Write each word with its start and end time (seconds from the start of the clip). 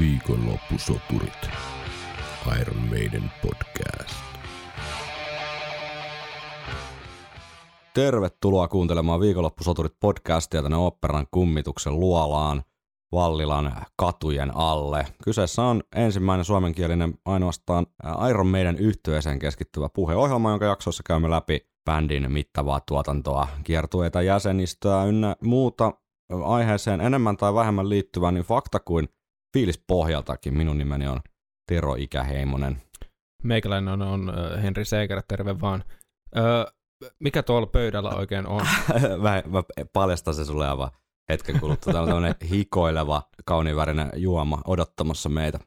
Viikonloppusoturit. 0.00 1.50
Iron 2.60 2.76
Maiden 2.90 3.30
podcast. 3.42 4.14
Tervetuloa 7.94 8.68
kuuntelemaan 8.68 9.20
Viikonloppusoturit 9.20 9.92
podcastia 10.00 10.62
tänne 10.62 10.76
operan 10.76 11.26
kummituksen 11.30 12.00
luolaan 12.00 12.62
Vallilan 13.12 13.72
katujen 13.96 14.56
alle. 14.56 15.06
Kyseessä 15.24 15.62
on 15.62 15.82
ensimmäinen 15.94 16.44
suomenkielinen 16.44 17.14
ainoastaan 17.24 17.86
Iron 18.30 18.46
Maiden 18.46 18.78
yhtyeeseen 18.78 19.38
keskittyvä 19.38 19.88
puheohjelma, 19.88 20.50
jonka 20.50 20.64
jaksossa 20.64 21.02
käymme 21.06 21.30
läpi 21.30 21.60
bändin 21.84 22.32
mittavaa 22.32 22.80
tuotantoa, 22.80 23.48
kiertueita 23.64 24.22
jäsenistöä 24.22 25.04
ynnä 25.04 25.36
muuta 25.40 25.92
aiheeseen 26.44 27.00
enemmän 27.00 27.36
tai 27.36 27.54
vähemmän 27.54 27.88
liittyvää 27.88 28.32
niin 28.32 28.44
fakta 28.44 28.80
kuin 28.80 29.08
fiilis 29.52 29.84
pohjaltakin. 29.86 30.56
Minun 30.56 30.78
nimeni 30.78 31.06
on 31.08 31.20
Tero 31.68 31.94
Ikäheimonen. 31.94 32.82
Meikäläinen 33.42 33.92
on, 33.92 34.02
on 34.02 34.32
Henri 34.62 34.84
Seiker, 34.84 35.22
terve 35.28 35.60
vaan. 35.60 35.84
Öö, 36.36 36.64
mikä 37.20 37.42
tuolla 37.42 37.66
pöydällä 37.66 38.10
oikein 38.10 38.46
on? 38.46 38.66
mä, 39.22 39.42
mä 39.46 39.62
paljastan 39.92 40.34
se 40.34 40.44
sulle 40.44 40.68
aivan 40.68 40.90
hetken 41.28 41.60
kuluttua. 41.60 41.92
Täällä 41.92 42.06
on 42.06 42.22
tämmöinen 42.22 42.48
hikoileva, 42.50 43.22
kauniivärinen 43.44 44.10
juoma 44.16 44.62
odottamassa 44.66 45.28
meitä. 45.28 45.58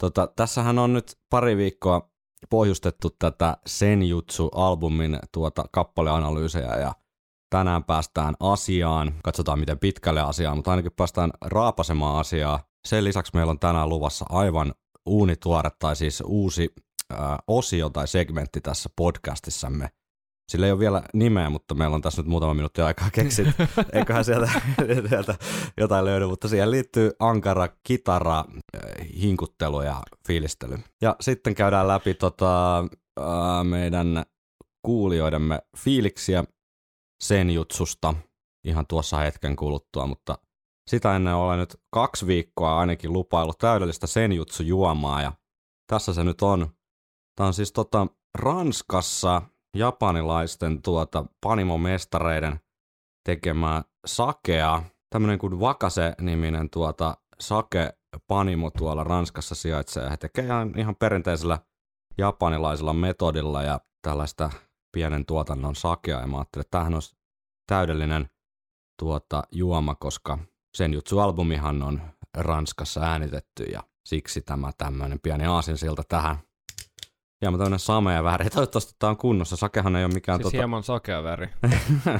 Tota, 0.00 0.26
tässähän 0.36 0.78
on 0.78 0.92
nyt 0.92 1.18
pari 1.30 1.56
viikkoa 1.56 2.10
pohjustettu 2.50 3.10
tätä 3.18 3.56
Senjutsu-albumin 3.66 5.18
tuota 5.32 5.64
kappaleanalyysejä 5.72 6.76
ja 6.76 6.92
tänään 7.50 7.84
päästään 7.84 8.34
asiaan. 8.40 9.14
Katsotaan 9.24 9.58
miten 9.58 9.78
pitkälle 9.78 10.20
asiaan, 10.20 10.56
mutta 10.56 10.70
ainakin 10.70 10.92
päästään 10.96 11.30
raapasemaan 11.40 12.20
asiaa. 12.20 12.73
Sen 12.88 13.04
lisäksi 13.04 13.32
meillä 13.34 13.50
on 13.50 13.58
tänään 13.58 13.88
luvassa 13.88 14.24
aivan 14.28 14.74
uunituore 15.06 15.70
tai 15.78 15.96
siis 15.96 16.22
uusi 16.26 16.74
äh, 17.12 17.18
osio 17.46 17.90
tai 17.90 18.08
segmentti 18.08 18.60
tässä 18.60 18.88
podcastissamme. 18.96 19.90
Sillä 20.52 20.66
ei 20.66 20.72
ole 20.72 20.78
vielä 20.78 21.02
nimeä, 21.14 21.50
mutta 21.50 21.74
meillä 21.74 21.94
on 21.94 22.02
tässä 22.02 22.22
nyt 22.22 22.28
muutama 22.28 22.54
minuutti 22.54 22.82
aikaa 22.82 23.10
keksiä. 23.10 23.52
Eiköhän 23.92 24.24
sieltä, 24.24 24.50
sieltä 25.08 25.34
jotain 25.76 26.04
löydy, 26.04 26.26
mutta 26.26 26.48
siihen 26.48 26.70
liittyy 26.70 27.10
ankara 27.18 27.68
kitara, 27.82 28.44
hinkuttelu 29.20 29.82
ja 29.82 30.02
fiilistely. 30.26 30.78
Ja 31.02 31.16
sitten 31.20 31.54
käydään 31.54 31.88
läpi 31.88 32.14
tota, 32.14 32.78
äh, 32.78 33.64
meidän 33.64 34.22
kuulijoidemme 34.82 35.58
fiiliksiä 35.76 36.44
senjutsusta 37.22 38.14
ihan 38.64 38.86
tuossa 38.86 39.16
hetken 39.16 39.56
kuluttua, 39.56 40.06
mutta 40.06 40.38
sitä 40.90 41.16
ennen 41.16 41.34
olen 41.34 41.58
nyt 41.58 41.76
kaksi 41.90 42.26
viikkoa 42.26 42.78
ainakin 42.78 43.12
lupaillut 43.12 43.58
täydellistä 43.58 44.06
senjutsu-juomaa 44.06 45.22
ja 45.22 45.32
tässä 45.86 46.14
se 46.14 46.24
nyt 46.24 46.42
on. 46.42 46.68
Tämä 47.36 47.46
on 47.46 47.54
siis 47.54 47.72
tota 47.72 48.06
Ranskassa 48.38 49.42
japanilaisten 49.76 50.82
tuota 50.82 51.26
panimomestareiden 51.40 52.60
tekemää 53.24 53.82
sakea, 54.06 54.82
tämmöinen 55.10 55.38
kuin 55.38 55.60
Vakase-niminen 55.60 56.70
tuota 56.70 57.16
sake 57.40 57.92
panimo 58.26 58.70
tuolla 58.70 59.04
Ranskassa 59.04 59.54
sijaitsee. 59.54 60.10
He 60.10 60.16
tekee 60.16 60.44
ihan, 60.44 60.78
ihan 60.78 60.96
perinteisellä 60.96 61.58
japanilaisella 62.18 62.92
metodilla 62.92 63.62
ja 63.62 63.80
tällaista 64.02 64.50
pienen 64.92 65.26
tuotannon 65.26 65.74
sakea. 65.74 66.20
Ja 66.20 66.26
mä 66.26 66.36
ajattelin, 66.36 66.60
että 66.60 66.70
tämähän 66.70 66.94
olisi 66.94 67.16
täydellinen 67.66 68.30
tuota, 68.98 69.42
juoma, 69.52 69.94
koska 69.94 70.38
sen 70.74 70.94
jutsu-albumihan 70.94 71.82
on 71.82 72.02
Ranskassa 72.36 73.00
äänitetty 73.00 73.64
ja 73.64 73.82
siksi 74.04 74.42
tämä 74.42 74.70
tämmöinen 74.78 75.20
pieni 75.20 75.46
aasinsilta 75.46 76.02
tähän. 76.08 76.36
Ja 77.42 77.50
mä 77.50 77.58
tämmönen 77.58 77.78
samea 77.78 78.24
väri. 78.24 78.50
Toivottavasti 78.50 78.94
tää 78.98 79.10
on 79.10 79.16
kunnossa. 79.16 79.56
Sakehan 79.56 79.96
ei 79.96 80.04
ole 80.04 80.14
mikään... 80.14 80.38
Siis 80.38 80.44
tota... 80.44 80.56
hieman 80.56 80.82
sakea 80.82 81.22
väri. 81.22 81.48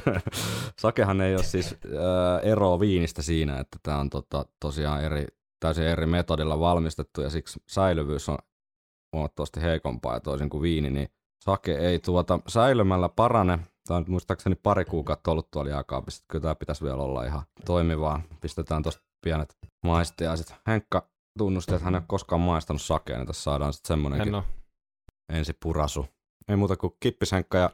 Sakehan 0.83 1.21
ei 1.21 1.34
ole 1.34 1.43
siis 1.43 1.73
äh, 1.73 2.51
eroa 2.51 2.81
viinistä 2.81 3.23
siinä, 3.23 3.59
että 3.59 3.78
tää 3.83 3.99
on 3.99 4.11
tota, 4.11 4.45
tosiaan 4.61 5.05
eri, 5.05 5.27
täysin 5.61 5.84
eri 5.84 6.07
metodilla 6.07 6.61
valmistettu 6.61 7.21
ja 7.21 7.31
siksi 7.31 7.62
säilyvyys 7.69 8.28
on 8.28 8.39
huomattavasti 9.12 9.62
heikompaa 9.62 10.15
ja 10.15 10.21
toisin 10.21 10.51
kuin 10.51 10.62
viini, 10.62 10.91
niin 10.91 11.09
sake 11.45 11.75
ei 11.75 11.99
tuota 11.99 12.39
säilymällä 12.49 13.09
parane. 13.09 13.59
Tämä 13.89 13.99
on 13.99 14.05
muistaakseni 14.09 14.55
pari 14.55 14.84
kuukautta 14.84 15.31
ollut 15.31 15.50
tuolla 15.50 15.71
jääkaapissa. 15.71 16.25
Kyllä 16.28 16.43
tämä 16.43 16.55
pitäisi 16.55 16.84
vielä 16.84 17.03
olla 17.03 17.25
ihan 17.25 17.43
toimivaa. 17.67 18.22
Pistetään 18.41 18.83
tuosta 18.83 19.03
pienet 19.25 19.56
maistiaiset. 19.84 20.55
Henkka 20.67 21.09
tunnusti, 21.39 21.75
että 21.75 21.84
hän 21.84 21.95
ei 21.95 21.99
ole 21.99 22.05
koskaan 22.06 22.41
maistanut 22.41 22.83
sakea, 22.83 23.17
niin 23.17 23.27
tässä 23.27 23.43
saadaan 23.43 23.72
sitten 23.72 23.89
semmoinenkin 23.89 24.43
ensi 25.33 25.53
purasu. 25.62 26.06
Ei 26.49 26.56
muuta 26.56 26.77
kuin 26.77 26.97
kippishenkka 27.00 27.59
ja 27.59 27.71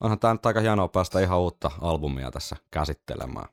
onhan 0.00 0.18
tämä 0.18 0.34
nyt 0.34 0.46
aika 0.46 0.60
hienoa 0.60 0.88
päästä 0.88 1.20
ihan 1.20 1.40
uutta 1.40 1.70
albumia 1.80 2.30
tässä 2.30 2.56
käsittelemään. 2.70 3.48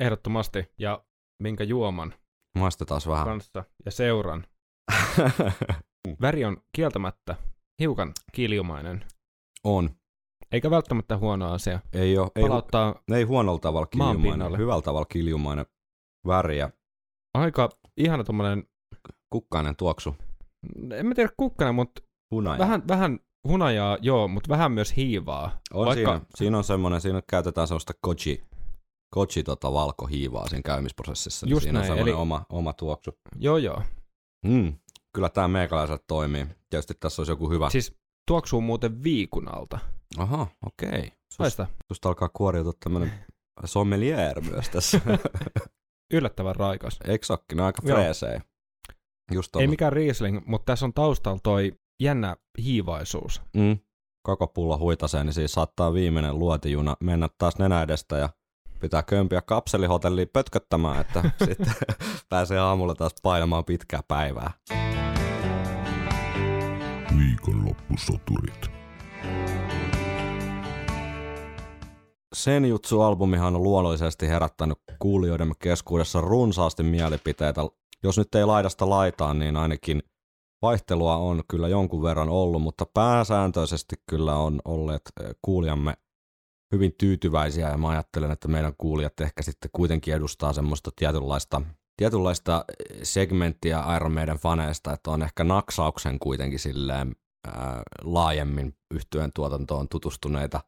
Ehdottomasti. 0.00 0.72
Ja 0.78 1.04
minkä 1.42 1.64
juoman? 1.64 2.14
Maistetaan 2.58 3.00
vähän. 3.06 3.24
Kanssa 3.26 3.64
ja 3.84 3.90
seuran. 3.90 4.46
Väri 6.20 6.44
on 6.44 6.56
kieltämättä 6.76 7.36
hiukan 7.78 8.12
kiljumainen. 8.32 9.04
On. 9.64 9.90
Eikä 10.52 10.70
välttämättä 10.70 11.18
huono 11.18 11.52
asia. 11.52 11.80
Ei 11.92 12.18
ole. 12.18 12.30
Ei, 12.36 12.42
Palauttaa 12.42 12.94
ei 13.14 13.22
huonolla 13.22 13.58
tavalla 13.58 13.86
kiljumainen, 13.86 14.58
hyvällä 14.58 14.82
tavalla 14.82 15.06
kiljumainen 15.06 15.66
väriä. 16.26 16.70
Aika 17.34 17.68
ihana 17.96 18.24
tommonen... 18.24 18.64
Kukkainen 19.30 19.76
tuoksu. 19.76 20.16
En 20.94 21.06
mä 21.06 21.14
tiedä 21.14 21.32
kukkainen, 21.36 21.74
mutta 21.74 22.02
Hunaja. 22.30 22.58
vähän, 22.58 22.82
vähän 22.88 23.18
hunajaa, 23.48 23.98
joo, 24.00 24.28
mutta 24.28 24.48
vähän 24.48 24.72
myös 24.72 24.96
hiivaa. 24.96 25.60
On 25.72 25.86
Vaikka... 25.86 26.12
siinä, 26.12 26.26
siinä 26.34 26.58
on 26.58 26.64
semmoinen, 26.64 27.00
siinä 27.00 27.22
käytetään 27.30 27.68
semmoista 27.68 27.92
koji, 28.00 28.42
koji 29.14 29.42
tota 29.44 29.72
valkohiivaa 29.72 30.48
siinä 30.48 30.62
käymisprosessissa. 30.62 31.46
Niin 31.46 31.50
Just 31.50 31.62
siinä 31.62 31.78
näin, 31.78 31.90
on 31.90 31.96
semmoinen 31.96 32.12
eli- 32.14 32.22
oma, 32.22 32.44
oma 32.48 32.72
tuoksu. 32.72 33.10
Joo, 33.38 33.56
joo. 33.56 33.82
Mm. 34.46 34.72
Kyllä 35.14 35.28
tämä 35.28 35.48
meikäläiseltä 35.48 36.04
toimii. 36.08 36.46
Tietysti 36.70 36.94
tässä 37.00 37.22
olisi 37.22 37.32
joku 37.32 37.50
hyvä. 37.50 37.70
Siis 37.70 37.96
tuoksuu 38.26 38.60
muuten 38.60 39.02
viikunalta. 39.02 39.78
Aha, 40.18 40.46
okei. 40.66 41.12
Sus, 41.32 41.38
Haista. 41.38 41.66
susta 41.88 42.08
alkaa 42.08 42.30
kuoriutua 42.32 42.72
tämmöinen 42.84 43.12
sommelier 43.64 44.40
myös 44.40 44.68
tässä. 44.68 45.00
Yllättävän 46.14 46.56
raikas. 46.56 46.98
Olekin? 47.08 47.56
Ne 47.56 47.62
on 47.62 47.66
aika 47.66 47.82
Joo. 47.84 47.96
freesejä. 47.96 48.40
Just 49.32 49.56
Ei 49.56 49.66
mikään 49.66 49.92
Riesling, 49.92 50.40
mutta 50.46 50.72
tässä 50.72 50.86
on 50.86 50.94
taustalla 50.94 51.40
toi 51.42 51.72
jännä 52.02 52.36
hiivaisuus. 52.58 53.42
Mm. 53.56 53.78
Koko 54.26 54.46
pullo 54.46 54.78
huitasee, 54.78 55.24
niin 55.24 55.32
siis 55.34 55.52
saattaa 55.52 55.94
viimeinen 55.94 56.38
luotijuna 56.38 56.96
mennä 57.00 57.28
taas 57.38 57.58
nenä 57.58 57.82
edestä 57.82 58.16
ja 58.16 58.28
pitää 58.80 59.02
kömpiä 59.02 59.42
kapselihotelliin 59.42 60.28
pötköttämään, 60.32 61.00
että 61.00 61.22
sitten 61.44 61.74
pääsee 62.28 62.58
aamulla 62.58 62.94
taas 62.94 63.14
painamaan 63.22 63.64
pitkää 63.64 64.00
päivää. 64.08 64.50
Viikonloppusoturit. 67.18 68.70
Senjutsu-albumihan 72.32 73.56
on 73.56 73.62
luonnollisesti 73.62 74.28
herättänyt 74.28 74.78
kuulijoidemme 74.98 75.54
keskuudessa 75.58 76.20
runsaasti 76.20 76.82
mielipiteitä. 76.82 77.60
Jos 78.02 78.18
nyt 78.18 78.34
ei 78.34 78.44
laidasta 78.44 78.90
laitaan, 78.90 79.38
niin 79.38 79.56
ainakin 79.56 80.02
vaihtelua 80.62 81.16
on 81.16 81.42
kyllä 81.50 81.68
jonkun 81.68 82.02
verran 82.02 82.28
ollut, 82.28 82.62
mutta 82.62 82.86
pääsääntöisesti 82.94 83.96
kyllä 84.10 84.36
on 84.36 84.60
olleet 84.64 85.02
eh, 85.20 85.34
kuulijamme 85.42 85.94
hyvin 86.72 86.94
tyytyväisiä 86.98 87.68
ja 87.68 87.78
mä 87.78 87.88
ajattelen, 87.88 88.30
että 88.30 88.48
meidän 88.48 88.74
kuulijat 88.78 89.20
ehkä 89.20 89.42
sitten 89.42 89.70
kuitenkin 89.72 90.14
edustaa 90.14 90.52
semmoista 90.52 90.90
tietynlaista, 90.96 91.62
tietynlaista 91.96 92.64
eh, 92.68 93.00
segmenttiä 93.02 93.96
Iron 93.96 94.12
Maiden 94.12 94.38
faneista, 94.38 94.92
että 94.92 95.10
on 95.10 95.22
ehkä 95.22 95.44
naksauksen 95.44 96.18
kuitenkin 96.18 96.58
silleen 96.58 97.16
ää, 97.46 97.82
laajemmin 98.02 98.76
yhtyeen 98.94 99.30
tuotantoon 99.34 99.88
tutustuneita 99.88 100.60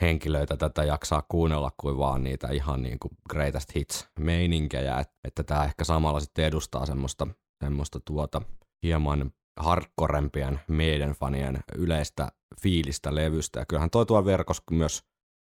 henkilöitä 0.00 0.56
tätä 0.56 0.84
jaksaa 0.84 1.22
kuunnella 1.28 1.70
kuin 1.76 1.98
vaan 1.98 2.24
niitä 2.24 2.48
ihan 2.48 2.82
niin 2.82 2.98
kuin 2.98 3.12
greatest 3.30 3.74
hits 3.74 4.08
meininkejä, 4.18 4.98
että, 4.98 5.14
että 5.24 5.42
tämä 5.42 5.64
ehkä 5.64 5.84
samalla 5.84 6.20
sitten 6.20 6.44
edustaa 6.44 6.86
semmoista, 6.86 7.26
semmoista 7.64 8.00
tuota 8.00 8.42
hieman 8.82 9.32
hardcorempien 9.60 10.60
meidän 10.68 11.12
fanien 11.12 11.60
yleistä 11.74 12.32
fiilistä 12.62 13.14
levystä. 13.14 13.60
Ja 13.60 13.66
kyllähän 13.66 13.90
toi 13.90 14.06
tuo 14.06 14.24
verkossa 14.24 14.62
myös, 14.70 15.02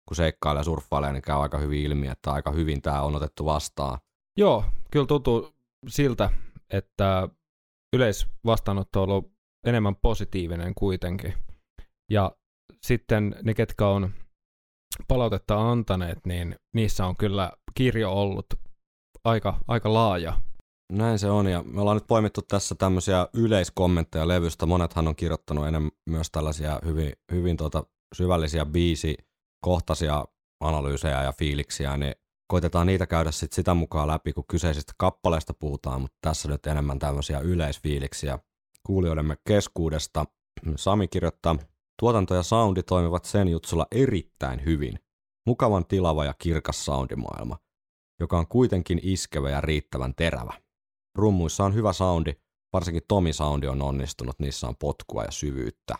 kun 0.08 0.16
seikkailee 0.16 0.60
ja 0.60 0.64
surffailee, 0.64 1.12
niin 1.12 1.22
käy 1.22 1.42
aika 1.42 1.58
hyvin 1.58 1.82
ilmi, 1.82 2.08
että 2.08 2.32
aika 2.32 2.52
hyvin 2.52 2.82
tämä 2.82 3.02
on 3.02 3.16
otettu 3.16 3.46
vastaan. 3.46 4.00
Joo, 4.38 4.66
kyllä 4.92 5.06
tuntuu 5.06 5.54
siltä, 5.88 6.30
että 6.70 7.30
yleisvastaanotto 7.96 9.04
on 9.04 9.10
ollut 9.10 9.32
enemmän 9.66 9.96
positiivinen 9.96 10.74
kuitenkin. 10.76 11.34
Ja 12.12 12.32
sitten 12.82 13.36
ne, 13.44 13.54
ketkä 13.54 13.88
on 13.88 14.14
palautetta 15.08 15.72
antaneet, 15.72 16.20
niin 16.26 16.56
niissä 16.74 17.06
on 17.06 17.18
kyllä 17.18 17.52
kirjo 17.76 18.12
ollut 18.12 18.46
aika, 19.24 19.58
aika 19.68 19.94
laaja 19.94 20.34
näin 20.92 21.20
se 21.20 21.30
on. 21.30 21.48
Ja 21.48 21.64
me 21.64 21.82
ollaan 21.82 21.98
nyt 21.98 22.08
poimittu 22.08 22.42
tässä 22.42 22.76
tämmöisiä 22.76 23.28
yleiskommentteja 23.34 24.28
levystä. 24.28 24.66
Monethan 24.66 25.08
on 25.08 25.16
kirjoittanut 25.16 25.68
enemmän 25.68 25.92
myös 26.10 26.32
tällaisia 26.32 26.80
hyvin, 26.86 27.14
hyvin 27.32 27.58
tuota 27.58 27.84
syvällisiä 28.16 28.66
biisikohtaisia 28.66 30.26
analyysejä 30.60 31.24
ja 31.24 31.32
fiiliksiä, 31.32 31.98
niin 31.98 32.16
koitetaan 32.48 32.88
niitä 32.88 33.08
käydä 33.08 33.32
sit 33.32 33.54
sitä 33.54 33.74
mukaan 33.74 34.08
läpi, 34.08 34.34
kun 34.34 34.44
kyseisistä 34.48 34.94
kappaleista 34.98 35.54
puhutaan, 35.54 36.02
mutta 36.02 36.18
tässä 36.22 36.50
nyt 36.50 36.68
enemmän 36.68 37.00
tämmöisiä 37.00 37.40
yleisfiiliksiä 37.40 38.40
kuulijoidemme 38.86 39.38
keskuudesta. 39.48 40.26
Sami 40.76 41.08
kirjoittaa, 41.08 41.56
tuotanto 42.02 42.36
ja 42.36 42.44
soundi 42.44 42.84
toimivat 42.84 43.26
sen 43.26 43.48
jutsulla 43.48 43.88
erittäin 43.92 44.66
hyvin. 44.66 45.00
Mukavan 45.48 45.86
tilava 45.86 46.26
ja 46.26 46.34
kirkas 46.40 46.86
soundimaailma, 46.86 47.58
joka 48.20 48.38
on 48.38 48.48
kuitenkin 48.48 49.00
iskevä 49.04 49.50
ja 49.50 49.62
riittävän 49.62 50.14
terävä. 50.16 50.54
Rummuissa 51.18 51.64
on 51.64 51.76
hyvä 51.76 51.94
soundi, 51.94 52.34
varsinkin 52.74 53.04
Tomi 53.08 53.34
soundi 53.34 53.68
on 53.68 53.82
onnistunut, 53.82 54.40
niissä 54.40 54.68
on 54.68 54.76
potkua 54.76 55.24
ja 55.24 55.32
syvyyttä. 55.32 55.96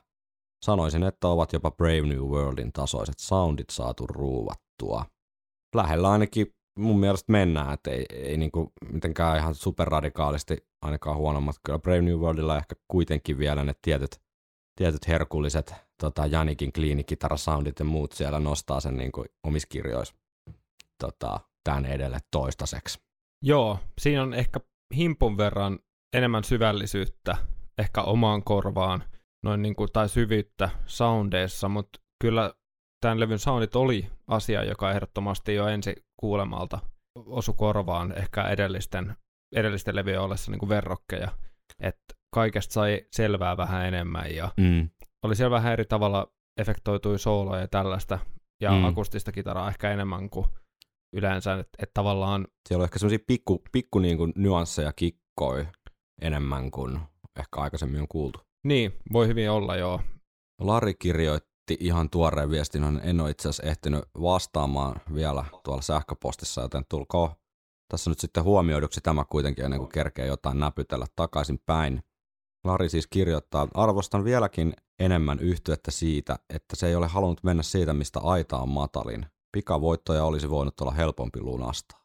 Sanoisin, 0.66 1.04
että 1.04 1.28
ovat 1.28 1.54
jopa 1.54 1.72
Brave 1.72 2.02
New 2.02 2.20
Worldin 2.20 2.72
tasoiset 2.74 3.20
soundit 3.20 3.70
saatu 3.72 4.08
ruuvattua. 4.08 5.06
Lähellä 5.76 6.12
ainakin 6.12 6.48
mun 6.80 7.00
mielestä 7.00 7.32
mennään, 7.32 7.74
että 7.74 7.92
ei, 7.92 8.06
ei 8.10 8.38
niinku 8.38 8.72
mitenkään 8.92 9.38
ihan 9.38 9.56
superradikaalisti 9.56 10.68
ainakaan 10.82 11.18
huonommat. 11.18 11.56
Kyllä 11.64 11.80
Brave 11.80 12.02
New 12.02 12.20
Worldilla 12.20 12.58
ehkä 12.58 12.76
kuitenkin 12.88 13.38
vielä 13.38 13.64
ne 13.64 13.74
tietyt, 13.82 14.22
tietyt 14.78 15.08
herkulliset 15.08 15.91
tota, 16.02 16.26
Janikin 16.26 16.74
kliinikitarasoundit 16.74 17.80
ja 17.80 17.86
muut 17.86 18.12
siellä 18.12 18.40
nostaa 18.40 18.80
sen 18.80 18.98
niinku 18.98 19.26
omissa 19.44 19.68
kirjoissa 19.72 20.16
tota, 21.04 21.40
tämän 21.64 21.86
edelle 21.86 22.20
toistaiseksi. 22.32 23.00
Joo, 23.44 23.80
siinä 24.02 24.24
on 24.24 24.34
ehkä 24.34 24.60
himpun 24.96 25.38
verran 25.38 25.80
enemmän 26.16 26.44
syvällisyyttä 26.44 27.38
ehkä 27.78 28.02
omaan 28.02 28.44
korvaan 28.44 29.04
noin 29.46 29.62
niin 29.62 29.76
kuin, 29.76 29.92
tai 29.94 30.10
syvyyttä 30.10 30.70
soundeissa, 30.86 31.70
mutta 31.70 32.00
kyllä 32.22 32.54
tämän 33.02 33.20
levyn 33.20 33.40
soundit 33.40 33.76
oli 33.76 34.08
asia, 34.28 34.64
joka 34.64 34.92
ehdottomasti 34.92 35.54
jo 35.56 35.68
ensi 35.68 35.96
kuulemalta 36.20 36.80
osu 37.16 37.54
korvaan 37.54 38.18
ehkä 38.18 38.44
edellisten, 38.44 39.16
edellisten 39.56 39.96
levyjen 39.96 40.22
ollessa 40.22 40.52
niin 40.52 40.60
kuin 40.60 40.70
verrokkeja. 40.70 41.32
Että 41.80 42.14
kaikesta 42.34 42.74
sai 42.74 43.06
selvää 43.12 43.58
vähän 43.58 43.86
enemmän 43.86 44.36
ja 44.36 44.52
Mm. 44.58 44.90
Oli 45.24 45.36
siellä 45.36 45.52
vähän 45.56 45.74
eri 45.74 45.86
tavalla 45.86 46.28
efektoitui 46.58 47.20
sooloja 47.20 47.62
ja 47.62 47.68
tällaista 47.68 48.20
ja 48.62 48.72
Mm. 48.72 48.86
akustista 48.86 49.32
kitaraa 49.32 49.70
ehkä 49.70 49.92
enemmän 49.92 50.30
kuin 50.30 50.46
yleensä, 51.14 51.54
että 51.54 51.78
et 51.84 51.92
tavallaan 51.94 52.48
Siellä 52.68 52.82
on 52.82 52.86
ehkä 52.86 53.00
semmoisia 53.00 53.24
pikku, 53.28 53.62
pikku 53.72 54.00
niinku 54.00 54.28
nyansseja 54.36 54.94
kikkoi 54.94 55.68
enemmän 56.22 56.72
kuin 56.72 57.00
ehkä 57.40 57.62
aikaisemmin 57.62 58.02
on 58.02 58.08
kuultu. 58.08 58.40
niin, 58.64 58.94
voi 59.14 59.28
hyvin 59.28 59.52
olla 59.52 59.76
joo. 59.76 60.02
Lari 60.62 60.94
kirjoitti 60.94 61.78
ihan 61.80 62.10
tuoreen 62.10 62.50
viestin, 62.52 62.84
hän 62.84 63.02
en 63.04 63.22
ole 63.22 63.30
itse 63.30 63.50
asiassa 63.50 63.70
ehtinyt 63.70 64.04
vastaamaan 64.22 65.02
vielä 65.16 65.46
tuolla 65.64 65.82
sähköpostissa, 65.82 66.62
joten 66.62 66.84
tulkoon 66.90 67.30
tässä 67.92 68.10
nyt 68.10 68.20
sitten 68.20 68.44
huomioiduksi 68.44 69.02
tämä 69.02 69.26
kuitenkin 69.30 69.66
ennen 69.66 69.80
kuin 69.80 69.92
kerkee 69.92 70.26
jotain 70.26 70.60
näpytellä 70.60 71.06
takaisin 71.16 71.60
päin. 71.66 72.04
Lari 72.64 72.90
siis 72.90 73.08
kirjoittaa, 73.08 73.68
arvostan 73.74 74.24
vieläkin 74.24 74.74
enemmän 75.00 75.40
yhtyettä 75.40 75.92
siitä, 75.92 76.40
että 76.50 76.76
se 76.76 76.88
ei 76.88 76.96
ole 76.96 77.08
halunnut 77.08 77.44
mennä 77.44 77.64
siitä, 77.64 77.94
mistä 77.94 78.20
aita 78.20 78.60
on 78.60 78.70
matalin. 78.70 79.26
Pikavoittoja 79.52 80.26
olisi 80.26 80.50
voinut 80.50 80.82
olla 80.82 80.92
helpompi 80.92 81.42
lunastaa. 81.42 82.02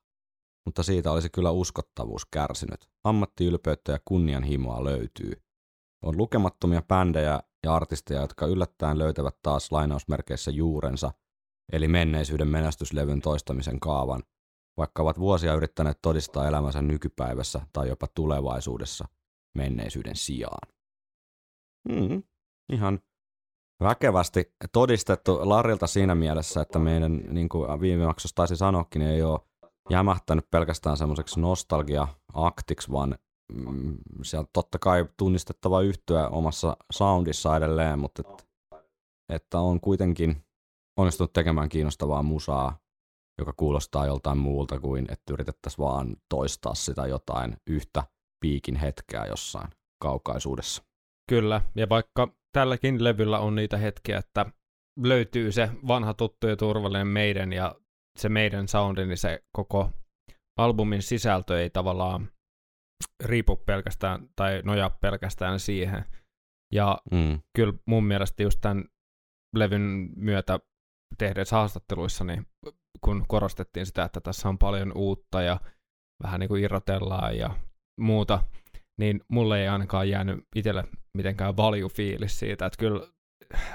Mutta 0.66 0.82
siitä 0.82 1.12
olisi 1.12 1.30
kyllä 1.30 1.50
uskottavuus 1.50 2.26
kärsinyt. 2.30 2.88
Ammattiylpeyttä 3.04 3.92
ja 3.92 3.98
kunnianhimoa 4.04 4.84
löytyy. 4.84 5.32
On 6.02 6.16
lukemattomia 6.16 6.82
bändejä 6.82 7.40
ja 7.64 7.74
artisteja, 7.74 8.20
jotka 8.20 8.46
yllättäen 8.46 8.98
löytävät 8.98 9.36
taas 9.42 9.72
lainausmerkeissä 9.72 10.50
juurensa, 10.50 11.10
eli 11.72 11.88
menneisyyden 11.88 12.48
menestyslevyn 12.48 13.20
toistamisen 13.20 13.80
kaavan, 13.80 14.22
vaikka 14.76 15.02
ovat 15.02 15.18
vuosia 15.18 15.54
yrittäneet 15.54 15.98
todistaa 16.02 16.48
elämänsä 16.48 16.82
nykypäivässä 16.82 17.60
tai 17.72 17.88
jopa 17.88 18.06
tulevaisuudessa 18.14 19.08
menneisyyden 19.56 20.16
sijaan. 20.16 20.68
Mm, 21.88 22.22
ihan 22.72 23.00
väkevästi 23.82 24.52
todistettu 24.72 25.38
Larilta 25.42 25.86
siinä 25.86 26.14
mielessä, 26.14 26.60
että 26.60 26.78
meidän, 26.78 27.16
niin 27.16 27.48
kuin 27.48 27.80
viime 27.80 28.04
jaksossa 28.04 28.34
taisi 28.34 28.56
sanoakin, 28.56 29.02
ei 29.02 29.22
ole 29.22 29.40
jämähtänyt 29.90 30.50
pelkästään 30.50 30.96
semmoiseksi 30.96 31.40
nostalgia-aktiksi, 31.40 32.92
vaan 32.92 33.18
mm, 33.52 33.98
sieltä 34.22 34.50
totta 34.52 34.78
kai 34.78 35.08
tunnistettava 35.16 35.80
yhtyä 35.80 36.28
omassa 36.28 36.76
soundissa 36.92 37.56
edelleen, 37.56 37.98
mutta 37.98 38.22
et, 38.26 38.46
että 39.28 39.60
on 39.60 39.80
kuitenkin 39.80 40.44
onnistunut 40.96 41.32
tekemään 41.32 41.68
kiinnostavaa 41.68 42.22
musaa, 42.22 42.78
joka 43.38 43.52
kuulostaa 43.56 44.06
joltain 44.06 44.38
muulta 44.38 44.80
kuin, 44.80 45.06
että 45.12 45.32
yritettäisiin 45.32 45.84
vaan 45.84 46.16
toistaa 46.28 46.74
sitä 46.74 47.06
jotain 47.06 47.56
yhtä 47.66 48.02
piikin 48.40 48.76
hetkeä 48.76 49.24
jossain 49.26 49.68
kaukaisuudessa. 50.02 50.82
Kyllä, 51.30 51.60
ja 51.74 51.88
vaikka 51.88 52.28
tälläkin 52.52 53.04
levyllä 53.04 53.38
on 53.38 53.54
niitä 53.54 53.76
hetkiä, 53.76 54.18
että 54.18 54.46
löytyy 55.00 55.52
se 55.52 55.70
vanha 55.88 56.14
tuttu 56.14 56.46
ja 56.46 56.56
turvallinen 56.56 57.06
meidän 57.06 57.52
ja 57.52 57.74
se 58.18 58.28
meidän 58.28 58.68
soundi, 58.68 59.06
niin 59.06 59.18
se 59.18 59.44
koko 59.52 59.90
albumin 60.58 61.02
sisältö 61.02 61.60
ei 61.60 61.70
tavallaan 61.70 62.30
riipu 63.24 63.56
pelkästään 63.56 64.28
tai 64.36 64.62
nojaa 64.64 64.90
pelkästään 64.90 65.60
siihen. 65.60 66.04
Ja 66.74 66.98
Mm. 67.12 67.40
kyllä 67.56 67.72
mun 67.86 68.04
mielestä 68.04 68.42
just 68.42 68.60
tämän 68.60 68.84
levyn 69.56 70.08
myötä 70.16 70.60
tehdeissä 71.18 71.56
haastatteluissa, 71.56 72.24
niin 72.24 72.46
kun 73.04 73.24
korostettiin 73.28 73.86
sitä, 73.86 74.04
että 74.04 74.20
tässä 74.20 74.48
on 74.48 74.58
paljon 74.58 74.92
uutta 74.94 75.42
ja 75.42 75.60
vähän 76.22 76.40
niin 76.40 76.48
kuin 76.48 76.62
irrotellaan 76.64 77.36
ja 77.38 77.54
muuta, 78.00 78.42
niin 78.98 79.20
mulle 79.28 79.60
ei 79.62 79.68
ainakaan 79.68 80.08
jäänyt 80.08 80.44
itselle 80.56 80.84
mitenkään 81.16 81.56
valjufiilis 81.56 82.38
siitä, 82.38 82.66
että 82.66 82.78
kyllä 82.78 83.08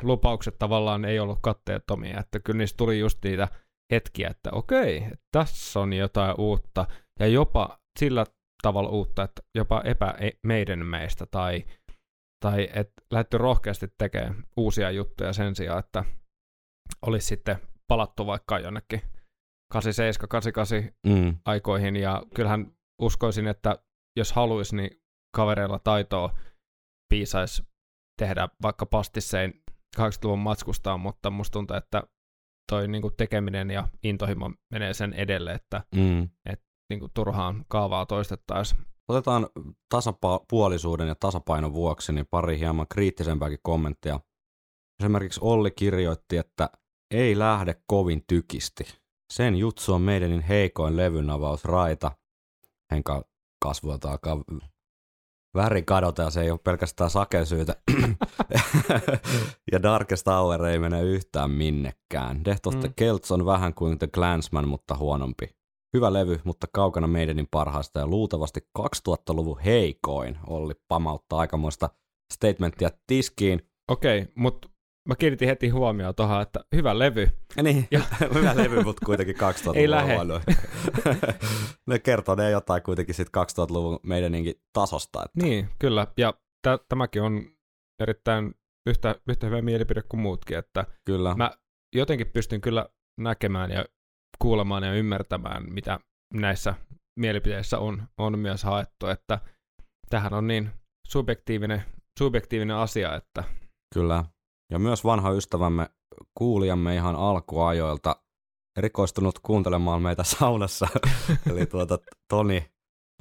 lupaukset 0.02 0.60
tavallaan 0.60 1.06
ei 1.06 1.20
ollut 1.20 1.40
katteettomia, 1.42 2.20
että 2.20 2.40
kyllä 2.40 2.58
niistä 2.58 2.78
tuli 2.78 3.00
just 3.00 3.24
niitä 3.24 3.48
hetkiä, 3.92 4.30
että 4.30 4.50
okei, 4.52 5.08
tässä 5.32 5.80
on 5.80 5.94
jotain 5.94 6.36
uutta 6.38 6.86
ja 7.20 7.28
jopa 7.28 7.80
sillä 8.00 8.26
tavalla 8.64 8.90
uutta, 8.90 9.24
että 9.24 9.42
jopa 9.56 9.82
epä 9.86 10.16
meidän 10.48 10.86
meistä 10.86 11.26
tai, 11.26 11.66
tai 12.46 12.70
että 12.74 13.02
lähdetty 13.12 13.38
rohkeasti 13.38 13.88
tekemään 13.98 14.44
uusia 14.58 14.92
juttuja 14.92 15.34
sen 15.34 15.56
sijaan, 15.56 15.80
että 15.80 16.06
olisi 17.02 17.28
sitten 17.28 17.58
palattu 17.88 18.26
vaikka 18.26 18.60
jonnekin 18.60 19.02
87, 19.72 20.30
88 20.30 20.92
Mm. 21.08 21.38
aikoihin 21.46 21.96
ja 21.96 22.24
kyllähän 22.36 22.72
uskoisin, 23.02 23.48
että 23.48 23.78
jos 24.18 24.32
haluaisi, 24.34 24.76
niin 24.76 25.02
kavereilla 25.36 25.80
taitoa 25.80 26.36
piisaisi 27.10 27.64
tehdä 28.20 28.50
vaikka 28.62 28.86
pastissein 28.86 29.64
80-luvun 29.98 30.40
matskustaan, 30.40 31.00
mutta 31.00 31.30
musta 31.30 31.54
tuntuu, 31.54 31.78
että 31.78 32.04
toi 32.72 32.88
niinku 32.88 33.12
tekeminen 33.12 33.72
ja 33.72 33.88
intohimo 34.04 34.52
menee 34.72 34.94
sen 34.94 35.14
edelle, 35.14 35.52
että 35.54 35.84
Mm. 35.96 36.30
niinku 36.90 37.10
turhaan 37.14 37.66
kaavaa 37.68 38.06
toistettaisiin. 38.06 38.82
Otetaan 39.08 39.48
tasapuolisuuden 39.90 41.08
ja 41.08 41.16
tasapainon 41.16 41.74
vuoksi 41.74 42.14
niin 42.14 42.26
pari 42.30 42.60
hieman 42.60 42.88
kriittisempääkin 42.88 43.60
kommenttia. 43.64 44.20
Esimerkiksi 45.04 45.40
Olli 45.44 45.72
kirjoitti, 45.72 46.38
että 46.38 46.70
ei 47.12 47.40
lähde 47.40 47.76
kovin 47.88 48.24
tykisti. 48.28 48.84
Sen 49.34 49.56
jutsu 49.56 49.94
on 49.94 50.02
meidänin 50.02 50.42
heikoin 50.42 50.98
levynavaus 50.98 51.66
raita. 51.66 52.12
Henka 52.92 53.24
kasvoilta 53.62 54.12
alkaa 54.12 54.38
väri 55.56 55.84
kadota 55.84 56.22
ja 56.22 56.30
se 56.30 56.42
ei 56.42 56.52
ole 56.52 56.60
pelkästään 56.64 57.10
sakesyytä. 57.10 57.76
ja 59.72 59.84
Darkest 59.84 60.28
Hour 60.28 60.66
ei 60.66 60.80
mene 60.80 61.02
yhtään 61.02 61.52
minnekään. 61.52 62.46
Death 62.46 62.68
of 62.68 62.80
the 62.80 62.88
Mm. 62.88 62.94
Celts 63.00 63.32
on 63.32 63.46
vähän 63.46 63.74
kuin 63.74 64.00
The 64.00 64.08
Clansman, 64.08 64.68
mutta 64.68 64.98
huonompi. 64.98 65.50
Hyvä 65.94 66.14
levy, 66.14 66.40
mutta 66.44 66.68
kaukana 66.74 67.08
meidänin 67.08 67.48
parhaasta 67.52 68.00
ja 68.00 68.08
luultavasti 68.08 68.60
2000-luvun 68.80 69.60
heikoin. 69.60 70.38
Olli 70.48 70.74
pamauttaa 70.88 71.40
aikamoista 71.40 71.90
statementtia 72.34 72.90
tiskiin. 73.08 73.68
Okei, 73.92 74.28
mutta 74.36 74.70
mä 75.08 75.16
kiinnitin 75.16 75.48
heti 75.48 75.70
huomioon 75.70 76.16
tuohon, 76.16 76.42
että 76.42 76.60
hyvä 76.76 77.00
levy. 77.00 77.28
Niin, 77.64 77.88
Ja- 77.92 78.02
hyvä 78.34 78.56
levy, 78.56 78.84
mutta 78.84 79.06
kuitenkin 79.06 79.36
2000-luvun 79.44 79.78
Ei 79.78 79.90
lähe. 79.90 80.16
huono. 80.16 80.42
ne 81.90 82.00
kertoo 82.00 82.36
ne 82.36 82.50
jotain 82.50 82.84
kuitenkin 82.84 83.16
sit 83.16 83.28
2000-luvun 83.28 84.00
meidäninkin 84.04 84.54
tasosta. 84.74 85.24
Että 85.26 85.40
Niin, 85.48 85.70
kyllä. 85.80 86.08
Ja 86.18 86.34
tä- 86.62 86.80
tämäkin 86.90 87.22
on 87.22 87.46
erittäin 88.02 88.54
yhtä, 88.90 89.16
yhtä 89.30 89.48
hyvä 89.48 89.62
mielipide 89.62 90.02
kuin 90.10 90.22
muutkin, 90.22 90.58
että 90.58 90.86
Kyllä. 91.06 91.36
Mä- 91.36 91.52
jotenkin 91.96 92.28
pystyn 92.28 92.62
kyllä 92.62 92.90
näkemään 93.20 93.72
ja 93.72 93.86
kuulemaan 94.40 94.84
ja 94.84 94.94
ymmärtämään, 94.94 95.64
mitä 95.74 96.00
näissä 96.34 96.74
mielipiteissä 97.20 97.80
on, 97.80 98.04
on 98.18 98.40
myös 98.40 98.64
haettu, 98.64 99.08
että 99.08 99.40
tähän 100.10 100.34
on 100.34 100.48
niin 100.48 100.70
subjektiivinen, 101.08 101.84
subjektiivinen 102.20 102.76
asia, 102.76 103.16
että 103.16 103.44
Kyllä. 103.94 104.24
Ja 104.72 104.80
myös 104.80 105.04
vanha 105.04 105.32
ystävämme, 105.32 105.90
kuulijamme 106.38 106.96
ihan 106.96 107.16
alkuajoilta, 107.16 108.16
erikoistunut 108.78 109.40
kuuntelemaan 109.40 110.02
meitä 110.02 110.24
saunassa, 110.24 110.88
eli 111.52 111.66
tuota 111.66 111.98
Toni, 112.30 112.72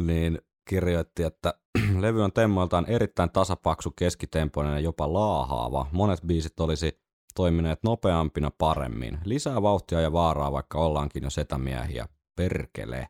niin 0.03 0.39
kirjoitti, 0.69 1.23
että 1.23 1.55
levy 2.01 2.23
on 2.23 2.33
temmoiltaan 2.33 2.87
erittäin 2.87 3.31
tasapaksu, 3.31 3.91
keskitempoinen 3.91 4.73
ja 4.73 4.81
jopa 4.81 5.13
laahaava. 5.13 5.87
Monet 5.93 6.21
biisit 6.27 6.61
olisi 6.61 7.01
toimineet 7.35 7.79
nopeampina 7.83 8.51
paremmin. 8.59 9.19
Lisää 9.25 9.63
vauhtia 9.63 10.01
ja 10.01 10.13
vaaraa, 10.13 10.53
vaikka 10.53 10.79
ollaankin 10.79 11.23
jo 11.23 11.31
setämiehiä. 11.31 12.09
Perkele. 12.37 13.09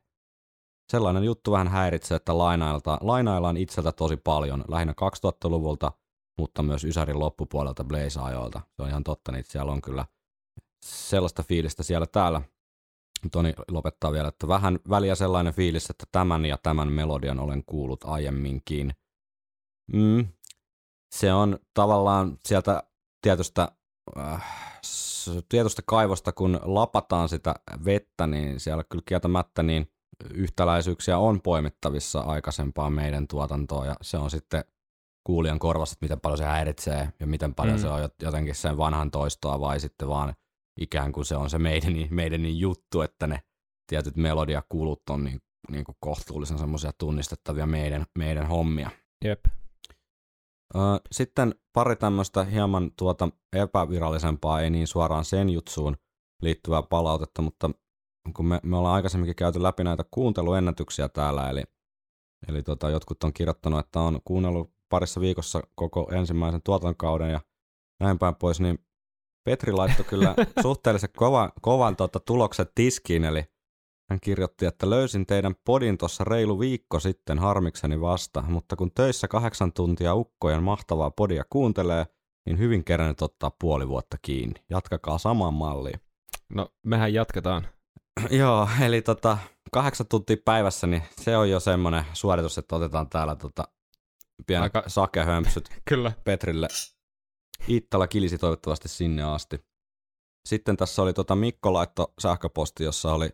Sellainen 0.93 1.25
juttu 1.25 1.53
vähän 1.53 1.69
häiritsee, 1.69 2.17
että 2.17 2.39
lainailta, 2.39 2.99
lainaillaan 3.01 3.57
itseltä 3.57 3.93
tosi 3.93 4.17
paljon, 4.17 4.65
lähinnä 4.69 4.93
2000-luvulta, 4.93 5.93
mutta 6.39 6.63
myös 6.63 6.85
Ysärin 6.85 7.19
loppupuolelta 7.19 7.85
Blaze-ajoilta. 7.85 8.61
Se 8.77 8.83
on 8.83 8.89
ihan 8.89 9.05
totta, 9.05 9.33
niin 9.33 9.45
siellä 9.45 9.73
on 9.73 9.81
kyllä 9.81 10.05
sellaista 10.85 11.43
fiilistä 11.43 11.83
siellä 11.83 12.07
täällä. 12.07 12.43
Toni 13.33 13.55
lopettaa 13.71 14.13
vielä, 14.13 14.29
että 14.29 14.49
vähän 14.49 14.79
väliä 14.89 15.15
sellainen 15.15 15.55
fiilis, 15.55 15.91
että 15.91 16.07
tämän 16.13 16.45
ja 16.45 16.59
tämän 16.63 16.93
melodian 16.93 17.41
olen 17.41 17.63
kuullut 17.67 18.05
aiemminkin. 18.05 18.95
Mm. 19.93 20.29
Se 21.15 21.33
on 21.33 21.59
tavallaan 21.75 22.39
sieltä 22.45 22.83
tietystä, 23.23 23.73
äh, 24.19 24.45
tietystä 25.49 25.83
kaivosta, 25.87 26.33
kun 26.33 26.61
lapataan 26.63 27.29
sitä 27.29 27.55
vettä, 27.85 28.27
niin 28.27 28.61
siellä 28.61 28.85
kyllä 28.85 29.03
kieltämättä 29.07 29.63
niin 29.63 29.93
yhtäläisyyksiä 30.35 31.19
on 31.19 31.41
poimittavissa 31.41 32.21
aikaisempaan 32.21 32.93
meidän 32.93 33.29
tuotantoon, 33.29 33.87
ja 33.87 33.97
se 34.03 34.19
on 34.19 34.31
sitten 34.31 34.65
kuulijan 35.25 35.59
korvassa, 35.59 35.93
että 35.93 36.05
miten 36.05 36.21
paljon 36.21 36.39
se 36.39 36.45
häiritsee 36.45 37.09
ja 37.21 37.27
miten 37.27 37.55
paljon 37.55 37.77
mm. 37.77 37.81
se 37.81 37.89
on 37.89 38.09
jotenkin 38.23 38.55
sen 38.55 38.77
vanhan 38.77 39.11
toistoa 39.11 39.61
vai 39.61 39.81
sitten 39.81 40.09
vaan 40.09 40.35
ikään 40.81 41.13
kuin 41.13 41.25
se 41.25 41.37
on 41.37 41.51
se 41.51 41.59
meidän, 41.59 41.93
meidän 42.11 42.59
juttu, 42.59 43.03
että 43.03 43.27
ne 43.27 43.41
tietyt 43.87 44.17
melodiakulut 44.17 45.03
on 45.11 45.25
niin, 45.25 45.41
niin 45.71 45.85
kuin 45.85 45.97
kohtuullisen 46.01 46.59
semmoisia 46.59 46.93
tunnistettavia 46.99 47.67
meidän, 47.67 48.07
meidän 48.19 48.47
hommia. 48.47 48.91
Jep. 49.25 49.45
Sitten 51.13 51.55
pari 51.73 51.97
tämmöistä 51.97 52.45
hieman 52.45 52.91
tuota 52.99 53.29
epävirallisempaa, 53.53 54.61
ei 54.61 54.71
niin 54.71 54.87
suoraan 54.87 55.25
sen 55.25 55.51
jutsuun 55.51 55.97
liittyvää 56.43 56.83
palautetta, 56.83 57.43
mutta 57.43 57.71
kun 58.37 58.47
me, 58.47 58.61
me 58.63 58.77
ollaan 58.77 58.95
aikaisemminkin 58.95 59.37
käyty 59.37 59.63
läpi 59.63 59.85
näitä 59.85 60.05
kuunteluennätyksiä 60.11 61.09
täällä, 61.09 61.51
eli, 61.51 61.63
eli 62.49 62.63
tota, 62.63 62.91
jotkut 62.91 63.25
on 63.25 63.33
kirjoittanut, 63.33 63.81
että 63.81 64.01
on 64.01 64.21
kuunnellut 64.25 64.80
parissa 64.91 65.21
viikossa 65.21 65.63
koko 65.75 66.09
ensimmäisen 66.13 66.63
tuotantokauden 66.63 67.31
ja 67.31 67.41
näin 68.01 68.19
päin 68.19 68.35
pois, 68.35 68.61
niin 68.61 68.79
Petri 69.45 69.73
laittoi 69.73 70.05
kyllä 70.05 70.35
suhteellisen 70.63 71.11
kovan, 71.17 71.53
kovan 71.61 71.97
tota, 71.97 72.21
tulokset 72.21 72.73
tiskiin, 72.75 73.25
eli 73.25 73.45
hän 74.11 74.21
kirjoitti, 74.23 74.67
että 74.67 74.91
löysin 74.91 75.27
teidän 75.27 75.55
podin 75.65 75.99
tuossa 75.99 76.25
reilu 76.25 76.61
viikko 76.61 77.01
sitten 77.01 77.39
harmikseni 77.39 78.01
vasta, 78.01 78.43
mutta 78.49 78.77
kun 78.77 78.91
töissä 78.95 79.29
kahdeksan 79.29 79.73
tuntia 79.73 80.15
ukkojen 80.15 80.63
mahtavaa 80.63 81.11
podia 81.11 81.45
kuuntelee, 81.51 82.07
niin 82.47 82.59
hyvin 82.59 82.85
kerännyt 82.85 83.23
ottaa 83.23 83.51
puoli 83.61 83.89
vuotta 83.89 84.17
kiinni. 84.23 84.65
Jatkakaa 84.71 85.19
samaan 85.19 85.55
malliin. 85.55 86.01
No, 86.55 86.69
mehän 86.87 87.15
jatketaan. 87.15 87.69
Joo, 88.31 88.69
eli 88.81 89.03
tota, 89.03 89.39
kahdeksan 89.73 90.07
tuntia 90.07 90.37
päivässä, 90.45 90.87
niin 90.87 91.03
se 91.11 91.37
on 91.37 91.51
jo 91.51 91.61
semmoinen 91.61 92.05
suoritus, 92.13 92.59
että 92.59 92.77
otetaan 92.77 93.09
täällä 93.09 93.37
tota, 93.37 93.69
pieni 94.47 94.63
Aika... 94.63 94.83
sakehömpsyt 94.87 95.69
Kyllä. 95.89 96.13
Petrille. 96.25 96.69
Iittala 97.69 98.07
kilisi 98.07 98.39
toivottavasti 98.39 98.89
sinne 98.89 99.23
asti. 99.23 99.65
Sitten 100.49 100.77
tässä 100.77 101.03
oli 101.03 101.13
tota 101.13 101.35
Mikko 101.37 101.73
laitto 101.73 102.13
sähköposti, 102.21 102.85
jossa 102.85 103.13
oli 103.13 103.31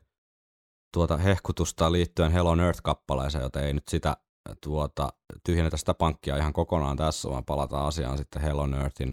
tuota 0.94 1.16
hehkutusta 1.16 1.92
liittyen 1.92 2.32
Hello 2.32 2.54
Nerd-kappaleeseen, 2.54 3.42
joten 3.42 3.64
ei 3.64 3.72
nyt 3.72 3.88
sitä 3.88 4.16
tuota, 4.62 5.12
tyhjennetä 5.44 5.76
sitä 5.76 5.94
pankkia 5.94 6.36
ihan 6.36 6.52
kokonaan 6.52 6.96
tässä, 6.96 7.30
vaan 7.30 7.44
palataan 7.44 7.86
asiaan 7.86 8.18
sitten 8.18 8.42
Hello 8.42 8.66
Nerdin 8.66 9.12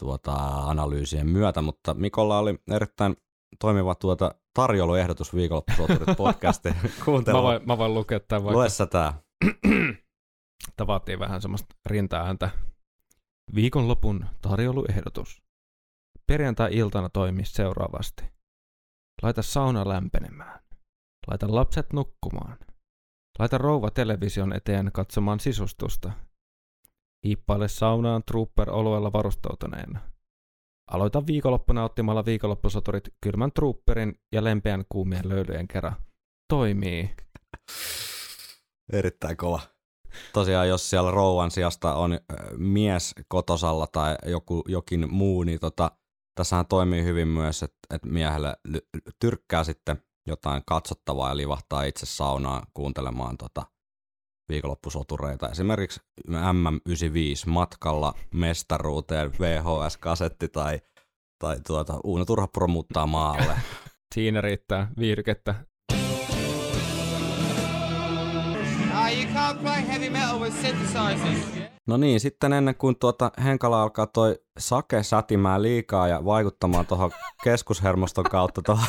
tuota, 0.00 0.32
analyysien 0.46 1.26
myötä, 1.26 1.62
mutta 1.62 1.94
Mikolla 1.94 2.38
oli 2.38 2.54
erittäin 2.70 3.16
toimiva 3.60 3.94
tuota 3.94 4.34
tarjouluehdotus 4.54 5.34
viikonloppusuoturit 5.34 6.16
podcastiin. 6.16 6.74
Mä 7.32 7.42
voin, 7.42 7.60
mä 7.66 7.78
voin 7.78 7.94
lukea 7.94 8.20
tämän 8.20 8.44
vaikka. 8.44 8.58
Lue 8.58 8.68
sä 8.68 8.86
tää. 8.86 9.14
Tavattiin 10.76 11.18
vähän 11.18 11.42
semmoista 11.42 11.76
rintaääntä. 11.86 12.50
Viikonlopun 13.54 14.26
tarjouluehdotus. 14.40 15.42
Perjantai-iltana 16.26 17.08
toimii 17.08 17.44
seuraavasti. 17.44 18.24
Laita 19.22 19.42
sauna 19.42 19.88
lämpenemään. 19.88 20.60
Laita 21.26 21.54
lapset 21.54 21.92
nukkumaan. 21.92 22.58
Laita 23.38 23.58
rouva 23.58 23.90
television 23.90 24.52
eteen 24.52 24.90
katsomaan 24.92 25.40
sisustusta. 25.40 26.12
Hiippaile 27.26 27.68
saunaan 27.68 28.22
trooper-oluella 28.24 29.12
varustautuneena. 29.12 30.00
Aloita 30.90 31.26
viikonloppuna 31.26 31.84
ottimalla 31.84 32.24
viikonloppusoturit 32.24 33.14
kylmän 33.20 33.52
trooperin 33.52 34.14
ja 34.32 34.44
lempeän 34.44 34.84
kuumien 34.88 35.28
löylyjen 35.28 35.68
kerran. 35.68 35.96
Toimii. 36.48 37.16
Erittäin 38.92 39.36
kova. 39.36 39.73
Tosiaan, 40.32 40.68
jos 40.68 40.90
siellä 40.90 41.10
rouvan 41.10 41.50
sijasta 41.50 41.94
on 41.94 42.18
mies 42.56 43.14
kotosalla 43.28 43.86
tai 43.86 44.16
joku, 44.26 44.64
jokin 44.68 45.14
muu, 45.14 45.42
niin 45.42 45.60
tota, 45.60 45.90
tässähän 46.34 46.66
toimii 46.66 47.04
hyvin 47.04 47.28
myös, 47.28 47.62
että, 47.62 47.78
että 47.94 48.08
miehelle 48.08 48.56
tyrkkää 49.20 49.64
sitten 49.64 50.02
jotain 50.26 50.62
katsottavaa 50.66 51.28
ja 51.28 51.36
livahtaa 51.36 51.82
itse 51.84 52.06
saunaan 52.06 52.66
kuuntelemaan 52.74 53.36
tota 53.36 53.62
viikonloppusotureita. 54.48 55.48
Esimerkiksi 55.48 56.00
M95 56.30 57.50
matkalla 57.50 58.14
mestaruuteen 58.34 59.32
VHS-kasetti 59.32 60.48
tai, 60.48 60.80
tai 61.38 61.56
tuota, 61.66 62.00
Uuno 62.04 62.24
Turha 62.24 62.46
promuttaa 62.46 63.06
maalle. 63.06 63.56
Siinä 64.14 64.40
riittää 64.40 64.90
viirkettä. 71.34 71.74
No 71.86 71.96
niin, 71.96 72.20
sitten 72.20 72.52
ennen 72.52 72.74
kuin 72.74 72.96
tuota 72.98 73.30
Henkala 73.44 73.82
alkaa 73.82 74.06
toi 74.06 74.38
sake 74.58 75.02
sätimään 75.02 75.62
liikaa 75.62 76.08
ja 76.08 76.24
vaikuttamaan 76.24 76.86
tuohon 76.86 77.10
keskushermoston 77.44 78.24
kautta 78.24 78.62
tuohon 78.62 78.86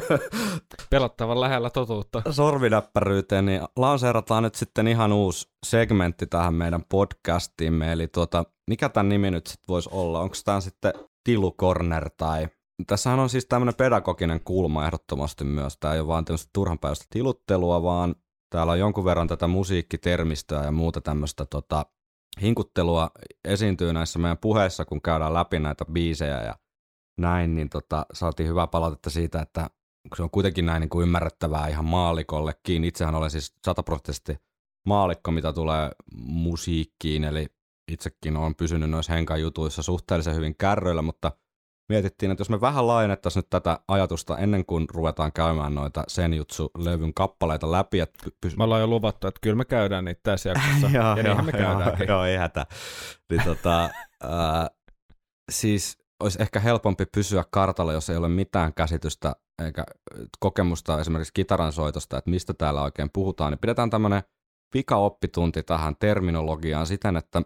Pelottavan 0.90 1.40
lähellä 1.40 1.70
totuutta. 1.70 2.22
sorvinäppäryyteen, 2.30 3.46
niin 3.46 3.62
lanseerataan 3.76 4.42
nyt 4.42 4.54
sitten 4.54 4.88
ihan 4.88 5.12
uusi 5.12 5.48
segmentti 5.66 6.26
tähän 6.26 6.54
meidän 6.54 6.84
podcastiimme. 6.88 7.92
Eli 7.92 8.08
tuota, 8.08 8.44
mikä 8.70 8.88
tämän 8.88 9.08
nimi 9.08 9.30
nyt 9.30 9.46
sitten 9.46 9.68
voisi 9.68 9.88
olla? 9.92 10.20
Onko 10.20 10.36
tämä 10.44 10.60
sitten 10.60 10.92
Tilu 11.24 11.52
Corner 11.52 12.10
tai 12.16 12.48
Tässähän 12.86 13.18
on 13.18 13.28
siis 13.30 13.46
tämmöinen 13.46 13.74
pedagoginen 13.74 14.40
kulma 14.44 14.86
ehdottomasti 14.86 15.44
myös. 15.44 15.76
Tämä 15.80 15.94
ei 15.94 16.00
ole 16.00 16.08
vaan 16.08 16.24
tämmöistä 16.24 16.50
turhanpäiväistä 16.52 17.06
tiluttelua, 17.10 17.82
vaan 17.82 18.14
Täällä 18.50 18.72
on 18.72 18.78
jonkun 18.78 19.04
verran 19.04 19.28
tätä 19.28 19.46
musiikkitermistöä 19.46 20.64
ja 20.64 20.72
muuta 20.72 21.00
tämmöistä 21.00 21.46
tota, 21.46 21.86
hinkuttelua 22.42 23.10
esiintyy 23.44 23.92
näissä 23.92 24.18
meidän 24.18 24.38
puheissa, 24.38 24.84
kun 24.84 25.02
käydään 25.02 25.34
läpi 25.34 25.58
näitä 25.58 25.84
biisejä 25.84 26.42
ja 26.42 26.54
näin, 27.18 27.54
niin 27.54 27.68
tota, 27.68 28.06
saatiin 28.12 28.48
hyvää 28.48 28.66
palautetta 28.66 29.10
siitä, 29.10 29.42
että 29.42 29.70
se 30.16 30.22
on 30.22 30.30
kuitenkin 30.30 30.66
näin 30.66 30.80
niin 30.80 30.90
kuin 30.90 31.02
ymmärrettävää 31.02 31.68
ihan 31.68 31.84
maalikollekin. 31.84 32.84
Itsehän 32.84 33.14
olen 33.14 33.30
siis 33.30 33.54
sataprosenttisesti 33.64 34.36
maalikko, 34.86 35.30
mitä 35.30 35.52
tulee 35.52 35.90
musiikkiin, 36.16 37.24
eli 37.24 37.46
itsekin 37.92 38.36
olen 38.36 38.54
pysynyt 38.54 38.90
noissa 38.90 39.12
henkajutuissa 39.12 39.82
suhteellisen 39.82 40.34
hyvin 40.34 40.54
kärryillä, 40.58 41.02
mutta– 41.02 41.32
mietittiin, 41.88 42.32
että 42.32 42.40
jos 42.40 42.50
me 42.50 42.60
vähän 42.60 42.86
laajennettaisiin 42.86 43.40
nyt 43.40 43.50
tätä 43.50 43.80
ajatusta 43.88 44.38
ennen 44.38 44.66
kuin 44.66 44.86
ruvetaan 44.90 45.32
käymään 45.32 45.74
noita 45.74 46.04
Senjutsu-levyn 46.08 47.14
kappaleita 47.14 47.72
läpi. 47.72 48.00
Että 48.00 48.30
pys- 48.46 48.56
me 48.56 48.64
ollaan 48.64 48.80
jo 48.80 48.86
luvattu, 48.86 49.26
että 49.26 49.38
kyllä 49.42 49.56
me 49.56 49.64
käydään 49.64 50.04
niitä 50.04 50.20
tässä 50.22 50.48
jaksossa, 50.48 50.88
joo, 50.96 51.16
ja 51.16 51.22
joo, 51.22 51.42
me 51.42 51.52
käydäänkin. 51.52 52.08
Joo, 52.08 52.24
ei 52.24 52.36
hätä. 52.36 52.66
Niin, 53.30 53.42
tota, 53.44 53.84
äh, 54.24 54.70
siis 55.50 55.98
olisi 56.20 56.42
ehkä 56.42 56.60
helpompi 56.60 57.06
pysyä 57.06 57.44
kartalla, 57.50 57.92
jos 57.92 58.10
ei 58.10 58.16
ole 58.16 58.28
mitään 58.28 58.74
käsitystä 58.74 59.36
eikä 59.64 59.84
kokemusta 60.38 61.00
esimerkiksi 61.00 61.32
kitaran 61.34 61.72
soitosta, 61.72 62.18
että 62.18 62.30
mistä 62.30 62.54
täällä 62.54 62.82
oikein 62.82 63.10
puhutaan, 63.12 63.52
niin 63.52 63.58
pidetään 63.58 63.90
tämmöinen 63.90 64.22
pikaoppitunti 64.72 65.62
tähän 65.62 65.96
terminologiaan 65.96 66.86
siten, 66.86 67.16
että 67.16 67.42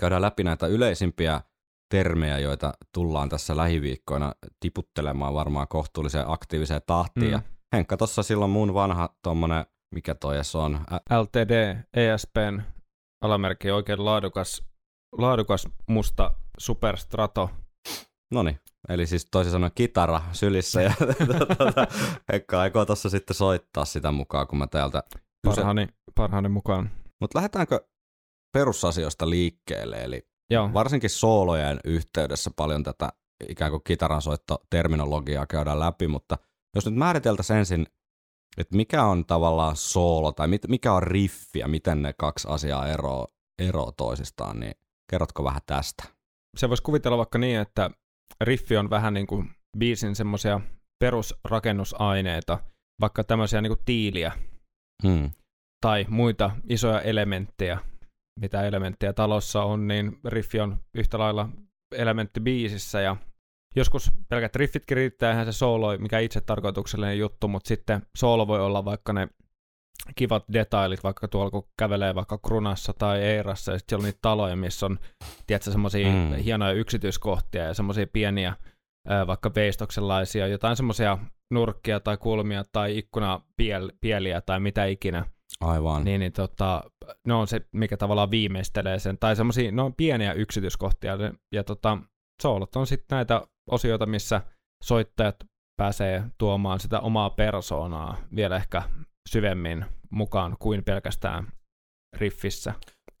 käydään 0.00 0.22
läpi 0.22 0.44
näitä 0.44 0.66
yleisimpiä 0.66 1.40
termejä, 1.88 2.38
joita 2.38 2.72
tullaan 2.92 3.28
tässä 3.28 3.56
lähiviikkoina 3.56 4.32
tiputtelemaan 4.60 5.34
varmaan 5.34 5.68
kohtuulliseen 5.68 6.30
aktiiviseen 6.30 6.80
tahtiin. 6.86 7.26
Mm. 7.26 7.32
Ja 7.32 7.42
Henkka 7.72 7.96
tossa 7.96 8.22
silloin 8.22 8.50
mun 8.50 8.74
vanha 8.74 9.08
tommonen, 9.22 9.66
mikä 9.94 10.14
toi 10.14 10.34
edes 10.34 10.54
on, 10.54 10.74
Ä- 10.92 11.20
LTD, 11.20 11.76
ESPn 11.94 12.62
alamerkki, 13.20 13.70
oikein 13.70 14.04
laadukas, 14.04 14.62
laadukas 15.18 15.68
musta 15.88 16.30
superstrato. 16.58 17.50
Noni, 18.32 18.58
eli 18.88 19.06
siis 19.06 19.28
toisin 19.30 19.52
sanoen 19.52 19.72
kitara 19.74 20.22
sylissä 20.32 20.82
ja 20.82 20.92
tota, 21.58 21.86
Henkka 22.32 22.60
aikoo 22.60 22.84
tossa 22.86 23.10
sitten 23.10 23.36
soittaa 23.36 23.84
sitä 23.84 24.12
mukaan, 24.12 24.46
kun 24.46 24.58
mä 24.58 24.66
täältä 24.66 25.02
Parhaani, 25.46 25.88
parhaani 26.14 26.48
mukaan. 26.48 26.90
Mutta 27.20 27.38
lähdetäänkö 27.38 27.80
perusasioista 28.52 29.30
liikkeelle, 29.30 30.04
eli 30.04 30.28
Joo, 30.50 30.70
varsinkin 30.72 31.10
soolojen 31.10 31.80
yhteydessä 31.84 32.50
paljon 32.56 32.82
tätä 32.82 33.08
ikään 33.48 33.70
kuin 33.70 33.82
kitaransoittoterminologiaa 33.84 35.46
käydään 35.46 35.80
läpi, 35.80 36.08
mutta 36.08 36.38
jos 36.74 36.86
nyt 36.86 36.94
määriteltäisiin 36.94 37.58
ensin, 37.58 37.86
että 38.58 38.76
mikä 38.76 39.04
on 39.04 39.24
tavallaan 39.26 39.76
soolo 39.76 40.32
tai 40.32 40.48
mit, 40.48 40.68
mikä 40.68 40.92
on 40.92 41.02
riffi 41.02 41.58
ja 41.58 41.68
miten 41.68 42.02
ne 42.02 42.12
kaksi 42.12 42.48
asiaa 42.50 42.88
eroaa 42.88 43.26
ero 43.58 43.92
toisistaan, 43.96 44.60
niin 44.60 44.74
kerrotko 45.10 45.44
vähän 45.44 45.62
tästä? 45.66 46.04
se 46.56 46.68
voisi 46.68 46.82
kuvitella 46.82 47.16
vaikka 47.18 47.38
niin, 47.38 47.60
että 47.60 47.90
riffi 48.40 48.76
on 48.76 48.90
vähän 48.90 49.14
niin 49.14 49.26
kuin 49.26 49.50
biisin 49.78 50.16
semmoisia 50.16 50.60
perusrakennusaineita, 50.98 52.58
vaikka 53.00 53.24
tämmöisiä 53.24 53.60
niin 53.60 53.70
kuin 53.70 53.84
tiiliä 53.84 54.32
Hmm. 55.06 55.30
tai 55.80 56.06
muita 56.08 56.50
isoja 56.68 57.00
elementtejä, 57.00 57.78
mitä 58.40 58.62
elementtejä 58.62 59.12
talossa 59.12 59.62
on, 59.62 59.88
niin 59.88 60.18
riffi 60.24 60.60
on 60.60 60.76
yhtä 60.94 61.18
lailla 61.18 61.48
elementti 61.92 62.40
biisissä 62.40 63.00
ja 63.00 63.16
joskus 63.76 64.12
pelkät 64.28 64.56
riffitkin 64.56 64.96
riittää, 64.96 65.30
eihän 65.30 65.46
se 65.46 65.52
soolo, 65.52 65.98
mikä 65.98 66.18
itse 66.18 66.40
tarkoituksellinen 66.40 67.18
juttu, 67.18 67.48
mutta 67.48 67.68
sitten 67.68 68.02
soolo 68.16 68.46
voi 68.46 68.60
olla 68.60 68.84
vaikka 68.84 69.12
ne 69.12 69.28
kivat 70.14 70.44
detailit, 70.52 71.04
vaikka 71.04 71.28
tuolla 71.28 71.50
kun 71.50 71.68
kävelee 71.78 72.14
vaikka 72.14 72.38
Krunassa 72.38 72.92
tai 72.92 73.22
Eirassa, 73.22 73.72
ja 73.72 73.78
sitten 73.78 73.92
siellä 73.92 74.02
on 74.02 74.06
niitä 74.06 74.18
taloja, 74.22 74.56
missä 74.56 74.86
on, 74.86 74.98
tiedätkö, 75.46 75.70
semmoisia 75.70 76.08
Mm. 76.12 76.34
hienoja 76.34 76.72
yksityiskohtia 76.72 77.62
ja 77.64 77.74
semmoisia 77.74 78.06
pieniä, 78.12 78.56
vaikka 79.26 79.50
veistoksenlaisia, 79.54 80.46
jotain 80.46 80.76
semmoisia 80.76 81.18
nurkkia 81.50 82.00
tai 82.00 82.16
kulmia 82.16 82.64
tai 82.72 82.98
ikkunapieliä 82.98 84.40
tai 84.40 84.60
mitä 84.60 84.84
ikinä, 84.84 85.24
Aivan. 85.60 86.04
niin, 86.04 86.20
niin 86.20 86.32
tota, 86.32 86.82
ne 87.26 87.34
on 87.34 87.46
se, 87.46 87.60
mikä 87.72 87.96
tavallaan 87.96 88.30
viimeistelee 88.30 88.98
sen, 88.98 89.18
tai 89.18 89.36
semmoisia, 89.36 89.72
ne 89.72 89.82
on 89.82 89.94
pieniä 89.94 90.32
yksityiskohtia, 90.32 91.12
ja, 91.14 91.32
ja 91.52 91.64
tota, 91.64 91.98
soolot 92.42 92.76
on 92.76 92.86
sitten 92.86 93.16
näitä 93.16 93.46
osioita, 93.70 94.06
missä 94.06 94.42
soittajat 94.84 95.36
pääsee 95.76 96.24
tuomaan 96.38 96.80
sitä 96.80 97.00
omaa 97.00 97.30
persoonaa 97.30 98.16
vielä 98.36 98.56
ehkä 98.56 98.82
syvemmin 99.28 99.84
mukaan 100.10 100.56
kuin 100.58 100.84
pelkästään 100.84 101.52
riffissä. 102.16 102.74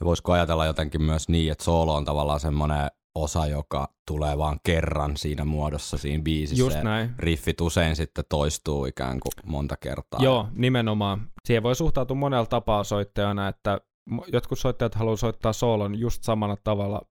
Voisiko 0.04 0.32
ajatella 0.32 0.66
jotenkin 0.66 1.02
myös 1.02 1.28
niin, 1.28 1.52
että 1.52 1.64
soolo 1.64 1.94
on 1.94 2.04
tavallaan 2.04 2.40
semmoinen 2.40 2.90
osa, 3.16 3.46
joka 3.46 3.88
tulee 4.06 4.38
vaan 4.38 4.58
kerran 4.66 5.16
siinä 5.16 5.44
muodossa 5.44 5.98
siinä 5.98 6.22
biisissä. 6.22 6.64
Just 6.64 6.82
näin. 6.82 7.14
Riffit 7.18 7.60
usein 7.60 7.96
sitten 7.96 8.24
toistuu 8.28 8.86
ikään 8.86 9.20
kuin 9.20 9.32
monta 9.52 9.76
kertaa. 9.76 10.20
Joo, 10.22 10.48
nimenomaan. 10.52 11.30
Siihen 11.44 11.62
voi 11.62 11.74
suhtautua 11.76 12.16
monella 12.16 12.46
tapaa 12.46 12.84
soittajana, 12.84 13.48
että 13.48 13.80
jotkut 14.32 14.58
soittajat 14.58 14.94
haluaa 14.94 15.16
soittaa 15.16 15.52
soolon 15.52 15.98
just 15.98 16.22
samalla 16.22 16.56
tavalla, 16.64 17.02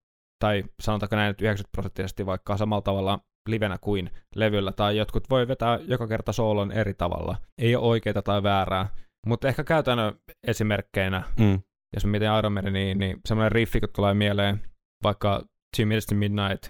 tai 0.44 0.64
sanotaanko 0.82 1.16
näin 1.16 1.28
nyt 1.28 1.42
90 1.42 1.72
prosenttisesti 1.72 2.26
vaikka 2.26 2.58
samalla 2.58 2.82
tavalla 2.82 3.20
livenä 3.50 3.78
kuin 3.82 4.10
levyllä, 4.36 4.72
tai 4.72 4.98
jotkut 4.98 5.30
voi 5.30 5.48
vetää 5.48 5.80
joka 5.88 6.08
kerta 6.08 6.32
soolon 6.34 6.72
eri 6.72 6.94
tavalla. 6.94 7.38
Ei 7.58 7.76
ole 7.76 7.86
oikeita 7.88 8.22
tai 8.22 8.44
väärää, 8.44 8.90
mutta 9.28 9.48
ehkä 9.48 9.64
käytännön 9.64 10.14
esimerkkeinä, 10.48 11.24
Mm. 11.40 11.60
jos 11.96 12.06
mä 12.06 12.12
mietin 12.12 12.38
Iron 12.40 12.54
Maiden, 12.54 12.74
niin, 12.74 12.98
niin 12.98 13.18
semmoinen 13.28 13.52
riffi, 13.52 13.80
kun 13.80 13.90
tulee 13.96 14.14
mieleen 14.14 14.62
vaikka 15.04 15.44
Two 15.76 15.86
Minutes 15.86 16.06
to 16.06 16.16
Midnight, 16.16 16.64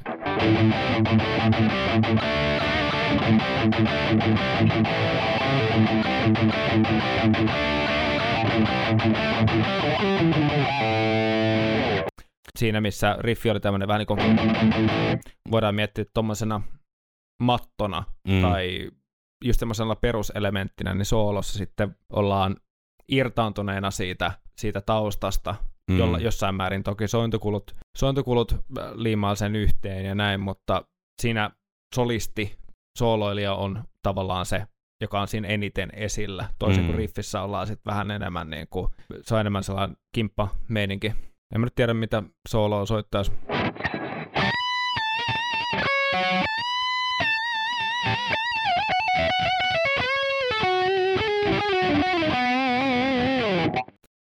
siinä 12.59 12.81
missä 12.81 13.17
riffi 13.19 13.49
oli 13.49 13.59
tämmöinen 13.59 13.87
vähän 13.87 13.99
niin 13.99 14.07
kuin, 14.07 14.19
voidaan 15.51 15.75
miettiä 15.75 16.05
tuommoisena 16.13 16.61
mattona 17.43 18.03
Mm. 18.27 18.41
tai 18.41 18.91
just 19.45 19.59
semmoisella 19.59 19.95
peruselementtinä, 19.95 20.93
niin 20.93 21.05
soolossa 21.05 21.57
sitten 21.57 21.95
ollaan 22.13 22.55
irtaantuneena 23.09 23.91
siitä, 23.91 24.31
siitä 24.57 24.81
taustasta, 24.81 25.55
Mm. 25.91 25.98
jolla, 25.98 26.19
jossain 26.19 26.56
määrin 26.56 26.84
toki 26.84 27.08
sointukulut, 27.08 27.76
sointukulut 27.98 28.52
äh, 28.52 28.60
liimaa 28.93 29.36
sen 29.36 29.56
yhteen 29.56 30.06
ja 30.06 30.15
näin, 30.15 30.39
mutta 30.39 30.86
siinä 31.21 31.52
solisti, 31.95 32.56
sooloilija 32.98 33.54
on 33.56 33.84
tavallaan 34.04 34.45
se, 34.45 34.67
joka 35.02 35.21
on 35.21 35.28
siinä 35.28 35.48
eniten 35.48 35.89
esillä, 35.93 36.50
toisin 36.60 36.84
Mm. 36.84 36.88
kuin 36.88 36.98
riffissä 36.98 37.41
ollaan 37.41 37.67
sitten 37.67 37.91
vähän 37.91 38.12
enemmän 38.12 38.50
niin 38.50 38.67
kuin, 38.69 38.88
se 39.21 39.36
on 39.36 39.41
enemmän 39.41 39.63
sellainen 39.63 39.98
kimppa 40.15 40.48
meininki. 40.67 41.08
En 41.56 41.62
mä 41.62 41.65
nyt 41.65 41.76
tiedä, 41.76 41.93
mitä 41.93 42.24
sooloa 42.50 42.86
soittaisi. 42.86 43.32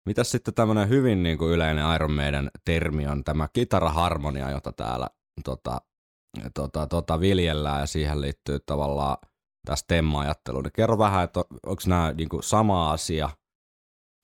Mitäs 0.09 0.31
sitten 0.31 0.55
tämmöinen 0.55 0.89
hyvin 0.89 1.23
niin 1.23 1.39
kuin 1.39 1.53
yleinen 1.53 1.95
Iron 1.95 2.13
Maiden 2.13 2.51
termi 2.65 3.07
on 3.07 3.25
tämä 3.25 3.49
kitaraharmonia, 3.53 4.51
jota 4.51 4.73
täällä 4.73 5.09
tota, 5.45 5.81
tota, 6.55 6.87
tota, 6.87 7.21
viljellään 7.21 7.81
ja 7.81 7.87
siihen 7.87 8.21
liittyy 8.21 8.59
tavallaan 8.67 9.17
tämä 9.67 9.77
stemma-ajattelu. 9.77 10.61
Niin 10.61 10.73
kerro 10.73 10.99
vähän, 10.99 11.25
että 11.25 11.41
onko 11.67 11.83
nämä 11.87 12.13
niin 12.13 12.29
kuin 12.29 12.43
sama 12.43 12.93
asia, 12.93 13.31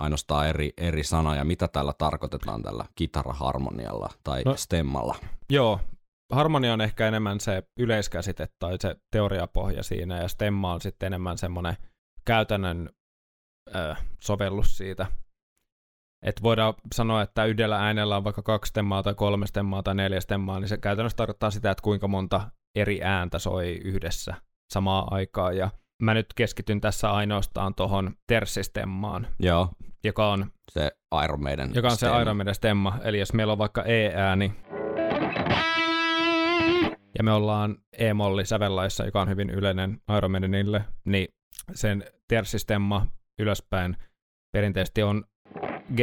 ainoastaan 0.01 0.49
eri, 0.49 0.73
eri 0.77 1.05
sanoja, 1.05 1.44
mitä 1.44 1.68
tällä 1.68 1.92
tarkoitetaan 1.99 2.62
tällä 2.62 2.85
kitaraharmonialla 2.94 4.09
tai 4.25 4.42
no. 4.42 4.51
No- 4.51 4.57
stemmalla? 4.57 5.16
Joo, 5.51 5.81
harmonia 6.33 6.73
on 6.73 6.81
ehkä 6.81 7.09
enemmän 7.09 7.40
se 7.40 7.62
yleiskäsite 7.79 8.49
tai 8.59 8.77
se 8.81 8.97
teoriapohja 9.11 9.83
siinä, 9.83 10.23
ja 10.23 10.29
stemma 10.29 10.73
on 10.73 10.81
sitten 10.81 11.07
enemmän 11.07 11.38
semmoinen 11.38 11.77
käytännön 12.25 12.90
ö, 13.75 13.94
sovellus 14.20 14.77
siitä. 14.77 15.07
Että 16.24 16.42
voidaan 16.42 16.74
sanoa, 16.94 17.22
että 17.22 17.44
yhdellä 17.44 17.78
äänellä 17.78 18.16
on 18.16 18.24
vaikka 18.24 18.42
kaksi 18.42 18.68
stemmaa 18.68 19.02
tai 19.02 19.14
kolme 19.14 19.46
stemmaa 19.46 19.82
tai 19.82 19.94
neljä 19.94 20.20
stemmaa, 20.20 20.60
niin 20.60 20.68
se 20.68 20.78
käytännössä 20.78 21.16
tarkoittaa 21.16 21.50
sitä, 21.50 21.70
että 21.70 21.82
kuinka 21.82 22.08
monta 22.08 22.50
eri 22.74 23.02
ääntä 23.02 23.38
soi 23.38 23.72
yhdessä 23.84 24.34
samaan 24.72 25.06
aikaan. 25.10 25.56
Ja 25.56 25.70
mä 26.02 26.14
nyt 26.14 26.26
keskityn 26.34 26.80
tässä 26.80 27.10
ainoastaan 27.10 27.74
tuohon 27.74 28.14
terssistemmaan, 28.26 29.26
Joo, 29.38 29.68
joka 30.04 30.30
on 30.32 30.46
se 30.70 30.90
Iron 31.24 31.42
Maiden 31.42 31.70
joka 31.74 31.88
on 31.88 31.96
se 31.96 31.96
stemma. 31.96 32.20
Iron 32.20 32.37
Maiden 32.37 32.54
stemma. 32.54 32.98
Eli 33.02 33.18
jos 33.18 33.32
meillä 33.32 33.52
on 33.52 33.58
vaikka 33.58 33.82
E-ääni, 33.82 34.52
ja 37.18 37.24
me 37.24 37.32
ollaan 37.32 37.76
E-molli 37.98 38.46
sävellaissa, 38.46 39.04
joka 39.04 39.20
on 39.20 39.28
hyvin 39.28 39.50
yleinen 39.50 40.00
Iron 40.18 40.30
Maidenille, 40.30 40.84
niin 41.04 41.28
sen 41.74 42.04
terssistemma 42.28 43.06
ylöspäin 43.38 43.96
perinteisesti 44.52 45.02
on 45.02 45.24
G. 45.97 46.01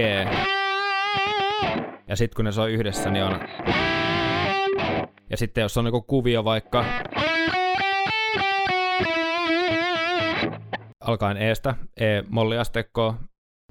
Ja 2.08 2.16
sitten 2.16 2.36
kun 2.36 2.46
ne 2.46 2.52
soi 2.52 2.74
yhdessä, 2.74 3.10
niin 3.10 3.24
on... 3.24 3.40
Ja 5.30 5.38
sitten 5.38 5.62
jos 5.62 5.78
on 5.78 5.84
niinku 5.84 6.02
kuvio 6.02 6.44
vaikka 6.44 6.86
alkaen 11.02 11.38
Estä, 11.38 11.76
E-molliastekkoa, 11.98 13.16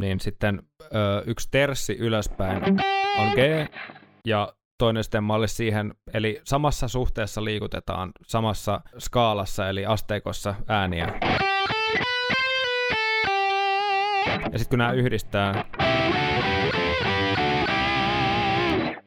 niin 0.00 0.20
sitten 0.20 0.62
ö, 0.82 1.22
yksi 1.26 1.48
terssi 1.50 1.96
ylöspäin 1.96 2.62
on 3.18 3.28
G, 3.28 3.68
ja 4.26 4.52
toinen 4.78 5.04
stemma 5.04 5.34
olisi 5.34 5.54
siihen, 5.54 5.94
eli 6.14 6.40
samassa 6.44 6.88
suhteessa 6.88 7.44
liikutetaan 7.44 8.12
samassa 8.26 8.80
skaalassa, 8.98 9.68
eli 9.68 9.86
asteikossa 9.86 10.54
ääniä. 10.68 11.39
Ja 14.52 14.58
sitten 14.58 14.70
kun 14.70 14.78
nämä 14.78 14.92
yhdistää, 14.92 15.64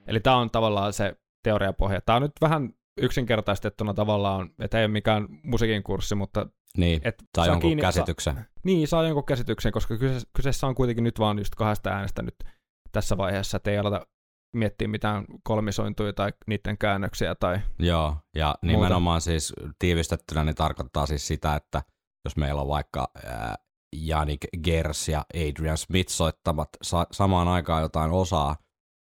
eli 0.07 0.19
tämä 0.19 0.37
on 0.37 0.51
tavallaan 0.51 0.93
se 0.93 1.15
teoriapohja. 1.43 2.01
Tämä 2.01 2.15
on 2.15 2.21
nyt 2.21 2.31
vähän 2.41 2.69
yksinkertaistettuna 3.01 3.93
tavallaan, 3.93 4.49
että 4.59 4.79
ei 4.79 4.85
ole 4.85 4.91
mikään 4.91 5.27
musiikin 5.43 5.83
kurssi, 5.83 6.15
mutta 6.15 6.47
Niin, 6.77 7.01
et 7.03 7.15
saa 7.37 7.45
jonkun 7.45 7.69
kiinni- 7.69 7.81
käsityksen. 7.81 8.35
Saa, 8.35 8.43
niin, 8.63 8.87
saa 8.87 9.03
jonkun 9.03 9.25
käsityksen, 9.25 9.71
koska 9.71 9.97
kyseessä, 9.97 10.29
kyseessä 10.35 10.67
on 10.67 10.75
kuitenkin 10.75 11.03
nyt 11.03 11.19
vaan 11.19 11.37
just 11.37 11.55
kahdesta 11.55 11.89
äänestä 11.89 12.21
nyt 12.21 12.35
tässä 12.91 13.17
vaiheessa, 13.17 13.57
että 13.57 13.71
ei 13.71 13.77
aleta 13.77 14.07
miettiä 14.55 14.87
mitään 14.87 15.25
kolmisointuja 15.43 16.13
tai 16.13 16.33
niiden 16.47 16.77
käännöksiä 16.77 17.35
tai 17.35 17.59
Joo, 17.79 18.17
ja 18.35 18.55
nimenomaan 18.61 19.21
siis 19.21 19.53
tiivistettynä 19.79 20.43
niin 20.43 20.55
tarkoittaa 20.55 21.05
siis 21.05 21.27
sitä, 21.27 21.55
että 21.55 21.83
jos 22.25 22.37
meillä 22.37 22.61
on 22.61 22.67
vaikka 22.67 23.11
ää, 23.25 23.55
Janik 23.93 24.39
Gers 24.63 25.09
ja 25.09 25.25
Adrian 25.35 25.77
Smith 25.77 26.09
soittavat 26.11 26.69
sa- 26.81 27.07
samaan 27.11 27.47
aikaan 27.47 27.81
jotain 27.81 28.11
osaa, 28.11 28.55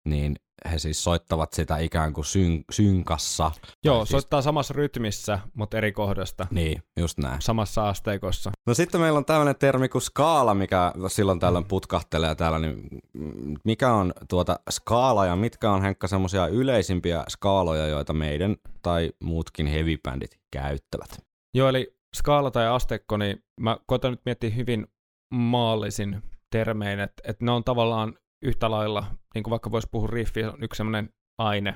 niin 0.05 0.35
he 0.71 0.79
siis 0.79 1.03
soittavat 1.03 1.53
sitä 1.53 1.77
ikään 1.77 2.13
kuin 2.13 2.25
syn- 2.25 2.63
synkassa. 2.71 3.51
Joo, 3.83 3.95
Tai 3.97 4.05
siis- 4.05 4.11
soittaa 4.11 4.41
samassa 4.41 4.73
rytmissä, 4.73 5.39
mutta 5.53 5.77
eri 5.77 5.91
kohdasta, 5.91 6.47
Niin, 6.51 6.83
just 6.99 7.17
näin. 7.17 7.41
samassa 7.41 7.89
asteikossa. 7.89 8.51
No 8.67 8.73
sitten 8.73 9.01
meillä 9.01 9.17
on 9.17 9.25
tämmöinen 9.25 9.55
termi 9.59 9.89
kuin 9.89 10.01
skaala, 10.01 10.53
mikä 10.53 10.93
silloin 11.07 11.39
tällöin 11.39 11.65
putkahtelee 11.65 12.35
täällä, 12.35 12.59
niin 12.59 12.87
mm, 13.13 13.55
mikä 13.65 13.93
on 13.93 14.13
tuota 14.29 14.59
skaala 14.69 15.25
ja 15.25 15.35
mitkä 15.35 15.71
on 15.71 15.81
Henkka 15.81 16.07
semmoisia 16.07 16.47
yleisimpiä 16.47 17.23
skaaloja, 17.29 17.87
joita 17.87 18.13
meidän 18.13 18.55
tai 18.81 19.11
muutkin 19.23 19.67
heavy-bändit 19.67 20.37
käyttävät? 20.51 21.09
Joo, 21.53 21.69
eli 21.69 21.94
skaala 22.15 22.51
tai 22.51 22.67
asteikko, 22.67 23.17
niin 23.17 23.43
mä 23.59 23.77
koitan 23.87 24.11
nyt 24.11 24.21
miettiä 24.25 24.49
hyvin 24.49 24.87
maallisin 25.33 26.21
termein, 26.51 26.99
että, 26.99 27.23
että 27.27 27.45
ne 27.45 27.51
on 27.51 27.63
tavallaan 27.63 28.13
yhtä 28.41 28.71
lailla, 28.71 29.05
niin 29.35 29.43
kuin 29.43 29.51
vaikka 29.51 29.71
voisi 29.71 29.87
puhua 29.91 30.07
riffi, 30.11 30.43
on 30.43 30.63
yksi 30.63 30.77
semmoinen 30.77 31.09
aine, 31.37 31.75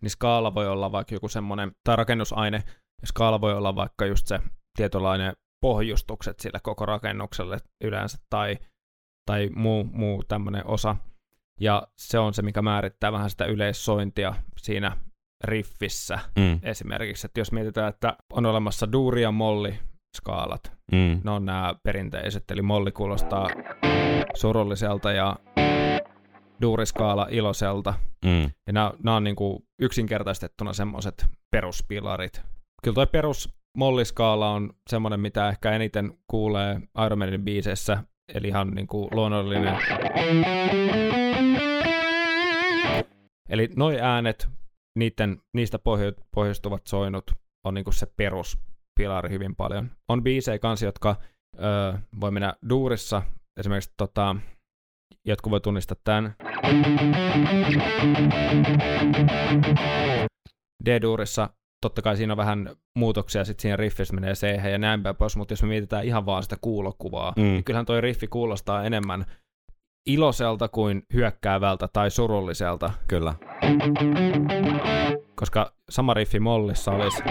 niin 0.00 0.10
skaala 0.10 0.54
voi 0.54 0.68
olla 0.68 0.92
vaikka 0.92 1.14
joku 1.14 1.28
semmoinen, 1.28 1.72
tai 1.84 1.96
rakennusaine, 1.96 2.62
ja 3.02 3.06
skaala 3.06 3.40
voi 3.40 3.54
olla 3.54 3.74
vaikka 3.76 4.06
just 4.06 4.26
se 4.26 4.40
tietynlainen 4.76 5.32
pohjustukset 5.62 6.40
sille 6.40 6.58
koko 6.62 6.86
rakennukselle 6.86 7.58
yleensä, 7.84 8.18
tai, 8.30 8.58
tai 9.26 9.50
muu, 9.54 9.84
muu 9.84 10.22
tämmöinen 10.28 10.66
osa. 10.66 10.96
Ja 11.60 11.88
se 11.98 12.18
on 12.18 12.34
se, 12.34 12.42
mikä 12.42 12.62
määrittää 12.62 13.12
vähän 13.12 13.30
sitä 13.30 13.44
yleissointia 13.44 14.34
siinä 14.56 14.96
riffissä 15.44 16.18
Mm. 16.38 16.60
esimerkiksi. 16.62 17.26
Että 17.26 17.40
jos 17.40 17.52
mietitään, 17.52 17.88
että 17.88 18.16
on 18.32 18.46
olemassa 18.46 18.92
duuri 18.92 19.22
ja 19.22 19.30
molli 19.30 19.78
skaalat, 20.16 20.72
Mm. 20.92 21.20
ne 21.24 21.30
on 21.30 21.44
nämä 21.44 21.74
perinteiset, 21.82 22.50
eli 22.50 22.62
molli 22.62 22.92
kuulostaa 22.92 23.48
surulliselta 24.34 25.12
ja 25.12 25.36
duuriskaala 26.62 27.26
iloiselta. 27.30 27.94
Mm. 28.24 28.42
Ja 28.42 28.72
nämä, 28.72 28.92
nämä 29.02 29.16
on 29.16 29.24
niin 29.24 29.36
kuin 29.36 29.62
yksinkertaistettuna 29.82 30.72
semmoiset 30.72 31.26
peruspilarit. 31.50 32.42
Kyllä 32.82 32.94
toi 32.94 33.06
perus 33.06 33.54
molliskaala 33.76 34.50
on 34.50 34.70
semmoinen, 34.90 35.20
mitä 35.20 35.48
ehkä 35.48 35.70
eniten 35.72 36.12
kuulee 36.30 36.80
Iron 37.06 37.18
Maidenin 37.18 37.44
biiseissä, 37.44 38.04
eli 38.34 38.48
ihan 38.48 38.70
niin 38.70 38.86
kuin 38.86 39.08
luonnollinen. 39.12 39.76
Eli 43.48 43.68
noi 43.76 44.00
äänet, 44.00 44.48
niiden, 44.96 45.40
niistä 45.54 45.78
pohjo- 45.78 46.24
pohjustuvat 46.34 46.86
soinut 46.86 47.30
on 47.66 47.74
niin 47.74 47.84
kuin 47.84 47.94
se 47.94 48.06
peruspilari 48.16 49.30
hyvin 49.30 49.56
paljon. 49.56 49.90
On 50.08 50.22
biisejä 50.22 50.58
kanssa, 50.58 50.86
jotka 50.86 51.16
öö, 51.60 51.92
voi 52.20 52.30
mennä 52.30 52.54
duurissa, 52.68 53.22
esimerkiksi 53.60 53.94
tota, 53.96 54.36
jotkut 55.24 55.50
voi 55.50 55.60
tunnistaa 55.60 55.96
tämän. 56.04 56.34
D-duurissa 60.84 61.48
totta 61.82 62.02
kai 62.02 62.16
siinä 62.16 62.32
on 62.32 62.36
vähän 62.36 62.70
muutoksia, 62.98 63.44
sitten 63.44 63.62
siinä 63.62 63.76
riffissä 63.76 64.14
menee 64.14 64.34
c 64.34 64.42
ja 64.70 64.78
näin 64.78 65.02
päin 65.02 65.16
pois, 65.16 65.36
mutta 65.36 65.52
jos 65.52 65.62
me 65.62 65.68
mietitään 65.68 66.04
ihan 66.04 66.26
vaan 66.26 66.42
sitä 66.42 66.56
kuulokuvaa, 66.60 67.32
Mm. 67.36 67.42
niin 67.42 67.64
kyllähän 67.64 67.86
toi 67.86 68.00
riffi 68.00 68.26
kuulostaa 68.26 68.84
enemmän 68.84 69.24
iloiselta 70.06 70.68
kuin 70.68 71.02
hyökkäävältä 71.14 71.88
tai 71.92 72.10
surulliselta, 72.10 72.90
Kyllä. 73.08 73.34
koska 75.36 75.72
sama 75.90 76.14
riffi 76.14 76.40
mollissa 76.40 76.90
olisi 76.92 77.22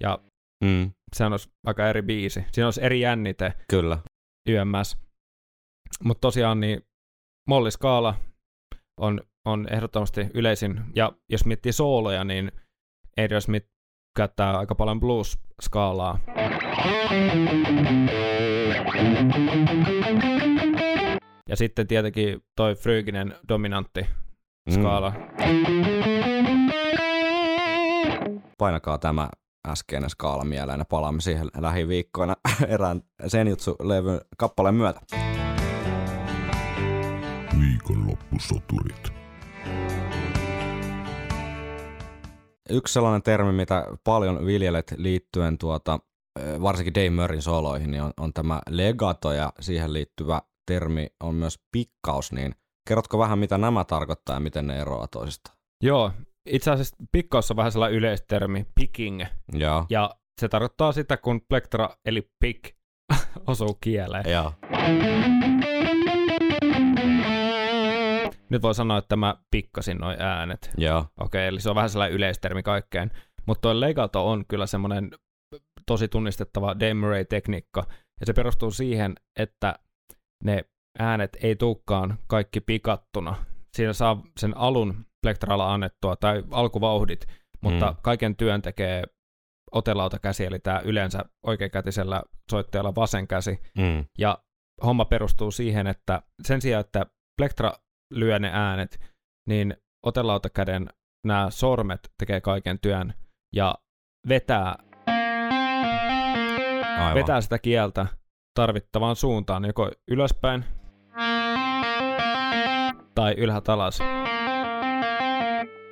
ja 0.00 0.18
Mm. 0.64 0.90
se 1.16 1.24
olisi 1.24 1.48
aika 1.66 1.88
eri 1.88 2.02
biisi. 2.02 2.44
Siinä 2.52 2.66
olisi 2.66 2.84
eri 2.84 3.00
jännite 3.00 3.52
Kyllä. 3.70 3.98
YMS. 4.48 4.96
Mutta 6.04 6.20
tosiaan 6.20 6.60
niin 6.60 6.80
molliskaala 7.48 8.14
on, 9.00 9.20
on 9.46 9.66
ehdottomasti 9.70 10.26
yleisin. 10.34 10.80
Ja 10.96 11.12
jos 11.28 11.44
miettii 11.46 11.72
sooloja, 11.72 12.24
niin 12.24 12.52
Adrian 13.24 13.42
Smith 13.42 13.66
käyttää 14.16 14.58
aika 14.58 14.74
paljon 14.74 15.00
blues-skaalaa. 15.00 16.18
Ja 21.48 21.56
sitten 21.56 21.86
tietenkin 21.86 22.40
toi 22.56 22.74
Fryginen 22.74 23.34
dominantti 23.48 24.00
Mm. 24.66 24.72
skaala. 24.74 25.12
Painakaa 28.58 28.98
tämä 28.98 29.28
äskeinen 29.68 30.10
skaala 30.10 30.44
mieleen 30.44 30.78
ja 30.78 30.84
palaamme 30.84 31.20
siihen 31.20 31.48
lähiviikkoina 31.58 32.36
erään 32.68 33.02
Senjutsu-levyn 33.26 34.20
kappaleen 34.38 34.74
myötä. 34.74 35.00
Viikonloppusoturit. 37.60 39.12
Yksi 42.70 42.92
sellainen 42.94 43.22
termi, 43.22 43.52
mitä 43.52 43.84
paljon 44.04 44.46
viljelet 44.46 44.94
liittyen 44.96 45.58
tuota, 45.58 45.98
varsinkin 46.62 46.94
Dave 46.94 47.10
Murrayn 47.10 47.42
soloihin, 47.42 47.90
niin 47.90 48.02
on, 48.02 48.12
on 48.20 48.32
tämä 48.32 48.60
legato 48.68 49.32
ja 49.32 49.52
siihen 49.60 49.92
liittyvä 49.92 50.40
termi 50.66 51.06
on 51.20 51.34
myös 51.34 51.58
pikkaus, 51.72 52.32
niin 52.32 52.54
kerrotko 52.88 53.18
vähän 53.18 53.38
mitä 53.38 53.58
nämä 53.58 53.84
tarkoittaa 53.84 54.36
ja 54.36 54.40
miten 54.40 54.66
ne 54.66 54.80
eroavat 54.80 55.10
toisistaan? 55.10 55.58
Joo, 55.82 56.12
itse 56.46 56.70
asiassa 56.70 56.96
pikkaus 57.12 57.50
on 57.50 57.56
vähän 57.56 57.72
sellainen 57.72 57.98
yleistermi, 57.98 58.66
picking. 58.74 59.22
Joo. 59.52 59.86
Ja 59.90 60.10
se 60.40 60.48
tarkoittaa 60.48 60.92
sitä, 60.92 61.16
kun 61.16 61.40
plektra 61.48 61.88
eli 62.04 62.30
pick 62.40 62.76
osuu 63.46 63.78
kieleen. 63.80 64.30
Joo. 64.30 64.52
Nyt 68.50 68.62
voi 68.62 68.74
sanoa, 68.74 68.98
että 68.98 69.16
mä 69.16 69.36
pikkasin 69.50 69.98
noin 69.98 70.22
äänet. 70.22 70.70
Joo. 70.76 71.06
Okei, 71.20 71.46
eli 71.46 71.60
se 71.60 71.70
on 71.70 71.76
vähän 71.76 71.90
sellainen 71.90 72.16
yleistermi 72.16 72.62
kaikkeen. 72.62 73.10
Mutta 73.46 73.60
tuo 73.62 73.80
legato 73.80 74.30
on 74.30 74.44
kyllä 74.48 74.66
semmoinen 74.66 75.10
tosi 75.86 76.08
tunnistettava 76.08 76.80
Demeray-tekniikka. 76.80 77.86
Ja 78.20 78.26
se 78.26 78.32
perustuu 78.32 78.70
siihen, 78.70 79.14
että 79.38 79.78
ne 80.44 80.64
äänet 80.98 81.36
ei 81.42 81.56
tulekaan 81.56 82.18
kaikki 82.26 82.60
pikattuna. 82.60 83.44
Siinä 83.76 83.92
saa 83.92 84.22
sen 84.40 84.56
alun 84.56 85.06
plektralla 85.22 85.74
annettua, 85.74 86.16
tai 86.16 86.42
alkuvauhdit, 86.50 87.26
mutta 87.60 87.90
Mm. 87.90 87.96
kaiken 88.02 88.36
työn 88.36 88.62
tekee 88.62 89.04
otelautakäsi, 89.72 90.44
eli 90.44 90.58
tämä 90.58 90.80
yleensä 90.84 91.24
oikeakätisellä 91.46 92.22
soittajalla 92.50 92.94
vasen 92.94 93.28
käsi. 93.28 93.58
Mm. 93.78 94.04
Ja 94.18 94.38
homma 94.84 95.04
perustuu 95.04 95.50
siihen, 95.50 95.86
että 95.86 96.22
sen 96.42 96.60
sijaan, 96.62 96.80
että 96.80 97.06
plektra 97.40 97.72
lyö 98.14 98.38
ne 98.38 98.50
äänet, 98.52 99.00
niin 99.48 99.76
otelautakäden 100.06 100.88
nämä 101.26 101.46
sormet 101.50 102.00
tekee 102.18 102.40
kaiken 102.40 102.78
työn 102.80 103.14
ja 103.54 103.74
vetää, 104.28 104.76
Aivan. 106.98 107.14
vetää 107.14 107.40
sitä 107.40 107.58
kieltä 107.58 108.06
tarvittavaan 108.54 109.16
suuntaan, 109.16 109.64
joko 109.64 109.90
ylöspäin 110.10 110.64
tai 113.14 113.34
ylhäältä 113.36 113.72
alas. 113.72 113.98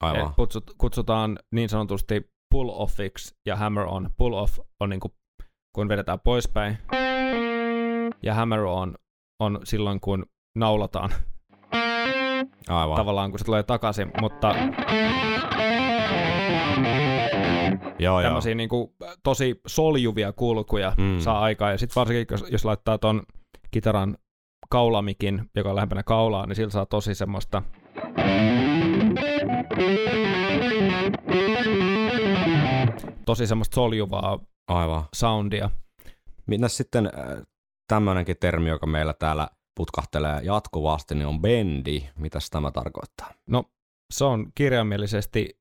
Aivan. 0.01 0.35
Kutsut, 0.37 0.71
kutsutaan 0.79 1.39
niin 1.53 1.69
sanotusti 1.69 2.31
pull 2.51 2.71
offiksi 2.73 3.35
ja 3.47 3.57
hammer 3.57 3.85
on. 3.85 4.11
Pull 4.17 4.33
off 4.33 4.59
on 4.81 4.91
niin 4.91 5.01
kuin, 5.01 5.13
kun 5.75 5.89
vedetään 5.89 6.21
poispäin 6.21 6.79
ja 8.23 8.35
hammer 8.35 8.61
on 8.61 8.95
on 9.41 9.61
silloin, 9.65 10.01
kun 10.01 10.27
naulataan 10.57 11.11
Aivan. 12.69 12.97
tavallaan, 12.97 13.31
kun 13.31 13.39
se 13.39 13.45
tulee 13.45 13.63
takaisin, 13.63 14.13
mutta 14.21 14.55
Joo, 17.99 18.21
joo. 18.21 18.23
tämmöisiä 18.23 18.55
niin 18.55 18.69
kuin, 18.69 18.91
tosi 19.23 19.61
soljuvia 19.67 20.33
kulkuja 20.33 20.93
Mm. 20.99 21.05
mm. 21.05 21.21
saa 21.21 21.41
aikaan. 21.41 21.73
Ja 21.73 21.79
sitten 21.79 22.01
varsinkin, 22.01 22.27
jos, 22.31 22.45
jos 22.51 22.65
laittaa 22.65 22.99
ton 22.99 23.23
kitaran 23.71 24.17
kaulamikin, 24.71 25.51
joka 25.57 25.69
on 25.69 25.75
lähempänä 25.75 26.03
kaulaa, 26.03 26.47
niin 26.47 26.57
sillä 26.57 26.71
saa 26.71 26.87
tosi 26.87 27.15
semmoista 27.15 27.63
tosi 33.25 33.47
semmoista 33.47 33.75
soljuvaa 33.75 34.39
Aivan. 34.69 35.05
soundia. 35.15 35.71
Mitäs 36.47 36.77
sitten 36.77 37.07
äh, 37.07 37.43
tämmöinenkin 37.89 38.37
termi, 38.41 38.69
joka 38.69 38.87
meillä 38.87 39.15
täällä 39.15 39.49
putkahtelee 39.77 40.41
jatkuvasti, 40.43 41.15
niin 41.15 41.27
on 41.27 41.41
bendi. 41.41 42.03
Mitäs 42.19 42.51
tämä 42.51 42.71
tarkoittaa? 42.71 43.33
No, 43.47 43.65
se 44.13 44.25
on 44.25 44.47
kirjaimellisesti 44.55 45.59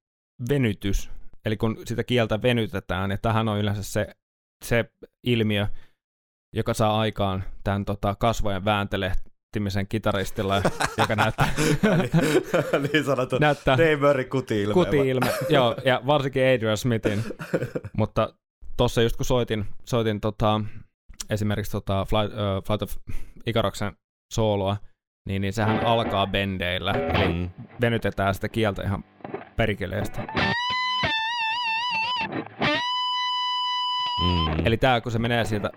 venytys. 0.50 1.12
Eli 1.46 1.58
kun 1.58 1.78
sitä 1.86 2.04
kieltä 2.04 2.42
venytetään, 2.42 3.12
ja 3.12 3.18
tähän 3.18 3.48
on 3.48 3.60
yleensä 3.60 3.84
se, 3.84 4.08
se 4.66 4.86
ilmiö, 5.24 5.68
joka 6.56 6.74
saa 6.74 7.00
aikaan 7.00 7.44
tämän 7.64 7.86
tota, 7.86 8.16
kasvojen 8.20 8.66
vääntele, 8.66 9.12
Smith-nimisen 9.58 9.88
kitaristilla, 9.90 10.62
joka 10.98 11.16
näyttää, 11.16 11.50
niin 12.94 13.04
sanottu 13.04 13.38
näyttää 13.40 13.78
Dave 13.78 13.96
Murray 13.96 14.26
kuti-ilme. 14.26 14.74
kuti-ilme. 14.74 15.32
Joo, 15.50 15.76
ja 15.86 16.02
varsinkin 16.08 16.44
Adrian 16.56 16.78
Smithin. 16.78 17.24
Mutta 17.98 18.34
tuossa 18.78 19.02
just 19.02 19.16
kun 19.16 19.26
soitin, 19.26 19.66
soitin 19.86 20.22
tota, 20.22 20.62
esimerkiksi 21.30 21.72
tota 21.72 22.06
Flight, 22.06 22.34
uh, 22.34 22.64
Flight 22.68 22.82
of 22.82 22.96
Icaroksen 23.46 23.94
sooloa, 24.34 24.78
niin, 25.28 25.42
niin 25.42 25.54
sehän 25.54 25.86
alkaa 25.86 26.28
bendeillä, 26.28 26.92
eli 26.92 27.34
Mm. 27.34 27.50
venytetään 27.82 28.36
sitä 28.36 28.50
kieltä 28.50 28.84
ihan 28.84 29.04
perkeleesti. 29.56 30.20
Mm. 34.24 34.66
Eli 34.66 34.78
tää 34.78 35.02
kun 35.02 35.12
se 35.12 35.20
menee 35.20 35.46
sieltä, 35.46 35.70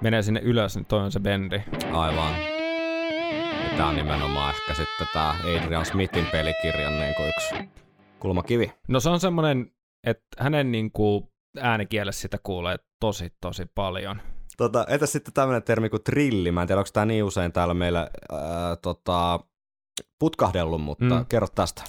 menee 0.00 0.22
sinne 0.22 0.40
ylös, 0.40 0.76
niin 0.76 0.86
toi 0.86 1.00
on 1.00 1.12
se 1.12 1.20
bendi. 1.20 1.62
Aivan. 1.92 2.34
Ja 3.62 3.76
tää 3.76 3.86
on 3.86 3.96
nimenomaan 3.96 4.54
ehkä 4.54 4.74
sitten 4.74 5.06
tää 5.12 5.30
Adrian 5.30 5.86
Smithin 5.86 6.26
pelikirjan 6.32 7.00
niin 7.00 7.14
kuin 7.14 7.28
yksi 7.28 7.70
kulmakivi. 8.18 8.72
No 8.88 9.00
se 9.00 9.10
on 9.10 9.20
semmonen, 9.20 9.72
että 10.04 10.26
hänen 10.38 10.72
niinku 10.72 11.32
äänikielessä 11.60 12.20
sitä 12.22 12.38
kuulee 12.42 12.76
tosi 13.00 13.32
tosi 13.40 13.66
paljon. 13.74 14.20
Tota, 14.56 14.86
entäs 14.88 15.12
sitten 15.12 15.34
tämmönen 15.34 15.62
termi 15.62 15.88
kuin 15.88 16.02
trilli? 16.02 16.52
Mä 16.52 16.60
en 16.62 16.66
tiedä, 16.68 16.78
onko 16.80 16.90
tää 16.92 17.04
niin 17.06 17.24
usein 17.24 17.52
täällä 17.52 17.74
meillä 17.74 18.10
ää, 18.32 18.76
tota, 18.76 19.40
putkahdellut, 20.18 20.80
mutta 20.80 21.04
Mm. 21.18 21.26
kerro 21.28 21.48
tästä. 21.54 21.82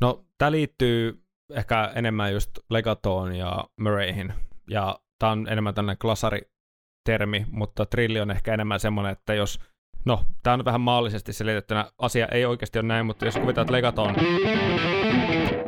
No 0.00 0.24
tää 0.38 0.50
liittyy 0.52 1.21
ehkä 1.54 1.92
enemmän 1.94 2.32
just 2.32 2.50
Legatoon 2.70 3.34
ja 3.34 3.64
Murrayhin, 3.80 4.32
ja 4.70 4.98
tää 5.18 5.30
on 5.30 5.46
enemmän 5.50 5.74
tämmönen 5.74 5.98
klasaritermi, 5.98 7.46
mutta 7.50 7.86
trilli 7.86 8.20
on 8.20 8.30
ehkä 8.30 8.54
enemmän 8.54 8.80
semmonen, 8.80 9.12
että 9.12 9.34
jos 9.34 9.60
No, 10.04 10.24
tää 10.42 10.54
on 10.54 10.64
vähän 10.64 10.80
maallisesti 10.80 11.32
selitettynä. 11.32 11.84
Asia 11.98 12.26
ei 12.26 12.44
oikeasti 12.44 12.78
ole 12.78 12.86
näin, 12.86 13.06
mutta 13.06 13.24
jos 13.24 13.34
kuvitellaan, 13.34 13.62
että 13.64 13.72
Legato 13.72 14.02
on 14.02 14.14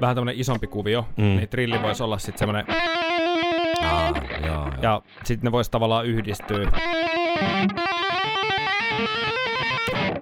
vähän 0.00 0.16
tämmönen 0.16 0.40
isompi 0.40 0.66
kuvio, 0.66 1.08
Mm. 1.16 1.22
niin 1.24 1.48
trilli 1.48 1.82
voisi 1.82 2.02
olla 2.02 2.18
sitten 2.18 2.38
semmonen 2.38 2.66
Aa, 3.84 4.12
joo, 4.46 4.46
joo. 4.46 4.72
Ja 4.82 5.02
sitten 5.24 5.44
ne 5.48 5.52
voisi 5.52 5.70
tavallaan 5.70 6.06
yhdistyä. 6.06 6.70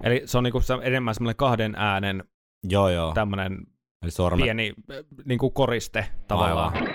Eli 0.03 0.23
se 0.25 0.39
on 0.39 0.45
niinku 0.45 0.61
enemmän 0.83 1.15
semmoinen 1.15 1.37
kahden 1.37 1.75
äänen 1.77 2.25
joo, 2.69 2.89
joo. 2.89 3.13
tämmöinen 3.15 3.59
Eli 4.03 4.11
sormet. 4.11 4.45
pieni 4.45 4.73
äh, 4.91 4.97
niinku 5.25 5.51
koriste 5.51 6.07
tavallaan. 6.29 6.75
Aivan. 6.75 6.95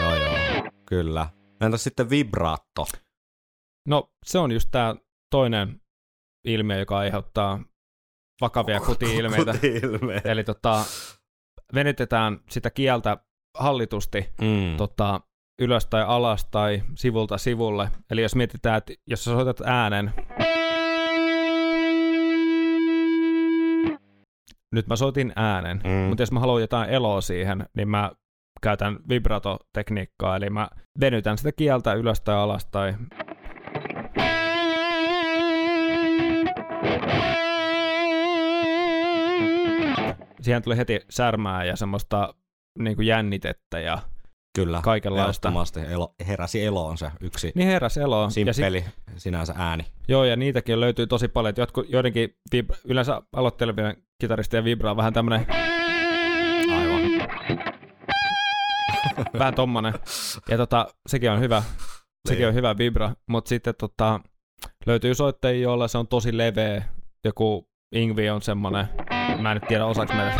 Joo, 0.00 0.14
joo. 0.16 0.36
Kyllä. 0.86 1.26
Entäs 1.60 1.84
sitten 1.84 2.10
vibraatto? 2.10 2.86
No 3.88 4.10
se 4.24 4.38
on 4.38 4.52
just 4.52 4.68
tää 4.70 4.94
toinen 5.30 5.80
ilmiö, 6.44 6.78
joka 6.78 6.98
aiheuttaa 6.98 7.62
vakavia 8.40 8.80
kuti-ilmeitä. 8.80 9.52
Kuti-ilmeet. 9.52 10.26
Eli 10.26 10.44
tota, 10.44 10.84
venytetään 11.74 12.38
sitä 12.50 12.70
kieltä 12.70 13.16
hallitusti 13.58 14.28
Mm. 14.40 14.76
tota, 14.76 15.20
ylös 15.62 15.86
tai 15.86 16.02
alas 16.06 16.44
tai 16.50 16.82
sivulta 16.94 17.38
sivulle. 17.38 17.90
Eli 18.10 18.22
jos 18.22 18.34
mietitään, 18.34 18.78
että 18.78 18.92
jos 19.06 19.24
sä 19.24 19.30
soitat 19.30 19.60
äänen, 19.64 20.12
nyt 24.74 24.86
mä 24.86 24.96
soitin 24.96 25.32
äänen, 25.36 25.80
Mm. 25.84 25.90
mutta 25.90 26.22
jos 26.22 26.32
mä 26.32 26.40
haluan 26.40 26.60
jotain 26.60 26.90
eloa 26.90 27.20
siihen, 27.20 27.66
niin 27.76 27.88
mä 27.88 28.10
käytän 28.62 28.98
vibratotekniikkaa, 29.08 30.36
eli 30.36 30.50
mä 30.50 30.68
venytän 31.00 31.38
sitä 31.38 31.52
kieltä 31.52 31.92
ylös 31.94 32.20
tai 32.20 32.34
alas 32.34 32.66
tai 32.66 32.94
siihen 40.40 40.62
tuli 40.62 40.76
heti 40.76 41.00
särmää 41.10 41.64
ja 41.64 41.76
semmoista 41.76 42.34
niin 42.78 42.96
kuin 42.96 43.06
jännitettä 43.06 43.80
ja 43.80 43.98
Kyllä. 44.56 44.80
kaikenlaista. 44.84 45.52
Elo, 45.90 46.14
heräsi 46.26 46.64
eloon 46.64 46.98
se 46.98 47.10
yksi 47.20 47.52
Niin 47.54 47.68
heräs 47.68 47.96
eloon. 47.96 48.24
Ja 48.26 48.30
sit, 48.30 48.54
simppeli 48.54 48.84
sinänsä 49.16 49.54
ääni. 49.56 49.84
joo, 50.08 50.24
ja 50.24 50.36
niitäkin 50.36 50.80
löytyy 50.80 51.06
tosi 51.06 51.28
paljon. 51.28 51.54
Jotkut, 51.56 51.86
joidenkin 51.90 52.36
vib- 52.56 52.80
yleensä 52.84 53.22
aloittelevien 53.32 53.96
kitaristien 54.20 54.64
vibra 54.64 54.90
on 54.90 54.96
vähän 54.96 55.12
tämmönen, 55.12 55.46
Aivan. 56.78 57.00
vähän 59.38 59.54
tommonen. 59.54 59.94
Ja 60.48 60.56
tota, 60.56 60.86
sekin 61.08 61.30
on 61.30 61.40
hyvä. 61.40 61.62
Sekin 62.28 62.40
Niin. 62.40 62.48
on 62.48 62.54
hyvä 62.54 62.78
vibra. 62.78 63.10
Mutta 63.28 63.48
sitten 63.48 63.74
tota, 63.78 64.20
löytyy 64.86 65.14
soittajia, 65.14 65.62
joilla 65.62 65.88
se 65.88 65.98
on 65.98 66.08
tosi 66.08 66.36
leveä. 66.36 66.82
Joku 67.24 67.68
Ingvi 67.94 68.30
on 68.30 68.42
semmonen, 68.42 68.86
mä 69.38 69.50
en 69.52 69.56
nyt 69.56 69.68
tiedä 69.68 69.86
osaksi 69.86 70.14
meidän. 70.14 70.34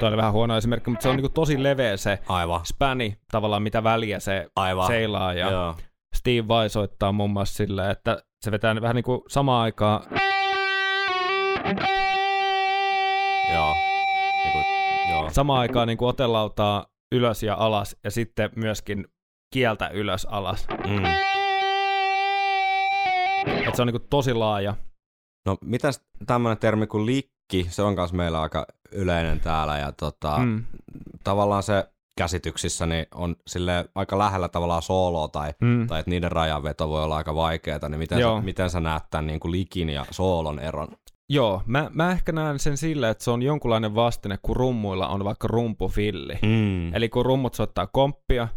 Toi 0.00 0.08
oli 0.08 0.16
vähän 0.16 0.32
huono 0.32 0.56
esimerkki, 0.56 0.90
mutta 0.90 1.02
se 1.02 1.08
on 1.08 1.16
niinku 1.16 1.28
tosi 1.28 1.62
leveä 1.62 1.96
se 1.96 2.18
Aivan. 2.28 2.60
späni, 2.66 3.16
tavallaan 3.32 3.62
mitä 3.62 3.84
väliä 3.84 4.20
se 4.20 4.46
Aivan. 4.56 4.86
seilaa. 4.86 5.34
Ja 5.34 5.50
Joo. 5.50 5.74
Steve 6.16 6.48
Vai 6.48 6.68
soittaa 6.68 7.12
muun 7.12 7.30
muassa 7.30 7.54
silleen, 7.54 7.90
että 7.90 8.22
se 8.44 8.50
vetää 8.50 8.80
vähän 8.80 8.96
niin 8.96 9.04
kuin 9.04 9.20
samaan 9.28 9.62
aikaan, 9.62 10.00
Joo. 13.54 13.76
Niinku, 14.44 14.58
joo. 15.10 15.30
samaan 15.30 15.60
aikaan 15.60 15.88
niin 15.88 15.98
kuin 15.98 16.08
otelautaa 16.08 16.86
ylös 17.12 17.42
ja 17.42 17.54
alas 17.58 17.96
ja 18.04 18.10
sitten 18.10 18.50
myöskin 18.56 19.04
kieltä 19.54 19.88
ylös 19.88 20.24
alas. 20.30 20.66
Mm. 20.86 21.04
Et 23.68 23.74
se 23.74 23.82
on 23.82 23.86
niin 23.86 24.00
kuin 24.00 24.06
tosi 24.10 24.34
laaja. 24.34 24.74
No 25.46 25.56
mitäs 25.64 26.00
tämmönen 26.26 26.58
termi 26.58 26.86
kuin 26.86 27.06
likki, 27.06 27.66
se 27.70 27.82
on 27.82 27.96
kanssa 27.96 28.16
meillä 28.16 28.42
aika 28.42 28.66
yleinen 28.92 29.40
täällä 29.40 29.78
ja 29.78 29.92
tota, 29.92 30.38
mm. 30.38 30.44
Mm. 30.44 30.64
tavallaan 31.24 31.62
se 31.62 31.88
käsityksissä 32.18 32.86
niin 32.86 33.06
on 33.14 33.36
sille 33.46 33.88
aika 33.94 34.18
lähellä 34.18 34.48
tavallaan 34.48 34.82
sooloa 34.82 35.28
tai, 35.28 35.52
Mm. 35.60 35.86
tai 35.86 36.00
että 36.00 36.10
niiden 36.10 36.32
rajanveto 36.32 36.88
voi 36.88 37.04
olla 37.04 37.16
aika 37.16 37.34
vaikeaa, 37.34 37.88
niin 37.88 37.98
miten, 37.98 38.18
Joo. 38.18 38.36
sä, 38.36 38.42
miten 38.44 38.70
sä 38.70 38.80
näet 38.80 39.02
tämän 39.10 39.26
niin 39.26 39.40
kuin 39.40 39.52
likin 39.52 39.90
ja 39.90 40.06
soolon 40.10 40.58
eron? 40.58 40.88
Joo, 41.30 41.62
mä, 41.66 41.90
mä 41.92 42.10
ehkä 42.10 42.32
näen 42.32 42.58
sen 42.58 42.76
sillä, 42.76 43.10
että 43.10 43.24
se 43.24 43.30
on 43.30 43.42
jonkunlainen 43.42 43.94
vastine, 43.94 44.38
kun 44.42 44.56
rummuilla 44.56 45.08
on 45.08 45.24
vaikka 45.24 45.48
rumpufilli. 45.48 46.38
Mm. 46.42 46.94
Eli 46.94 47.08
kun 47.08 47.26
rummut 47.26 47.54
soittaa 47.54 47.86
komppia, 47.86 48.48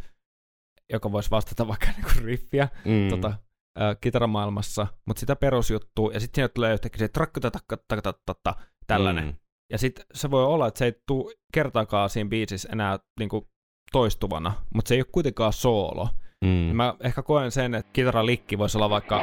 joka 0.94 1.12
voisi 1.12 1.32
vastata 1.32 1.68
vaikka 1.72 1.88
niinku 1.98 2.10
riffiä, 2.24 2.68
mm. 2.86 3.10
tota, 3.10 3.34
ä, 3.82 3.96
kitaramaailmassa, 4.02 4.88
mutta 5.06 5.20
sitä 5.20 5.36
perusjuttua, 5.36 6.12
ja 6.14 6.20
sitten 6.20 6.36
siinä 6.42 6.50
tulee 6.50 6.74
yhtäkkiä 6.74 7.00
se 7.00 7.08
trakkatakkatakkatatta, 7.08 8.56
tällainen. 8.88 9.26
Mm. 9.26 9.34
Ja 9.72 9.78
sitten 9.78 10.06
se 10.14 10.32
voi 10.32 10.46
olla, 10.46 10.68
että 10.68 10.78
se 10.78 10.86
ei 10.86 10.94
tule 11.08 11.34
kertaakaan 11.54 12.10
siinä 12.10 12.30
biisissä 12.30 12.70
enää 12.72 13.00
niinku 13.20 13.48
toistuvana, 13.92 14.54
mutta 14.76 14.90
se 14.90 14.96
ei 14.96 15.02
ole 15.02 15.08
kuitenkaan 15.12 15.54
soolo. 15.54 16.10
Mm. 16.46 16.68
Ja 16.68 16.74
mä 16.74 16.96
ehkä 17.00 17.22
koen 17.22 17.52
sen, 17.52 17.76
että 17.76 17.92
kitaralikki 17.94 18.58
voisi 18.58 18.78
olla 18.78 18.90
vaikka 18.90 19.22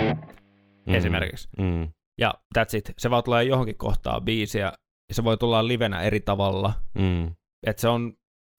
Mm. 0.00 0.37
Esimerkiksi. 0.96 1.48
Mm. 1.58 1.88
Ja 2.20 2.34
that's 2.58 2.76
it. 2.76 2.92
Se 2.98 3.10
vaan 3.10 3.24
tulee 3.24 3.44
johonkin 3.44 3.76
kohtaan 3.76 4.22
biisiä, 4.22 4.72
ja 5.08 5.14
se 5.14 5.24
voi 5.24 5.36
tulla 5.36 5.68
livenä 5.68 6.02
eri 6.02 6.20
tavalla. 6.20 6.72
Mm. 6.94 7.26
Että 7.66 7.80
se 7.80 7.88
on 7.88 8.12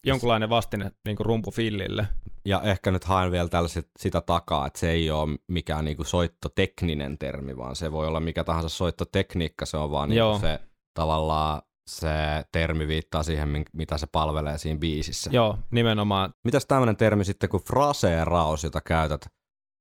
jonkunlainen 0.06 0.50
vastine 0.50 0.92
niinku 1.06 1.24
rumpufillille. 1.24 2.08
Ja 2.46 2.62
ehkä 2.62 2.92
nyt 2.92 3.04
haen 3.04 3.32
vielä 3.32 3.50
tällaiset 3.50 3.90
sitä 4.00 4.22
takaa, 4.22 4.68
että 4.68 4.80
se 4.80 4.90
ei 4.92 5.12
ole 5.12 5.38
mikään 5.48 5.86
niinku 5.86 6.04
soittotekninen 6.04 7.18
termi, 7.18 7.58
vaan 7.58 7.76
se 7.76 7.92
voi 7.92 8.08
olla 8.08 8.20
mikä 8.20 8.44
tahansa 8.44 8.70
soittotekniikka, 8.70 9.66
se 9.66 9.78
on 9.78 9.92
vaan 9.92 10.14
Joo. 10.14 10.32
niinku 10.32 10.48
se 10.48 10.60
tavallaan 10.94 11.62
se 11.90 12.08
termi 12.52 12.88
viittaa 12.88 13.24
siihen, 13.24 13.66
mitä 13.74 13.98
se 13.98 14.08
palvelee 14.12 14.58
siinä 14.58 14.80
biisissä. 14.80 15.30
Joo, 15.34 15.58
nimenomaan. 15.72 16.34
Mitäs 16.44 16.66
tämmöinen 16.66 16.98
termi 16.98 17.26
sitten 17.26 17.50
kuin 17.50 17.64
fraseeraus, 17.64 18.64
jota 18.64 18.82
käytät 18.82 19.26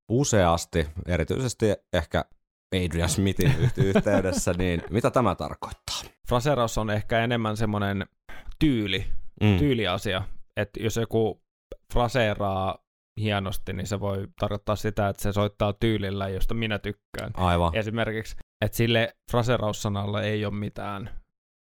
useasti, 0.08 0.86
erityisesti 1.06 1.66
ehkä 1.92 2.24
Adrian 2.76 3.08
Smithin 3.08 3.54
yht- 3.54 3.82
yhteydessä, 3.96 4.52
niin 4.58 4.82
mitä 4.90 5.10
tämä 5.10 5.34
tarkoittaa? 5.34 5.96
Fraseraus 6.28 6.78
on 6.78 6.90
ehkä 6.90 7.24
enemmän 7.24 7.56
semmoinen 7.56 8.06
tyyli, 8.58 9.06
Mm. 9.42 9.58
tyyliasia. 9.58 10.22
Että 10.56 10.82
jos 10.82 10.96
joku 10.96 11.42
fraseeraa 11.92 12.78
hienosti, 13.20 13.72
niin 13.72 13.86
se 13.86 14.00
voi 14.00 14.28
tarkoittaa 14.40 14.76
sitä, 14.76 15.08
että 15.08 15.22
se 15.22 15.32
soittaa 15.32 15.72
tyylillä, 15.72 16.28
josta 16.28 16.54
minä 16.54 16.78
tykkään. 16.78 17.30
Aivan. 17.34 17.74
Esimerkiksi, 17.76 18.36
että 18.64 18.76
sille 18.76 19.16
fraseeraussanalle 19.30 20.22
ei 20.24 20.44
ole 20.44 20.54
mitään 20.54 21.10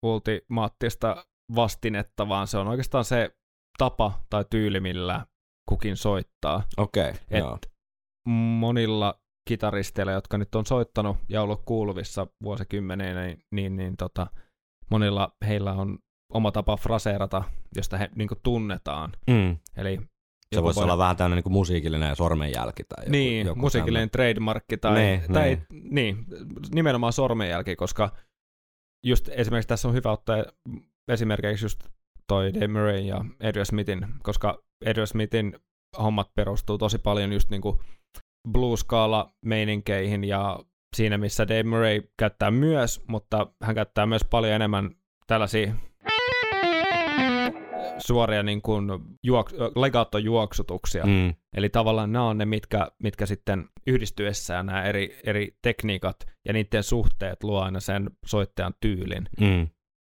ultimaattista 0.02 1.26
vastinetta, 1.54 2.28
vaan 2.28 2.46
se 2.46 2.58
on 2.58 2.68
oikeastaan 2.68 3.04
se 3.04 3.30
tapa 3.78 4.20
tai 4.30 4.44
tyyli, 4.50 4.80
millä 4.80 5.26
kukin 5.68 5.96
soittaa. 5.96 6.62
Okei, 6.76 7.10
okay, 7.10 7.20
Et 7.30 7.38
joo. 7.38 7.58
monilla 8.58 9.20
kitaristeilla, 9.48 10.12
jotka 10.12 10.38
nyt 10.38 10.54
on 10.54 10.66
soittanut 10.66 11.16
ja 11.28 11.42
ollut 11.42 11.62
kuuluvissa 11.64 12.26
vuosikymmeniä, 12.42 13.14
niin, 13.14 13.42
niin, 13.50 13.76
niin 13.76 13.96
tota, 13.96 14.26
monilla 14.90 15.32
heillä 15.46 15.72
on 15.72 15.98
oma 16.32 16.52
tapa 16.52 16.76
fraseerata, 16.76 17.44
josta 17.76 17.96
he 17.96 18.10
niin 18.14 18.28
tunnetaan. 18.42 19.12
Mm. 19.30 19.56
Eli 19.76 20.00
Se 20.54 20.62
voisi 20.62 20.80
olla 20.80 20.98
vähän 20.98 21.16
tämmöinen 21.16 21.42
niin 21.44 21.52
musiikillinen 21.52 22.16
sormenjälki 22.16 22.84
tai 22.84 23.04
joku, 23.04 23.10
Niin, 23.10 23.46
joku 23.46 23.60
musiikillinen 23.60 24.10
trademarkki 24.10 24.76
tai, 24.76 24.94
Niin, 24.94 25.22
tai 25.32 25.58
niin. 25.70 25.94
niin, 25.94 26.26
nimenomaan 26.74 27.12
sormenjälki, 27.12 27.76
koska 27.76 28.10
just 29.06 29.28
esimerkiksi 29.28 29.68
tässä 29.68 29.88
on 29.88 29.94
hyvä 29.94 30.12
ottaa 30.12 30.44
esimerkiksi 31.08 31.64
just 31.64 31.80
toi 32.26 32.54
Dave 32.54 32.68
Murray 32.68 33.00
ja 33.00 33.24
Adrian 33.48 33.66
Smithin, 33.66 34.06
koska 34.22 34.62
Adrian 34.86 35.06
Smithin 35.06 35.58
hommat 35.98 36.34
perustuu 36.34 36.78
tosi 36.78 36.98
paljon 36.98 37.32
just 37.32 37.50
niinku 37.50 37.80
blues-skaala 38.52 39.32
meininkeihin 39.44 40.24
ja 40.24 40.58
siinä 40.96 41.18
missä 41.18 41.48
Dave 41.48 41.62
Murray 41.62 42.02
käyttää 42.18 42.50
myös, 42.50 43.02
mutta 43.06 43.46
hän 43.62 43.74
käyttää 43.74 44.06
myös 44.06 44.24
paljon 44.30 44.52
enemmän 44.52 44.90
tällaisia 45.26 45.74
suoria 47.98 48.42
niin 48.42 48.62
kuin 48.62 48.90
juok- 49.26 49.80
legaattojuoksutuksia. 49.80 51.06
Mm, 51.06 51.34
Eli 51.56 51.68
tavallaan 51.68 52.12
nämä 52.12 52.28
on 52.28 52.38
ne, 52.38 52.44
mitkä, 52.44 52.88
mitkä 53.02 53.26
sitten 53.26 53.64
yhdistyessään 53.86 54.66
nämä 54.66 54.82
eri, 54.84 55.18
eri 55.24 55.56
tekniikat 55.62 56.16
ja 56.44 56.52
niiden 56.52 56.82
suhteet 56.82 57.44
luo 57.44 57.60
aina 57.62 57.80
sen 57.80 58.10
soittajan 58.26 58.74
tyylin. 58.80 59.28
mm. 59.40 59.68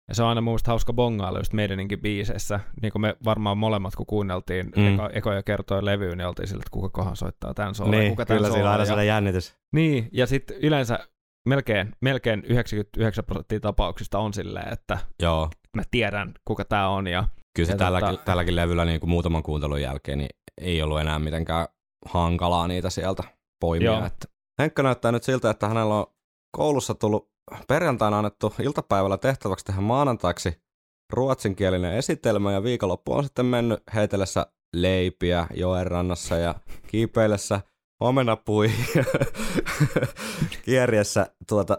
Ja 0.10 0.16
se 0.16 0.24
on 0.24 0.30
aina 0.30 0.42
mun 0.42 0.52
mielestä 0.52 0.72
hauska 0.72 0.94
bongailla 0.94 1.40
just 1.40 1.54
meidänkin 1.54 2.02
biiseissä. 2.02 2.60
Niin 2.82 2.92
kuin 2.92 3.02
me 3.02 3.16
varmaan 3.26 3.58
molemmat, 3.58 3.96
kun 3.96 4.06
kuunneltiin 4.06 4.72
Mm. 4.76 4.94
eka, 4.94 5.10
ekoja 5.14 5.44
kertoja 5.44 5.86
levyyn, 5.86 6.18
niin 6.18 6.28
oltiin 6.28 6.48
sillä, 6.48 6.60
että 6.62 6.72
kuka 6.72 6.90
kohan 6.90 7.16
soittaa 7.16 7.54
tämän 7.54 7.76
soolon, 7.76 7.92
Niin, 8.00 8.10
kuka 8.10 8.26
tämän 8.26 8.40
kyllä 8.40 8.54
siinä 8.54 8.66
on 8.68 8.72
aina 8.72 8.86
sellainen 8.86 9.08
jännitys. 9.08 9.56
niin, 9.74 10.10
ja 10.12 10.28
sitten 10.28 10.58
yleensä 10.58 11.00
melkein, 11.50 11.92
melkein 12.02 12.44
99 12.46 13.24
prosenttia 13.26 13.60
tapauksista 13.60 14.20
on 14.20 14.34
silleen, 14.34 14.74
että 14.74 14.98
Joo. 15.22 15.50
mä 15.76 15.84
tiedän, 15.92 16.34
kuka 16.46 16.66
tämä 16.66 16.90
on. 16.90 17.08
Ja, 17.08 17.24
Kyllä 17.56 17.68
se 17.68 17.74
Ja 17.74 17.78
tälläkin, 17.78 18.10
tota- 18.10 18.24
tälläkin 18.26 18.56
levyllä 18.56 18.86
niin 18.86 19.00
kuin 19.00 19.10
muutaman 19.10 19.44
kuuntelun 19.44 19.82
jälkeen 19.82 20.18
niin 20.18 20.30
ei 20.62 20.82
ollut 20.82 21.00
enää 21.00 21.20
mitenkään 21.20 21.68
hankalaa 22.06 22.68
niitä 22.68 22.90
sieltä 22.90 23.24
poimia. 23.62 23.92
Joo. 23.92 24.06
Että 24.06 24.28
Henkka 24.60 24.84
näyttää 24.84 25.12
nyt 25.12 25.24
siltä, 25.24 25.50
että 25.50 25.68
hänellä 25.68 25.96
on 25.96 26.06
koulussa 26.52 26.96
tullut 26.96 27.30
perjantaina 27.68 28.18
annettu 28.18 28.54
iltapäivällä 28.60 29.18
tehtäväksi 29.18 29.66
tehdä 29.66 29.82
maanantaiksi 29.82 30.62
ruotsinkielinen 31.14 31.94
esitelmä 31.94 32.52
ja 32.52 32.64
viikonloppu 32.64 33.14
on 33.14 33.24
sitten 33.24 33.46
mennyt 33.46 33.84
heitellessä 33.96 34.48
leipiä 34.76 35.48
joenrannassa 35.54 36.36
ja 36.36 36.56
kiipeillessä 36.88 37.62
omenapui 38.00 38.72
kierriessä 40.66 41.36
tuota 41.50 41.78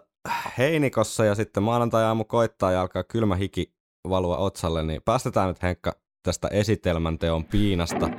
heinikossa 0.59 1.25
ja 1.25 1.35
sitten 1.35 1.63
maanantai-aamu 1.63 2.25
koittaa 2.25 2.73
ja 2.73 2.81
alkaa 2.81 3.05
kylmä 3.05 3.37
hiki 3.37 3.75
valua 4.09 4.37
otsalle, 4.37 4.83
niin 4.83 5.03
päästetään 5.05 5.49
nyt 5.49 5.63
Henkka 5.63 5.93
tästä 6.23 6.49
esitelmän 6.49 7.19
teon 7.19 7.45
piinasta. 7.45 8.11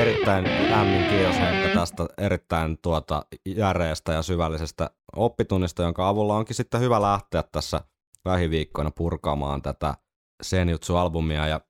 Erittäin 0.00 0.44
lämmin 0.70 1.08
kiitos 1.08 1.36
Henkka 1.36 1.80
tästä 1.80 2.06
erittäin 2.18 2.78
tuota 2.82 3.26
järeästä 3.46 4.12
ja 4.12 4.22
syvällisestä 4.22 4.90
oppitunnista, 5.16 5.82
jonka 5.82 6.08
avulla 6.08 6.36
onkin 6.36 6.56
sitten 6.56 6.80
hyvä 6.80 7.02
lähteä 7.02 7.44
tässä 7.52 7.80
lähiviikkoina 8.24 8.90
purkamaan 8.90 9.62
tätä 9.62 9.94
Senjutsu-albumia 10.42 11.46
ja 11.46 11.60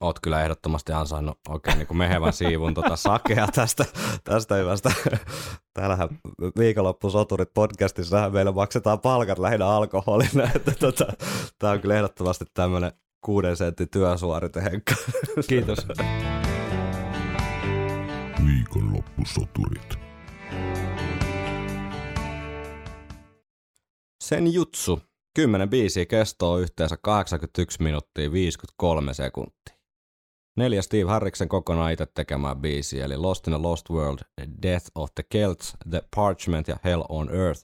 oot 0.00 0.20
kyllä 0.20 0.42
ehdottomasti 0.42 0.92
ansainnut 0.92 1.38
oikein 1.48 1.78
niin 1.78 1.86
kuin 1.86 1.98
mehevän 1.98 2.32
siivun 2.42 2.74
tota 2.74 2.96
sakea 2.96 3.46
tästä, 3.54 3.84
tästä 4.24 4.54
hyvästä. 4.54 4.92
Täällähän 5.74 6.08
viikonloppusoturit 6.58 7.54
podcastissa 7.54 8.30
meillä 8.30 8.52
maksetaan 8.52 9.00
palkat 9.00 9.38
lähinnä 9.38 9.66
alkoholina, 9.66 10.50
että 10.54 10.72
tota, 10.80 11.06
tää 11.58 11.70
on 11.70 11.80
kyllä 11.80 11.94
ehdottomasti 11.94 12.44
tämmönen 12.54 12.92
kuuden 13.24 13.56
sentin 13.56 13.90
työsuorite, 13.90 14.62
Henkka. 14.62 14.94
kiitos. 15.48 15.78
Viikonloppusoturit. 18.96 19.98
Sen 24.24 24.52
jutsu. 24.52 25.00
10 25.34 25.70
biisiä 25.70 26.06
kestoo 26.06 26.58
yhteensä 26.58 26.96
81 27.02 27.82
minuuttia 27.82 28.32
53 28.32 29.14
sekuntia. 29.14 29.76
Neljä 30.56 30.82
Steve 30.82 31.10
Harriksen 31.10 31.48
kokonaan 31.48 31.92
itse 31.92 32.06
tekemää 32.06 32.54
biisiä, 32.54 33.04
eli 33.04 33.16
Lost 33.16 33.48
in 33.48 33.54
a 33.54 33.62
Lost 33.62 33.90
World, 33.90 34.18
Death 34.62 34.86
of 34.94 35.10
the 35.14 35.24
Celts, 35.34 35.76
The 35.90 36.02
Parchment 36.16 36.68
ja 36.68 36.76
Hell 36.84 37.02
on 37.08 37.34
Earth. 37.34 37.62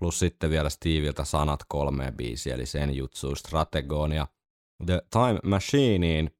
Plus 0.00 0.18
sitten 0.18 0.50
vielä 0.50 0.70
Steviltä 0.70 1.24
sanat 1.24 1.60
kolme 1.68 2.12
biisiä, 2.16 2.54
eli 2.54 2.66
Sen 2.66 2.96
jutsu, 2.96 3.34
Strategon 3.34 4.12
ja 4.12 4.26
The 4.86 5.02
Time 5.10 5.38
Machineen, 5.44 6.30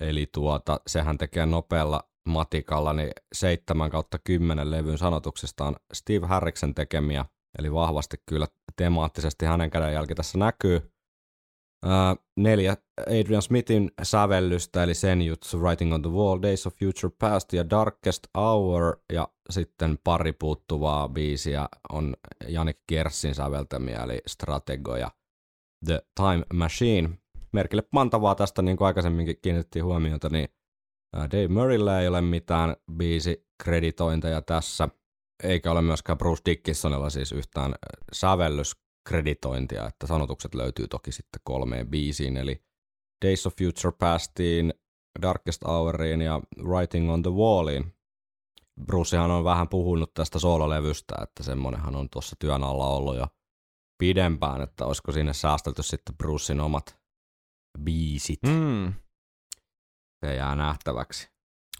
eli 0.00 0.26
tuota, 0.34 0.80
sehän 0.86 1.18
tekee 1.18 1.46
nopealla 1.46 2.08
matikalla, 2.28 2.92
niin 2.92 3.10
7 3.32 3.90
kautta 3.90 4.18
10 4.18 4.70
levyn 4.70 4.98
sanotuksista 4.98 5.64
on 5.64 5.76
Steve 5.92 6.26
Harriksen 6.26 6.74
tekemiä, 6.74 7.24
eli 7.58 7.72
vahvasti 7.72 8.16
kyllä 8.26 8.46
temaattisesti 8.76 9.46
hänen 9.46 9.70
kädenjälki 9.70 10.14
tässä 10.14 10.38
näkyy. 10.38 10.92
Ää, 11.84 12.16
neljä 12.36 12.76
Adrian 13.00 13.42
Smithin 13.42 13.90
sävellystä, 14.02 14.82
eli 14.82 14.94
sen 14.94 15.22
jutsu 15.22 15.60
Writing 15.60 15.94
on 15.94 16.02
the 16.02 16.10
Wall, 16.10 16.42
Days 16.42 16.66
of 16.66 16.74
Future 16.74 17.14
Past 17.18 17.52
ja 17.52 17.70
Darkest 17.70 18.26
Hour, 18.36 18.96
ja 19.12 19.28
sitten 19.50 19.98
pari 20.04 20.32
puuttuvaa 20.32 21.08
biisiä 21.08 21.68
on 21.92 22.16
Janik 22.48 22.78
Kersin 22.86 23.34
säveltämiä, 23.34 24.02
eli 24.02 24.22
Stratego 24.26 24.96
ja 24.96 25.10
The 25.84 26.02
Time 26.14 26.44
Machine. 26.54 27.10
Merkille 27.52 27.82
pantavaa 27.82 28.34
tästä, 28.34 28.62
niin 28.62 28.76
kuin 28.76 28.86
aikaisemminkin 28.86 29.38
kiinnitettiin 29.42 29.84
huomiota, 29.84 30.28
niin 30.28 30.48
Dave 31.16 31.48
Murrayllä 31.48 32.00
ei 32.00 32.08
ole 32.08 32.20
mitään 32.20 32.76
biisikreditointeja 32.92 34.42
tässä, 34.42 34.88
eikä 35.42 35.70
ole 35.70 35.82
myöskään 35.82 36.18
Bruce 36.18 36.42
Dickinsonilla 36.46 37.10
siis 37.10 37.32
yhtään 37.32 37.74
sävellyskreditointia, 38.12 39.86
että 39.86 40.06
sanotukset 40.06 40.54
löytyy 40.54 40.88
toki 40.88 41.12
sitten 41.12 41.40
kolmeen 41.44 41.88
biisiin, 41.88 42.36
eli 42.36 42.62
Days 43.24 43.46
of 43.46 43.54
Future 43.58 43.96
Pastiin, 43.98 44.74
Darkest 45.22 45.64
Houriin 45.66 46.22
ja 46.22 46.40
Writing 46.62 47.10
on 47.10 47.22
the 47.22 47.30
Walliin. 47.30 47.94
Brucehan 48.86 49.30
on 49.30 49.44
vähän 49.44 49.68
puhunut 49.68 50.14
tästä 50.14 50.38
soololevystä, 50.38 51.14
että 51.22 51.42
semmonenhan 51.42 51.96
on 51.96 52.10
tuossa 52.10 52.36
työn 52.38 52.64
alla 52.64 52.86
ollut 52.86 53.16
jo 53.16 53.26
pidempään, 53.98 54.62
että 54.62 54.86
olisiko 54.86 55.12
sinne 55.12 55.32
säästelty 55.32 55.82
sitten 55.82 56.16
Brucein 56.16 56.60
omat 56.60 56.98
biisit. 57.84 58.40
Mm. 58.46 58.92
Se 60.26 60.34
jää 60.34 60.56
nähtäväksi. 60.56 61.28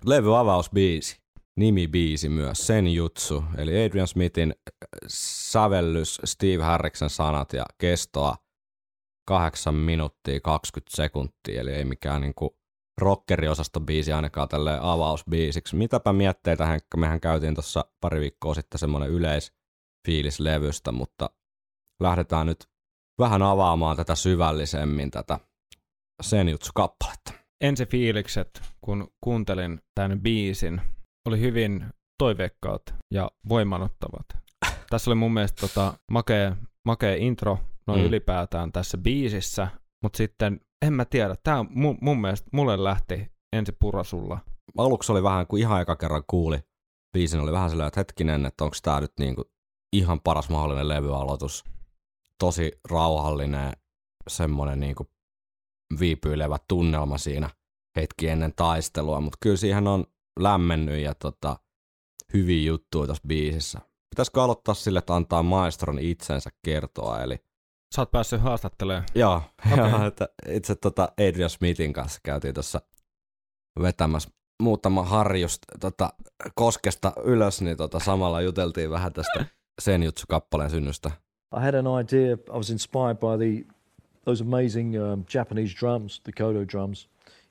Levy 0.04 0.38
avausbiisi. 0.38 1.20
Nimibiisi 1.56 2.28
myös, 2.28 2.66
Sen 2.66 2.94
jutsu, 2.94 3.44
eli 3.56 3.84
Adrian 3.84 4.08
Smithin 4.08 4.54
äh, 4.68 4.88
sävellys, 5.08 6.20
Steve 6.24 6.62
Harriksen 6.62 7.10
sanat 7.10 7.52
ja 7.52 7.64
kestoa 7.78 8.36
8 9.28 9.74
minuuttia 9.74 10.40
20 10.40 10.96
sekuntia, 10.96 11.60
eli 11.60 11.72
ei 11.72 11.84
mikään 11.84 12.20
niinku 12.20 12.58
rockeriosasta 12.98 13.80
biisi 13.80 14.12
ainakaan 14.12 14.48
tälle 14.48 14.78
avausbiisiksi. 14.80 15.76
Mitäpä 15.76 16.12
mietteitä, 16.12 16.66
Henkka, 16.66 16.96
mehän 16.98 17.20
käytiin 17.20 17.54
tuossa 17.54 17.84
pari 18.00 18.20
viikkoa 18.20 18.54
sitten 18.54 18.78
semmoinen 18.78 19.10
yleisfiilis 19.10 20.40
levystä, 20.40 20.92
mutta 20.92 21.30
lähdetään 22.00 22.46
nyt 22.46 22.68
vähän 23.18 23.42
avaamaan 23.42 23.96
tätä 23.96 24.14
syvällisemmin 24.14 25.10
tätä 25.10 25.38
Sen 26.22 26.48
jutsu 26.48 26.70
kappaletta. 26.74 27.32
Ensi 27.60 27.86
fiilikset, 27.86 28.62
kun 28.80 29.08
kuuntelin 29.24 29.80
tämän 29.94 30.20
biisin, 30.20 30.80
oli 31.28 31.40
hyvin 31.40 31.86
toiveikkaat 32.18 32.82
ja 33.14 33.30
voimanottavat. 33.48 34.26
Tässä 34.90 35.10
oli 35.10 35.14
mun 35.14 35.34
mielestä 35.34 35.60
tota, 35.60 35.98
makea, 36.10 36.56
makea 36.84 37.14
intro 37.14 37.58
noin 37.86 38.00
Mm. 38.00 38.02
mm. 38.02 38.08
ylipäätään 38.08 38.72
tässä 38.72 38.98
biisissä, 38.98 39.68
mutta 40.02 40.16
sitten 40.16 40.60
en 40.86 40.92
mä 40.92 41.04
tiedä, 41.04 41.34
tämä 41.42 41.64
mun, 41.70 41.98
mun 42.00 42.20
mielestä 42.20 42.48
mulle 42.52 42.84
lähti 42.84 43.32
ensi 43.56 43.72
purasulla. 43.72 44.38
aluksi 44.76 45.12
oli 45.12 45.22
vähän, 45.22 45.46
kun 45.46 45.58
ihan 45.58 45.82
eka 45.82 45.96
kerran 45.96 46.22
kuuli 46.26 46.58
biisin, 47.16 47.40
oli 47.40 47.52
vähän 47.52 47.70
sellainen, 47.70 47.88
että 47.88 48.00
hetkinen, 48.00 48.46
että 48.46 48.64
onko 48.64 48.76
tämä 48.82 49.00
nyt 49.00 49.12
niinku 49.18 49.44
ihan 49.96 50.20
paras 50.20 50.48
mahdollinen 50.48 50.88
levyaloitus. 50.88 51.64
Tosi 52.38 52.72
rauhallinen, 52.90 53.72
semmoinen 54.28 54.80
niinku 54.80 55.06
viipyilevä 56.00 56.58
tunnelma 56.68 57.18
siinä 57.18 57.50
hetki 57.96 58.28
ennen 58.28 58.52
taistelua, 58.56 59.20
mutta 59.20 59.38
kyllä 59.40 59.56
siihen 59.56 59.86
on 59.86 60.04
lämmennyt 60.40 60.98
ja 60.98 61.14
tota, 61.14 61.56
hyviä 62.34 62.66
juttuja 62.66 63.06
tässä 63.06 63.22
biisissä. 63.28 63.80
Pitäisikö 64.10 64.42
aloittaa 64.42 64.74
sille, 64.74 64.98
että 64.98 65.14
antaa 65.14 65.42
maestron 65.42 65.98
itsensä 65.98 66.50
kertoa, 66.64 67.22
eli 67.22 67.38
Sä 67.94 68.02
oot 68.02 68.10
päässyt 68.10 68.40
haastattelemaan. 68.40 69.04
Joo, 69.14 69.42
okay. 69.72 70.06
että 70.08 70.28
itse 70.48 70.74
tota 70.74 71.08
Adrian 71.28 71.50
Smithin 71.50 71.92
kanssa 71.92 72.20
käytiin 72.24 72.54
tuossa 72.54 72.80
vetämässä 73.82 74.30
muutama 74.62 75.02
harjust 75.02 75.62
tota, 75.80 76.12
koskesta 76.54 77.12
ylös, 77.24 77.62
niin 77.62 77.76
tota, 77.76 77.98
samalla 77.98 78.40
juteltiin 78.40 78.90
vähän 78.90 79.12
tästä 79.12 79.44
sen 79.80 80.02
jutsu-kappaleen 80.02 80.70
synnystä. 80.70 81.10
I 81.56 81.60
had 81.60 81.74
an 81.74 81.86
idea. 82.00 82.34
I 82.34 82.56
was 82.56 82.70
inspired 82.70 83.16
by 83.16 83.44
the 83.44 83.74
those 84.28 84.42
amazing 84.42 84.94
um, 85.00 85.24
Japanese 85.26 85.72
drums, 85.72 86.20
the 86.24 86.32
Kodo 86.34 86.66
drums, 86.66 87.06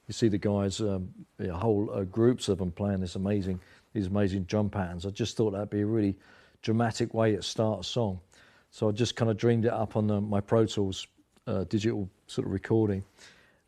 you 0.07 0.13
see 0.13 0.27
the 0.27 0.37
guys, 0.37 0.79
um, 0.79 1.09
you 1.39 1.47
know, 1.47 1.55
whole 1.55 1.89
uh, 1.91 2.03
groups 2.03 2.49
of 2.49 2.59
them 2.59 2.69
playing 2.69 2.99
this 2.99 3.15
amazing, 3.15 3.59
these 3.93 4.05
amazing 4.05 4.43
drum 4.43 4.69
patterns. 4.69 5.03
I 5.03 5.09
just 5.09 5.35
thought 5.35 5.53
that'd 5.53 5.71
be 5.71 5.81
a 5.81 5.87
really 5.87 6.15
dramatic 6.61 7.15
way 7.15 7.35
to 7.35 7.41
start 7.41 7.79
a 7.79 7.83
song. 7.83 8.19
So 8.69 8.89
I 8.89 8.91
just 8.91 9.15
kind 9.15 9.31
of 9.31 9.37
dreamed 9.37 9.65
it 9.65 9.73
up 9.73 9.95
on 9.95 10.05
the, 10.05 10.21
my 10.21 10.39
Pro 10.39 10.67
Tools 10.67 11.07
uh, 11.47 11.63
digital 11.63 12.07
sort 12.27 12.45
of 12.45 12.53
recording, 12.53 13.03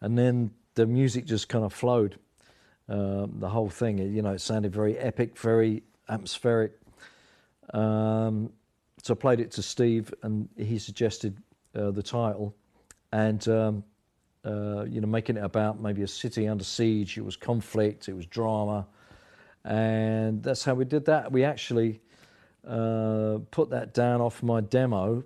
and 0.02 0.16
then 0.16 0.52
the 0.76 0.86
music 0.86 1.26
just 1.26 1.50
kind 1.50 1.66
of 1.66 1.74
flowed. 1.74 2.20
Um, 2.90 3.40
the 3.40 3.50
whole 3.50 3.70
thing, 3.70 3.98
you 3.98 4.22
know, 4.22 4.34
it 4.34 4.42
sounded 4.42 4.72
very 4.72 4.96
epic, 5.00 5.36
very 5.36 5.82
atmospheric. 6.10 6.74
Um, 7.74 8.52
so 9.02 9.16
I 9.16 9.18
played 9.18 9.40
it 9.40 9.50
to 9.54 9.64
Steve, 9.64 10.14
and 10.22 10.48
he 10.58 10.78
suggested 10.78 11.36
uh, 11.74 11.90
the 11.90 12.04
title, 12.04 12.54
and 13.12 13.48
um, 13.48 13.84
uh, 14.46 14.84
you 14.86 15.02
know, 15.02 15.08
making 15.08 15.38
it 15.38 15.44
about 15.44 15.82
maybe 15.82 16.04
a 16.04 16.08
city 16.08 16.48
under 16.48 16.64
siege. 16.64 17.18
It 17.18 17.26
was 17.26 17.38
conflict, 17.38 18.08
it 18.08 18.16
was 18.16 18.26
drama, 18.26 18.88
and 19.64 20.44
that's 20.44 20.64
how 20.64 20.76
we 20.76 20.86
did 20.86 21.06
that. 21.06 21.32
We 21.32 21.44
actually 21.44 22.00
uh, 22.68 23.40
put 23.52 23.70
that 23.70 23.94
down 23.94 24.22
off 24.22 24.44
my 24.44 24.62
demo, 24.62 25.24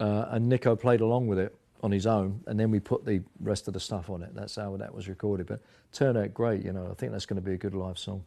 uh, 0.00 0.24
and 0.30 0.48
Nico 0.48 0.76
played 0.76 1.00
along 1.00 1.28
with 1.28 1.38
it 1.38 1.54
on 1.82 1.92
his 1.92 2.06
own, 2.06 2.40
and 2.46 2.58
then 2.58 2.70
we 2.70 2.80
put 2.80 3.04
the 3.04 3.22
rest 3.44 3.68
of 3.68 3.74
the 3.74 3.80
stuff 3.80 4.10
on 4.10 4.22
it. 4.22 4.34
That's 4.34 4.56
how 4.56 4.76
that 4.76 4.94
was 4.94 5.08
recorded, 5.08 5.46
but 5.46 5.60
turned 5.92 6.16
out 6.16 6.34
great. 6.34 6.64
You 6.64 6.72
know, 6.72 6.90
I 6.90 6.94
think 6.94 7.12
that's 7.12 7.26
going 7.26 7.42
to 7.42 7.50
be 7.50 7.54
a 7.54 7.58
good 7.58 7.74
live 7.74 7.96
song. 7.96 8.22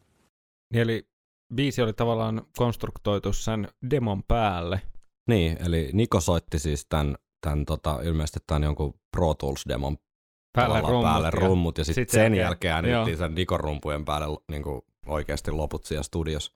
Niin 0.73 0.81
eli 0.81 1.03
biisi 1.55 1.81
oli 1.81 1.93
tavallaan 1.93 2.41
konstruktoitu 2.57 3.33
sen 3.33 3.67
demon 3.89 4.23
päälle. 4.23 4.81
Niin, 5.27 5.57
eli 5.65 5.89
Niko 5.93 6.19
soitti 6.19 6.59
siis 6.59 6.85
tämän, 6.89 7.15
tämän 7.41 7.65
tota, 7.65 7.99
ilmeisesti 8.03 8.39
tämän 8.47 8.63
jonkun 8.63 8.93
Pro 9.17 9.33
Tools-demon 9.33 9.97
Päälle 10.57 10.81
rummut. 10.81 11.03
päälle 11.03 11.27
ja- 11.27 11.31
rummut, 11.31 11.77
ja 11.77 11.85
sitten 11.85 12.01
sit 12.01 12.09
sen 12.09 12.35
jälkeen 12.35 12.73
äänitettiin 12.73 13.17
sen 13.17 13.35
Nikon 13.35 13.59
rumpujen 13.59 14.05
päälle 14.05 14.37
niin 14.51 14.63
kuin 14.63 14.81
oikeasti 15.05 15.51
loput 15.51 15.85
siellä 15.85 16.03
studiossa. 16.03 16.53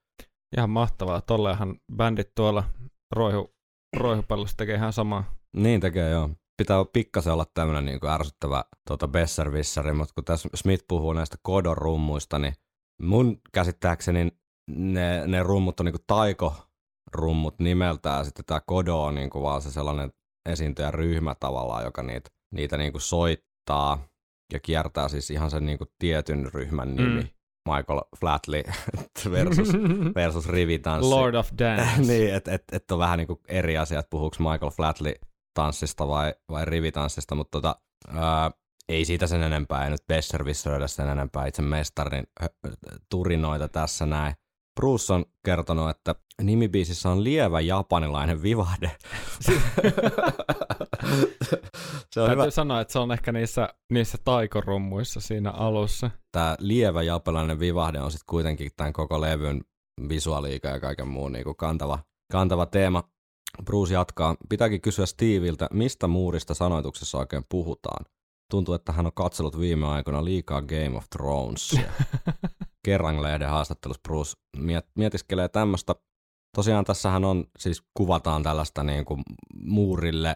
Ihan 0.57 0.69
mahtavaa. 0.69 1.21
Tolleenhan 1.21 1.75
bändit 1.95 2.35
tuolla 2.35 2.63
roihu, 3.11 3.55
roihupallossa 3.97 4.57
tekee 4.57 4.75
ihan 4.75 4.93
samaa. 4.93 5.35
Niin 5.57 5.81
tekee 5.81 6.09
joo. 6.09 6.29
Pitää 6.57 6.85
pikkasen 6.93 7.33
olla 7.33 7.45
tämmöinen 7.53 7.85
niin 7.85 7.99
kuin 7.99 8.09
ärsyttävä 8.11 8.65
tota 8.87 9.07
besservissari, 9.07 9.93
mutta 9.93 10.13
kun 10.13 10.25
tässä 10.25 10.49
Smith 10.55 10.85
puhuu 10.87 11.13
näistä 11.13 11.37
kodon 11.41 11.77
rummuista, 11.77 12.39
niin 12.39 12.53
mun 13.01 13.41
käsittääkseni 13.53 14.31
ne, 14.71 15.27
ne 15.27 15.43
rummut 15.43 15.79
on 15.79 15.85
niin 15.85 15.93
kuin 15.93 16.03
taiko-rummut 16.07 17.59
nimeltään, 17.59 18.17
ja 18.17 18.23
sitten 18.23 18.45
tämä 18.45 18.61
kodo 18.65 19.03
on 19.03 19.15
niin 19.15 19.29
kuin 19.29 19.43
vaan 19.43 19.61
se 19.61 19.71
sellainen 19.71 20.11
esiintyjäryhmä 20.45 21.35
tavallaan, 21.39 21.83
joka 21.83 22.03
niitä, 22.03 22.29
niitä 22.51 22.77
niin 22.77 22.91
kuin 22.91 23.01
soittaa 23.01 24.07
ja 24.53 24.59
kiertää 24.59 25.07
siis 25.07 25.31
ihan 25.31 25.51
sen 25.51 25.65
niin 25.65 25.77
kuin 25.77 25.87
tietyn 25.99 26.49
ryhmän 26.53 26.95
nimi. 26.95 27.21
Mm. 27.21 27.27
Michael 27.69 28.01
Flatley 28.19 28.63
versus, 29.31 29.73
versus 30.15 30.49
rivitanssi. 30.49 31.09
Lord 31.09 31.35
of 31.35 31.49
Dance. 31.59 32.01
niin, 32.11 32.33
että 32.33 32.53
et, 32.53 32.63
et 32.71 32.91
on 32.91 32.99
vähän 32.99 33.17
niinku 33.17 33.41
eri 33.47 33.77
asia, 33.77 33.99
että 33.99 34.09
puhuuko 34.09 34.35
Michael 34.39 34.71
Flatley 34.71 35.13
tanssista 35.53 36.07
vai, 36.07 36.33
vai 36.49 36.65
rivitanssista, 36.65 37.35
mutta 37.35 37.51
tota, 37.51 37.75
ää, 38.07 38.51
ei 38.89 39.05
siitä 39.05 39.27
sen 39.27 39.43
enempää, 39.43 39.83
ei 39.83 39.89
nyt 39.89 40.07
Besserwisseröidä 40.07 40.87
sen 40.87 41.09
enempää 41.09 41.47
itse 41.47 41.61
mestarin 41.61 42.27
turinoita 43.09 43.67
tässä 43.67 44.05
näin. 44.05 44.35
Bruce 44.75 45.13
on 45.13 45.25
kertonut, 45.45 45.89
että 45.89 46.15
nimibiisissä 46.41 47.09
on 47.09 47.23
lievä 47.23 47.61
japanilainen 47.61 48.43
vivahde. 48.43 48.91
se 52.11 52.21
on 52.21 52.29
hyvä. 52.29 52.35
Täytyy 52.35 52.51
sanoa, 52.51 52.81
että 52.81 52.91
se 52.91 52.99
on 52.99 53.11
ehkä 53.11 53.31
niissä, 53.31 53.69
niissä 53.91 54.17
taikorummuissa 54.23 55.21
siinä 55.21 55.51
alussa. 55.51 56.11
Tämä 56.31 56.55
lievä 56.59 57.03
japanilainen 57.03 57.59
vivahde 57.59 57.99
on 57.99 58.11
sitten 58.11 58.27
kuitenkin 58.29 58.71
tämän 58.77 58.93
koko 58.93 59.21
levyn 59.21 59.61
visuaaliika 60.09 60.67
ja 60.67 60.79
kaiken 60.79 61.07
muun 61.07 61.31
niin 61.31 61.43
kuin 61.43 61.55
kantava, 61.55 61.99
kantava 62.31 62.65
teema. 62.65 63.03
Bruce 63.65 63.93
jatkaa. 63.93 64.35
Pitääkin 64.49 64.81
kysyä 64.81 65.05
Steviltä, 65.05 65.67
mistä 65.73 66.07
muurista 66.07 66.53
sanoituksessa 66.53 67.17
oikein 67.17 67.43
puhutaan. 67.49 68.05
Tuntuu, 68.51 68.73
että 68.73 68.91
hän 68.91 69.05
on 69.05 69.13
katsellut 69.13 69.59
viime 69.59 69.87
aikoina 69.87 70.25
liikaa 70.25 70.61
Game 70.61 70.97
of 70.97 71.05
Thronesia. 71.09 71.89
Kerran-lehden 72.85 73.49
haastattelussa 73.49 74.01
Bruce 74.07 74.33
miet- 74.57 74.91
mietiskelee 74.95 75.49
tämmöistä. 75.49 75.95
Tosiaan 76.55 76.85
tässähän 76.85 77.25
on, 77.25 77.45
siis 77.59 77.83
kuvataan 77.93 78.43
tällaista 78.43 78.83
niin 78.83 79.05
kuin 79.05 79.23
muurille 79.63 80.35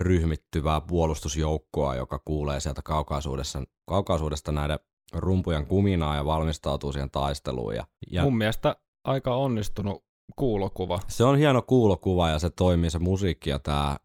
ryhmittyvää 0.00 0.80
puolustusjoukkoa, 0.80 1.94
joka 1.96 2.18
kuulee 2.24 2.60
sieltä 2.60 2.82
kaukaisuudessa, 2.82 3.62
kaukaisuudesta 3.88 4.52
näiden 4.52 4.78
rumpujen 5.12 5.66
kuminaa 5.66 6.16
ja 6.16 6.24
valmistautuu 6.24 6.92
siihen 6.92 7.10
taisteluun. 7.10 7.74
Ja, 7.74 7.86
ja 8.10 8.22
Mun 8.22 8.36
mielestä 8.36 8.76
aika 9.04 9.34
onnistunut 9.34 10.04
kuulokuva. 10.36 11.00
se 11.08 11.24
on 11.24 11.38
hieno 11.38 11.62
kuulokuva 11.62 12.30
ja 12.30 12.38
se 12.38 12.50
toimii 12.50 12.90
se 12.90 12.98
musiikki 12.98 13.50
ja 13.50 13.58
tämä 13.58 13.96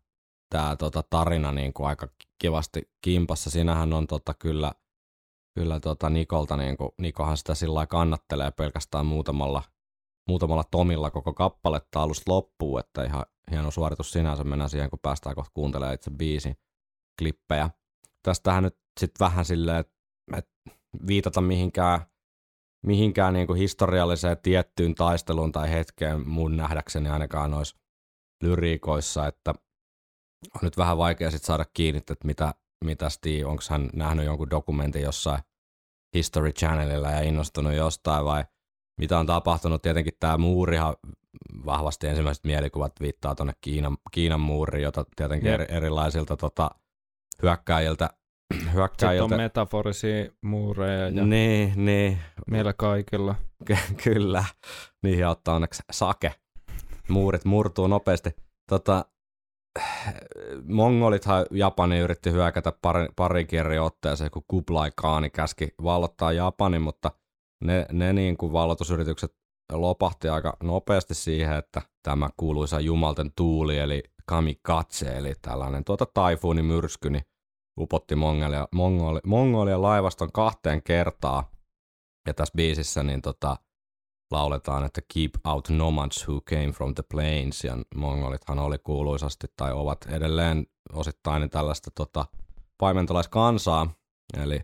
tää, 0.50 0.76
tota, 0.76 1.04
tarina 1.10 1.52
niin 1.52 1.74
kuin 1.74 1.88
aika 1.88 2.08
kivasti 2.42 2.90
kimpassa. 3.04 3.50
Siinähän 3.50 3.94
on 3.94 4.08
tota, 4.08 4.34
kyllä, 4.34 4.72
kyllä 5.58 5.80
tota 5.80 6.10
Nikolta, 6.10 6.58
niin 6.58 6.78
kuin, 6.78 6.92
Nikohan 6.98 7.38
sitä 7.38 7.56
sillä 7.56 7.86
kannattelee 7.86 8.52
pelkästään 8.52 9.06
muutamalla, 9.06 9.64
muutamalla 10.28 10.64
tomilla 10.72 11.12
koko 11.12 11.34
kappaletta 11.34 12.02
alusta 12.02 12.32
loppuun, 12.32 12.80
että 12.80 13.04
ihan 13.04 13.26
hieno 13.52 13.72
suoritus 13.72 14.12
sinänsä. 14.12 14.44
Mennään 14.44 14.70
siihen, 14.70 14.90
kun 14.90 15.00
päästään 15.02 15.36
kohta 15.36 15.52
kuuntelemaan 15.54 15.96
itse 15.96 16.12
biisin 16.12 16.56
klippejä. 17.20 17.70
Tästähän 18.24 18.64
nyt 18.64 18.78
sitten 19.00 19.26
vähän 19.26 19.46
silleen, 19.46 19.78
että 19.80 19.94
et 20.38 20.50
viitata 21.08 21.42
mihinkään 21.42 22.02
mihinkään 22.86 23.34
niin 23.34 23.48
kuin 23.48 23.60
historialliseen 23.60 24.38
tiettyyn 24.44 24.96
taisteluun 24.96 25.52
tai 25.52 25.72
hetkeen 25.72 26.30
mun 26.30 26.58
nähdäkseni 26.58 27.10
ainakaan 27.10 27.52
noissa 27.52 27.78
lyriikoissa, 28.44 29.28
että 29.28 29.54
on 30.56 30.60
nyt 30.62 30.78
vähän 30.78 30.98
vaikea 30.98 31.32
sit 31.32 31.44
saada 31.44 31.66
kiinni, 31.74 31.98
että 31.98 32.16
mitä, 32.24 32.54
mitä 32.86 33.10
Steve, 33.10 33.46
onko 33.46 33.64
hän 33.70 33.90
nähnyt 33.94 34.26
jonkun 34.26 34.50
dokumentin 34.50 35.02
jossain 35.02 35.40
History 36.16 36.52
Channelilla 36.52 37.12
ja 37.12 37.22
innostunut 37.22 37.74
jostain 37.74 38.26
vai 38.26 38.44
mitä 39.00 39.20
on 39.20 39.26
tapahtunut. 39.26 39.82
Tietenkin 39.82 40.14
tämä 40.20 40.38
muurihan 40.38 40.96
vahvasti 41.66 42.08
ensimmäiset 42.08 42.44
mielikuvat 42.44 42.92
viittaa 43.02 43.36
tuonne 43.36 43.54
Kiinan, 43.62 43.98
Kiinan 44.12 44.40
muuriin, 44.40 44.84
jota 44.84 45.06
tietenkin 45.16 45.52
Jep. 45.52 45.62
eri, 45.62 45.76
erilaisilta 45.76 46.38
tota, 46.38 46.72
hyökkäjiltä, 47.44 48.10
Sitten 48.98 49.22
on 49.24 49.38
metaforisia 49.38 50.30
muureja 50.42 51.10
ja 51.10 51.26
niin, 51.26 51.86
niin, 51.86 52.18
meillä 52.48 52.74
kaikilla. 52.74 53.36
Ky- 53.66 53.96
kyllä. 54.04 54.44
Niihin 55.04 55.28
ottaa 55.28 55.56
onneksi 55.56 55.84
sake. 55.92 56.34
Muurit 57.08 57.46
murtuu 57.46 57.88
nopeasti. 57.88 58.30
Tota, 58.70 59.06
mongolithan 60.64 61.46
Japani 61.52 62.00
yritti 62.00 62.32
hyökätä 62.32 62.74
pari, 62.82 63.08
pari 63.16 63.48
eri 63.52 63.80
otteeseen, 63.80 64.32
kun 64.32 64.44
Kublai 64.48 64.92
Khaani 65.02 65.30
käski 65.30 65.70
vallottaa 65.84 66.32
Japanin, 66.32 66.82
mutta 66.82 67.12
ne, 67.64 67.86
ne 67.92 68.14
niin 68.14 68.38
kuin 68.38 68.54
vallotusyritykset 68.54 69.36
lopahti 69.72 70.30
aika 70.30 70.58
nopeasti 70.64 71.14
siihen, 71.14 71.58
että 71.58 71.82
tämä 72.04 72.30
kuuluisa 72.38 72.80
jumalten 72.80 73.32
tuuli, 73.36 73.78
eli 73.78 74.04
kamikatse, 74.26 75.18
eli 75.18 75.34
tällainen 75.42 75.84
tuota 75.84 76.06
taifuuni 76.06 76.64
myrsky, 76.64 77.10
niin 77.10 77.24
upotti 77.80 78.16
Mongolia, 78.16 78.68
Mongoli, 78.72 79.20
Mongolia 79.26 79.82
laivaston 79.82 80.32
kahteen 80.32 80.84
kertaa. 80.84 81.52
Ja 82.28 82.34
tässä 82.34 82.54
biisissä 82.56 83.04
niin 83.04 83.22
tota, 83.22 83.58
lauletaan, 84.32 84.86
että 84.86 85.02
keep 85.14 85.32
out 85.46 85.70
nomads 85.70 86.28
who 86.28 86.42
came 86.42 86.72
from 86.72 86.96
the 86.96 87.04
plains, 87.12 87.64
ja 87.64 87.78
mongolithan 87.96 88.60
oli 88.60 88.78
kuuluisasti 88.78 89.48
tai 89.58 89.74
ovat 89.74 90.06
edelleen 90.10 90.68
osittain 90.94 91.50
tällaista 91.50 91.92
tota, 91.96 92.26
paimentolaiskansaa, 92.78 93.90
eli 94.38 94.62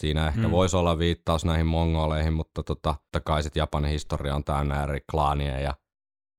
siinä 0.00 0.28
ehkä 0.28 0.40
Mm. 0.40 0.50
voisi 0.50 0.76
olla 0.76 0.98
viittaus 0.98 1.44
näihin 1.44 1.66
mongoleihin, 1.66 2.32
mutta 2.32 2.62
tota, 2.62 2.94
totta 2.94 3.20
kai 3.20 3.42
sit 3.42 3.56
Japanin 3.56 3.90
historia 3.90 4.34
on 4.34 4.44
täynnä 4.44 4.82
eri 4.82 5.00
klaanien 5.10 5.62
ja 5.62 5.74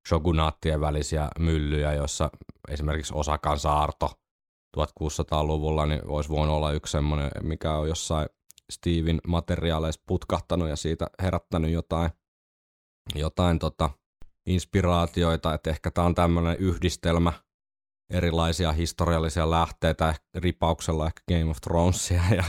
shogunaattien 0.10 0.82
välisiä 0.82 1.30
myllyjä, 1.40 1.94
joissa 1.94 2.30
esimerkiksi 2.70 3.14
Osakan 3.16 3.60
saarto 3.60 4.12
1600-luvulla 4.78 5.86
niin 5.86 6.02
olisi 6.08 6.30
voinut 6.30 6.56
olla 6.56 6.72
yksi 6.72 6.92
semmoinen, 6.92 7.32
mikä 7.44 7.74
on 7.74 7.88
jossain 7.90 8.30
Steven 8.72 9.20
materiaaleissa 9.28 10.02
putkahtanut 10.08 10.70
ja 10.70 10.76
siitä 10.76 11.08
herättänyt 11.22 11.72
jotain, 11.72 12.10
jotain 13.16 13.60
tota, 13.60 13.90
inspiraatioita, 14.46 15.54
että 15.54 15.70
ehkä 15.70 15.92
tämä 15.92 16.08
on 16.08 16.16
tämmöinen 16.16 16.58
yhdistelmä 16.58 17.34
erilaisia 18.14 18.72
historiallisia 18.72 19.52
lähteitä, 19.52 20.14
ripauksella 20.36 21.08
ehkä 21.08 21.22
Game 21.32 21.50
of 21.52 21.58
Thronesia 21.62 22.22
ja 22.36 22.44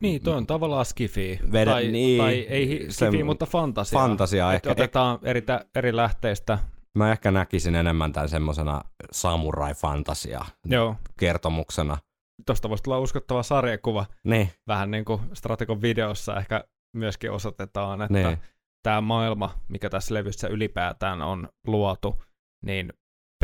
Niin, 0.00 0.22
toi 0.22 0.36
on 0.36 0.46
tavallaan 0.46 0.84
skifi. 0.84 1.40
Vedä- 1.52 1.70
tai, 1.70 1.88
niin, 1.88 2.22
tai 2.22 2.34
ei 2.34 2.86
skifi, 2.90 3.24
mutta 3.24 3.46
fantasia. 3.46 3.98
fantasia 3.98 4.52
ehkä. 4.52 4.70
Otetaan 4.70 5.18
eri, 5.22 5.42
eri 5.74 5.96
lähteistä. 5.96 6.58
Mä 6.98 7.12
ehkä 7.12 7.30
näkisin 7.30 7.74
enemmän 7.74 8.12
tämän 8.12 8.28
semmoisena 8.28 8.80
samurai-fantasia 9.12 10.44
Joo. 10.66 10.96
kertomuksena. 11.18 11.98
tosta 12.46 12.68
voisi 12.68 12.82
tulla 12.84 12.98
uskottava 12.98 13.42
sarjakuva, 13.42 14.06
Niin, 14.24 14.50
vähän 14.66 14.90
niin 14.90 15.04
kuin 15.04 15.20
Strategon 15.32 15.82
videossa 15.82 16.36
ehkä 16.36 16.64
myöskin 16.96 17.30
osoitetaan, 17.32 18.02
että 18.02 18.28
niin. 18.28 18.38
Tämä 18.84 19.00
maailma, 19.00 19.50
mikä 19.68 19.90
tässä 19.90 20.14
levyssä 20.14 20.48
ylipäätään 20.48 21.22
on 21.22 21.48
luotu, 21.66 22.22
niin 22.66 22.92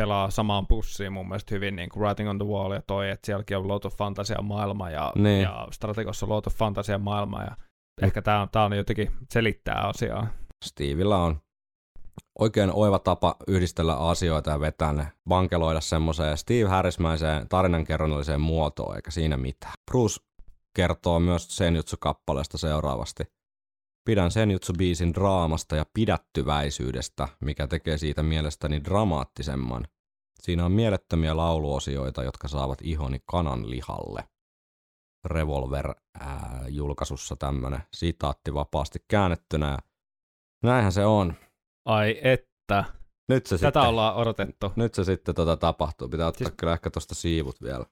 pelaa 0.00 0.30
samaan 0.30 0.66
pussiin 0.66 1.12
mun 1.12 1.28
mielestä 1.28 1.54
hyvin 1.54 1.76
niin 1.76 1.88
kuin 1.88 2.02
Writing 2.02 2.28
on 2.30 2.38
the 2.38 2.46
Wall 2.46 2.72
ja 2.72 2.82
toi, 2.86 3.10
että 3.10 3.26
sielläkin 3.26 3.56
on 3.56 3.68
luotu 3.68 3.90
fantasia 3.90 4.42
maailma 4.42 4.90
ja, 4.90 5.12
Niin. 5.16 5.42
ja 5.42 5.68
Strategossa 5.70 6.26
on 6.26 6.30
luotu 6.30 6.50
fantasia 6.50 6.98
maailma 6.98 7.42
ja 7.42 7.56
ehkä 8.02 8.22
tämä 8.22 8.42
on, 8.42 8.48
tää 8.52 8.64
on 8.64 8.76
jotenkin 8.76 9.10
selittää 9.30 9.80
asiaa. 9.80 10.26
Steveillä 10.64 11.16
on 11.16 11.40
oikein 12.38 12.70
oiva 12.72 12.98
tapa 12.98 13.36
yhdistellä 13.48 13.96
asioita 13.96 14.50
ja 14.50 14.60
vetää 14.60 14.92
ne, 14.92 15.12
vankeloida 15.28 15.80
semmoiseen 15.80 16.36
Steve 16.36 16.68
Harrismäiseen 16.68 17.48
tarinankerronnalliseen 17.48 18.40
muotoon, 18.40 18.96
eikä 18.96 19.10
siinä 19.10 19.36
mitään. 19.36 19.72
Bruce 19.90 20.20
kertoo 20.76 21.20
myös 21.20 21.56
Senjutsu-kappaleesta 21.56 22.58
seuraavasti. 22.58 23.24
Pidän 24.10 24.30
Senjutsu-biisin 24.30 25.14
draamasta 25.14 25.76
ja 25.76 25.84
pidättyväisyydestä, 25.94 27.28
mikä 27.40 27.66
tekee 27.66 27.98
siitä 27.98 28.22
mielestäni 28.22 28.84
dramaattisemman. 28.84 29.84
Siinä 30.40 30.64
on 30.64 30.72
mielettömiä 30.72 31.36
lauluosioita, 31.36 32.24
jotka 32.24 32.48
saavat 32.48 32.78
ihoni 32.82 33.18
kanan 33.26 33.70
lihalle. 33.70 34.24
Revolver-julkaisussa 35.26 37.36
tämmönen 37.36 37.80
sitaatti 37.94 38.54
vapaasti 38.54 38.98
käännettynä. 39.08 39.70
Ja 39.70 39.78
näinhän 40.62 40.92
se 40.92 41.06
on. 41.06 41.34
Ai 41.84 42.18
että, 42.22 42.84
Nyt 43.28 43.46
se 43.46 43.56
tätä 43.58 43.66
sitten, 43.66 43.82
ollaan 43.82 44.16
odotettu. 44.16 44.72
nyt 44.76 44.94
se 44.94 45.04
sitten 45.04 45.34
tota 45.34 45.56
tapahtuu. 45.56 46.08
Pitää 46.08 46.26
ottaa 46.26 46.46
Siis- 46.48 46.56
kyllä 46.56 46.72
ehkä 46.72 46.90
tuosta 46.90 47.14
siivut 47.14 47.62
vielä. 47.62 47.84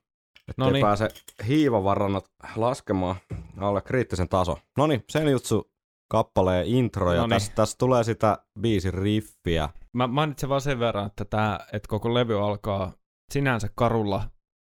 Että 0.47 0.61
Noniin. 0.61 0.75
ei 0.75 0.81
pääse 0.81 1.07
hiivavarannot 1.47 2.31
laskemaan 2.55 3.15
alle 3.57 3.81
kriittisen 3.81 4.29
taso. 4.29 4.57
No 4.77 4.87
niin, 4.87 5.03
sen 5.09 5.27
jutsu 5.27 5.71
kappaleen 6.09 6.67
intro 6.67 7.13
ja 7.13 7.27
tässä, 7.27 7.51
tässä 7.55 7.75
tulee 7.79 8.03
sitä 8.03 8.37
biisin 8.61 8.93
riffiä. 8.93 9.69
Mä 9.93 10.07
mainitsen 10.07 10.49
vaan 10.49 10.61
sen 10.61 10.79
verran, 10.79 11.07
että, 11.07 11.25
tää, 11.25 11.59
että 11.73 11.87
koko 11.87 12.13
levy 12.13 12.45
alkaa 12.45 12.93
sinänsä 13.33 13.69
karulla 13.75 14.29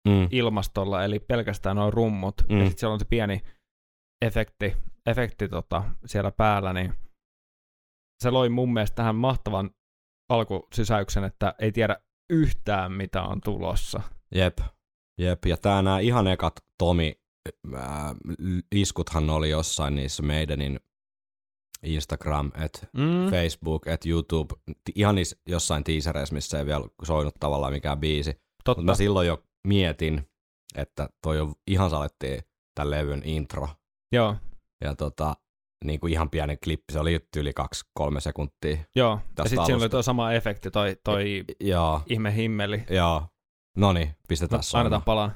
Mm. 0.07 0.27
ilmastolla, 0.31 1.03
eli 1.03 1.19
pelkästään 1.19 1.75
noin 1.75 1.93
rummut, 1.93 2.35
mm. 2.49 2.57
Ja 2.57 2.65
sitten 2.65 2.79
siellä 2.79 2.93
on 2.93 2.99
se 2.99 3.05
pieni 3.05 3.41
efekti, 4.25 4.77
efekti 5.05 5.47
tota, 5.47 5.83
siellä 6.05 6.31
päällä, 6.31 6.73
niin 6.73 6.93
se 8.23 8.29
loi 8.29 8.49
mun 8.49 8.73
mielestä 8.73 8.95
tähän 8.95 9.15
mahtavan 9.15 9.69
alkusysäyksen, 10.29 11.23
että 11.23 11.53
ei 11.59 11.71
tiedä 11.71 11.97
yhtään 12.29 12.91
mitä 12.91 13.23
on 13.23 13.41
tulossa. 13.41 14.01
Jep, 14.35 14.57
jep. 15.21 15.45
Ja 15.45 15.57
tää 15.57 15.81
nämä 15.81 15.99
ihan 15.99 16.27
ekat 16.27 16.53
Tomi 16.77 17.15
ää, 17.75 18.15
iskuthan 18.75 19.29
oli 19.29 19.49
jossain 19.49 19.95
niissä 19.95 20.23
meidänin 20.23 20.79
Instagram, 21.83 22.51
et 22.65 22.89
Mm. 22.97 23.29
Facebook, 23.31 23.87
et 23.87 24.05
YouTube, 24.05 24.55
ihan 24.95 25.15
niissä 25.15 25.35
jossain 25.47 25.83
teasereissa, 25.83 26.33
missä 26.35 26.59
ei 26.59 26.65
vielä 26.65 26.85
soinut 27.03 27.33
tavallaan 27.39 27.73
mikään 27.73 27.99
biisi. 27.99 28.31
Totta. 28.63 28.81
Mutta 28.81 28.91
mä 28.91 28.95
silloin 28.95 29.27
jo 29.27 29.43
mietin, 29.67 30.27
että 30.75 31.09
toi 31.23 31.39
on 31.41 31.53
ihan 31.67 31.89
salettiin 31.89 32.41
tämän 32.75 32.91
levyn 32.91 33.21
intro. 33.25 33.67
Joo, 34.11 34.35
Ja 34.83 34.95
tota, 34.95 35.35
niin 35.85 35.99
kuin 35.99 36.13
ihan 36.13 36.29
pieni 36.29 36.57
klippi, 36.57 36.93
se 36.93 36.99
oli 36.99 37.19
yli 37.37 37.53
kaksi, 37.53 37.85
kolme 37.93 38.21
sekuntia. 38.21 38.77
joo. 38.95 39.19
Ja 39.37 39.43
sitten 39.49 39.65
siinä 39.65 39.77
oli 39.77 39.89
tuo 39.89 40.01
sama 40.01 40.31
efekti, 40.33 40.71
toi, 40.71 40.97
toi 41.03 41.43
Joo, 41.59 42.01
ihme 42.09 42.35
himmeli. 42.35 42.83
joo. 42.89 43.27
No 43.77 43.93
niin, 43.93 44.15
pistetään 44.27 44.61
No, 44.73 44.79
annetaan 44.79 45.01
palaan. 45.01 45.31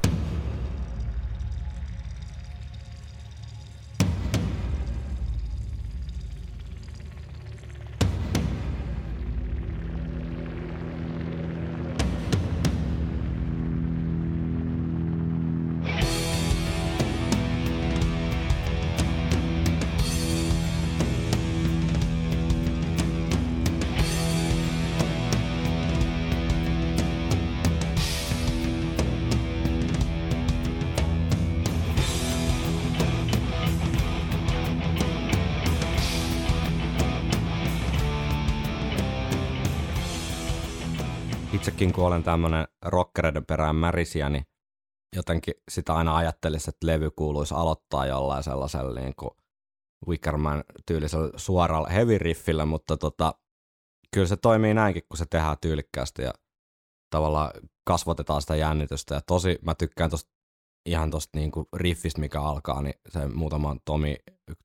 Kun 41.95 42.05
olen 42.05 42.23
tämmönen 42.23 42.67
rockereiden 42.85 43.45
perään 43.45 43.75
märisiä, 43.75 44.29
niin 44.29 44.45
jotenkin 45.15 45.53
sitä 45.71 45.93
aina 45.93 46.15
ajattelisi, 46.15 46.69
että 46.69 46.87
levy 46.87 47.11
kuuluisi 47.11 47.53
aloittaa 47.53 48.05
jollain 48.05 48.43
sellaisella 48.43 48.99
niin 48.99 49.13
kuin 49.15 49.31
Wickerman 50.07 50.63
tyylisellä 50.85 51.31
suoralla 51.35 51.89
heavy 51.89 52.17
riffillä, 52.17 52.65
mutta 52.65 52.97
tota, 52.97 53.33
kyllä 54.13 54.27
se 54.27 54.37
toimii 54.37 54.73
näinkin, 54.73 55.03
kun 55.09 55.17
se 55.17 55.25
tehdään 55.25 55.57
tyylikkäästi 55.61 56.21
ja 56.21 56.33
tavallaan 57.09 57.51
kasvatetaan 57.87 58.41
sitä 58.41 58.55
jännitystä. 58.55 59.15
Ja 59.15 59.21
tosi, 59.21 59.59
mä 59.61 59.75
tykkään 59.75 60.09
tosta, 60.09 60.31
ihan 60.85 61.11
tosta 61.11 61.39
niinku 61.39 61.67
riffistä, 61.75 62.19
mikä 62.19 62.41
alkaa, 62.41 62.81
niin 62.81 62.95
se 63.09 63.27
muutaman 63.27 63.79
Tomi, 63.85 64.15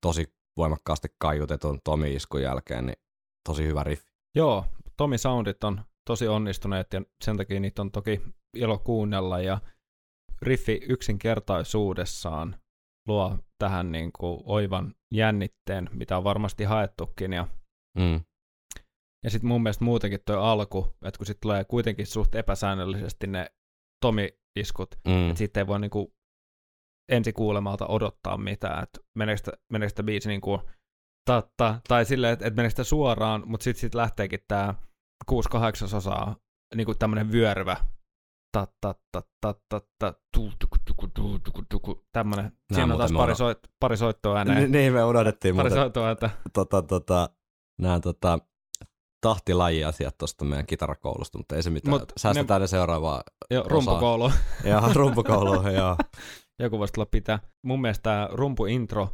tosi 0.00 0.34
voimakkaasti 0.56 1.08
kaiutetun 1.18 1.80
Tomi-iskun 1.84 2.42
jälkeen, 2.42 2.86
niin 2.86 2.96
tosi 3.48 3.64
hyvä 3.64 3.82
riffi. 3.82 4.12
Joo, 4.34 4.64
Tomi 4.96 5.18
Soundit 5.18 5.64
on 5.64 5.84
tosi 6.06 6.28
onnistuneet 6.28 6.92
ja 6.92 7.02
sen 7.24 7.36
takia 7.36 7.60
niitä 7.60 7.82
on 7.82 7.90
toki 7.90 8.20
ilo 8.56 8.78
kuunnella 8.78 9.40
ja 9.40 9.60
riffi 10.42 10.80
yksinkertaisuudessaan 10.88 12.56
luo 13.08 13.38
tähän 13.58 13.92
niin 13.92 14.10
kuin 14.18 14.40
oivan 14.44 14.94
jännitteen, 15.14 15.90
mitä 15.92 16.16
on 16.16 16.24
varmasti 16.24 16.64
haettukin 16.64 17.32
ja 17.32 17.46
Mm. 17.98 18.20
Ja 19.24 19.30
sitten 19.30 19.48
mun 19.48 19.62
mielestä 19.62 19.84
muutenkin 19.84 20.20
tuo 20.26 20.36
alku, 20.36 20.96
että 21.04 21.18
kun 21.18 21.26
sitten 21.26 21.40
tulee 21.40 21.64
kuitenkin 21.64 22.06
suht 22.06 22.34
epäsäännöllisesti 22.34 23.26
ne 23.26 23.46
Tomi-iskut, 24.04 24.94
Mm. 25.08 25.28
että 25.28 25.38
sitten 25.38 25.60
ei 25.60 25.66
voi 25.66 25.80
niinku 25.80 26.14
ensi 27.12 27.32
kuulemalta 27.32 27.86
odottaa 27.86 28.36
mitään, 28.38 28.82
että 28.82 29.00
meneekö 29.14 29.88
sitä, 29.88 30.02
biisi 30.02 30.28
niinku 30.28 30.60
tatta, 31.30 31.80
tai 31.88 32.04
silleen, 32.04 32.32
että, 32.32 32.46
että 32.46 32.56
meneekö 32.56 32.70
sitä 32.70 32.84
suoraan, 32.84 33.42
mutta 33.46 33.64
sitten 33.64 33.80
sit 33.80 33.94
lähteekin 33.94 34.40
tämä 34.48 34.74
6 35.26 35.48
kahdeksasosaa, 35.48 36.36
niinku 36.74 36.94
tämmönen 36.94 37.32
vyöryvä, 37.32 37.76
ta 38.52 38.66
ta 38.80 38.94
ta 39.12 39.22
ta 39.40 39.54
ta 39.68 39.80
ta 39.98 40.14
tu 40.36 40.52
tuku 40.58 40.76
tuku 40.86 41.06
tu 41.08 41.38
tuku 41.38 41.62
tuku 41.70 42.04
tämmönen. 42.12 42.52
Siinä 42.74 42.92
on 42.94 42.98
taas 42.98 43.12
pari, 43.12 43.34
soit, 43.36 43.58
pari 43.80 43.96
soittoa 43.96 44.38
ääneen. 44.38 44.62
Ni- 44.72 44.78
Niin 44.78 44.92
me 44.92 45.04
unohdettiin 45.04 45.56
Pari 45.56 45.68
muuten 45.68 45.82
soittoa 45.82 46.06
ääntä. 46.06 46.30
tota, 46.52 46.82
tota, 46.82 47.30
nämä 47.80 48.00
tota, 48.00 48.38
tahtilaji-asiat 49.20 50.18
tuosta 50.18 50.44
meidän 50.44 50.66
kitarakoulusta, 50.66 51.38
mutta 51.38 51.56
ei 51.56 51.62
se 51.62 51.70
mitään. 51.70 51.90
Mut 52.00 52.12
Säästetään 52.16 52.60
ne, 52.60 52.64
ne 52.64 52.66
seuraavaan. 52.66 53.22
Joo, 53.50 53.64
rumpukoulu. 53.68 54.32
Ja 54.64 54.82
rumpukouluun, 54.94 55.74
joo. 55.74 55.96
joku 56.58 56.78
voisi 56.78 56.92
tulla 56.92 57.06
pitää. 57.10 57.38
Mun 57.64 57.80
mielestä 57.80 58.02
tämä 58.02 58.28
rumpuintro, 58.32 59.08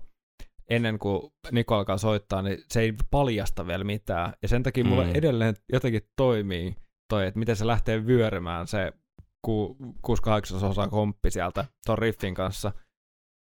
ennen 0.71 0.99
kuin 0.99 1.33
Niko 1.53 1.75
alkaa 1.75 1.99
soittaa, 1.99 2.43
niin 2.43 2.59
se 2.69 2.81
ei 2.81 2.93
paljasta 3.11 3.67
vielä 3.67 3.85
mitään. 3.85 4.33
Ja 4.43 4.49
sen 4.49 4.62
takia 4.62 4.85
mulle 4.85 5.05
Mm. 5.05 5.14
edelleen 5.14 5.55
jotenkin 5.73 6.03
toimii 6.17 6.77
toi, 7.11 7.27
että 7.27 7.39
miten 7.39 7.57
se 7.57 7.67
lähtee 7.67 8.07
vyörymään 8.07 8.67
se 8.67 8.93
6-8 9.47 9.51
osa 10.64 10.89
komppi 10.89 11.31
sieltä 11.31 11.64
ton 11.87 11.99
riffin 11.99 12.35
kanssa. 12.35 12.73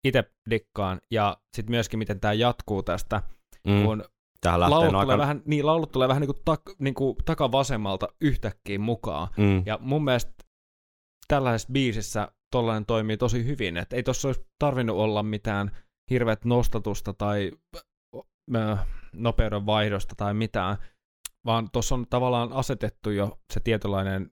Itse 0.05 0.25
dikkaan. 0.51 1.01
Ja 1.11 1.37
sitten 1.57 1.71
myöskin, 1.73 1.99
miten 1.99 2.21
tämä 2.21 2.33
jatkuu 2.33 2.83
tästä, 2.83 3.23
Mm. 3.69 3.85
kun 3.85 4.05
Tähän 4.41 4.61
lähtee 4.61 4.71
laulut 4.77 4.95
aika... 4.95 5.03
tulee, 5.05 5.19
vähän, 5.19 5.43
niin, 5.45 5.67
laulut 5.67 5.93
tulee 5.93 6.09
vähän 6.09 6.21
niin 6.21 6.35
kuin, 6.35 6.43
tak, 6.45 6.61
niin 6.79 6.95
kuin 6.95 7.17
takavasemmalta 7.25 8.09
yhtäkkiä 8.21 8.79
mukaan. 8.79 9.29
Mm. 9.37 9.63
Ja 9.67 9.79
mun 9.83 10.05
mielestä 10.05 10.33
tällaisessa 11.29 11.73
biisissä 11.73 12.29
tollainen 12.53 12.87
toimii 12.87 13.17
tosi 13.17 13.45
hyvin, 13.45 13.77
että 13.77 13.97
ei 13.97 14.03
tossa 14.03 14.29
olisi 14.29 14.47
tarvinnut 14.59 14.97
olla 14.97 15.23
mitään 15.23 15.71
hirveät 16.11 16.45
nostatusta 16.45 17.13
tai 17.13 17.51
nopeuden 19.13 19.67
vaihdosta 19.67 20.15
tai 20.17 20.35
mitään, 20.35 20.77
vaan 21.47 21.69
tuossa 21.73 21.95
on 21.95 22.07
tavallaan 22.11 22.53
asetettu 22.53 23.11
jo 23.11 23.39
se 23.53 23.61
tietynlainen 23.61 24.31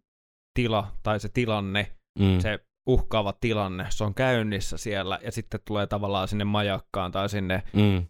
tila 0.59 0.93
tai 1.03 1.21
se 1.21 1.29
tilanne, 1.29 1.97
Mm. 2.19 2.41
se 2.41 2.59
uhkaava 2.89 3.33
tilanne, 3.41 3.87
se 3.91 4.05
on 4.05 4.15
käynnissä 4.15 4.77
siellä 4.77 5.19
ja 5.23 5.33
sitten 5.33 5.61
tulee 5.67 5.87
tavallaan 5.87 6.29
sinne 6.29 6.45
majakkaan 6.45 7.13
tai 7.13 7.29
sinne, 7.29 7.63
Mm. 7.73 8.07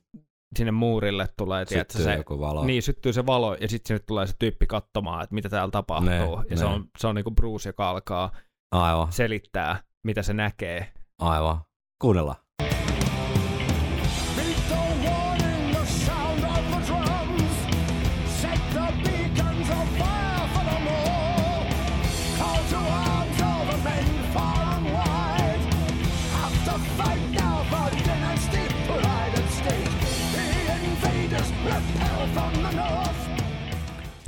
sinne 0.56 0.70
muurille 0.72 1.28
tulee, 1.36 1.64
tiedätkö, 1.64 1.98
se, 2.02 2.14
joku 2.14 2.40
valo. 2.40 2.64
niin, 2.64 2.82
syttyy 2.82 3.12
se 3.12 3.26
valo 3.26 3.54
ja 3.54 3.68
sitten 3.68 3.88
sinne 3.88 4.04
tulee 4.06 4.26
se 4.26 4.34
tyyppi 4.38 4.66
katsomaan, 4.66 5.22
että 5.22 5.34
mitä 5.34 5.48
täällä 5.48 5.70
tapahtuu. 5.70 6.10
Ne, 6.10 6.18
ja 6.20 6.44
ne. 6.50 6.56
se 6.56 6.64
on, 6.64 6.88
se 6.98 7.06
on 7.06 7.14
niinku 7.14 7.30
Bruce, 7.30 7.68
joka 7.68 7.90
alkaa 7.90 8.32
Aivan. 8.72 9.12
selittää, 9.12 9.82
mitä 10.06 10.22
se 10.22 10.32
näkee. 10.32 10.92
Aivan. 11.18 11.60
Kuunnellaan. 12.02 12.36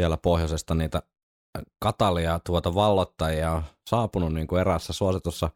Siellä 0.03 0.17
pohjoisesta 0.17 0.75
niitä 0.75 1.03
katalia 1.83 2.41
tuota 2.47 2.75
vallottajia 2.75 3.53
on 3.53 3.63
saapunut 3.91 4.33
niin 4.35 4.47
kuin 4.47 4.61
eräässä 4.61 4.93
suositussa 4.93 5.51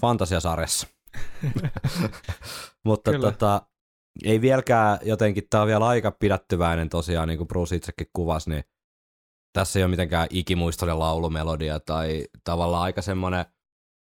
fantasiasarjassa. 0.00 0.86
Mutta 2.86 3.10
Kyllä. 3.10 3.32
tota, 3.32 3.62
ei 4.24 4.40
vieläkään 4.40 4.98
jotenkin, 5.02 5.44
tämä 5.50 5.62
on 5.62 5.68
vielä 5.68 5.86
aika 5.86 6.10
pidättyväinen 6.10 6.88
tosiaan, 6.88 7.28
niin 7.28 7.38
kuin 7.38 7.48
Bruce 7.48 7.76
itsekin 7.76 8.06
kuvasi, 8.12 8.50
niin 8.50 8.64
tässä 9.52 9.78
ei 9.78 9.82
ole 9.82 9.90
mitenkään 9.90 10.26
ikimuistoinen 10.30 10.98
laulumelodia 10.98 11.80
tai 11.80 12.24
tavallaan 12.44 12.82
aika 12.82 13.02
semmoinen, 13.02 13.44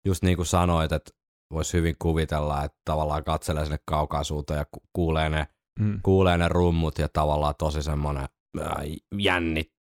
just 0.05 0.23
niin 0.23 0.35
kuin 0.35 0.45
sanoit, 0.45 0.91
että 0.91 1.11
voisi 1.53 1.77
hyvin 1.77 1.95
kuvitella, 1.99 2.63
että 2.63 2.77
tavallaan 2.85 3.23
katselee 3.23 3.65
sinne 3.65 3.79
kaukaisuuteen 3.85 4.57
ja 4.57 4.65
ku- 4.71 4.83
kuulee 4.93 5.29
ne, 5.29 5.47
Mm. 5.79 5.99
kuulee 6.03 6.37
ne 6.37 6.47
rummut 6.47 6.99
ja 6.99 7.09
tavallaan 7.13 7.55
tosi 7.59 7.83
semmoinen 7.83 8.27
äh, 8.61 8.67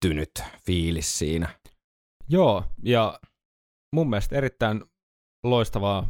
jännittynyt 0.04 0.44
fiilis 0.66 1.18
siinä. 1.18 1.48
Joo, 2.28 2.64
ja 2.82 3.20
mun 3.94 4.10
mielestä 4.10 4.36
erittäin 4.36 4.84
loistavaa 5.44 6.08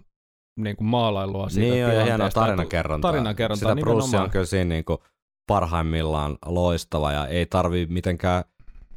niin 0.61 0.77
kuin 0.77 0.89
maalailua 0.89 1.49
siitä 1.49 1.75
niin 1.75 1.87
on, 1.87 1.95
ja 1.95 2.05
hienoa 2.05 2.31
tarinankerrontaa. 2.31 3.11
Tarinankerrontaa 3.13 3.71
Sitä 3.71 3.81
Bruce 3.81 4.19
on 4.19 4.31
kyllä 4.31 4.47
siinä 4.47 4.69
niin 4.69 4.85
kuin 4.85 4.99
parhaimmillaan 5.47 6.39
loistava 6.47 7.13
ja 7.13 7.27
ei 7.27 7.47
tarvi 7.47 7.87
mitenkään 7.87 8.45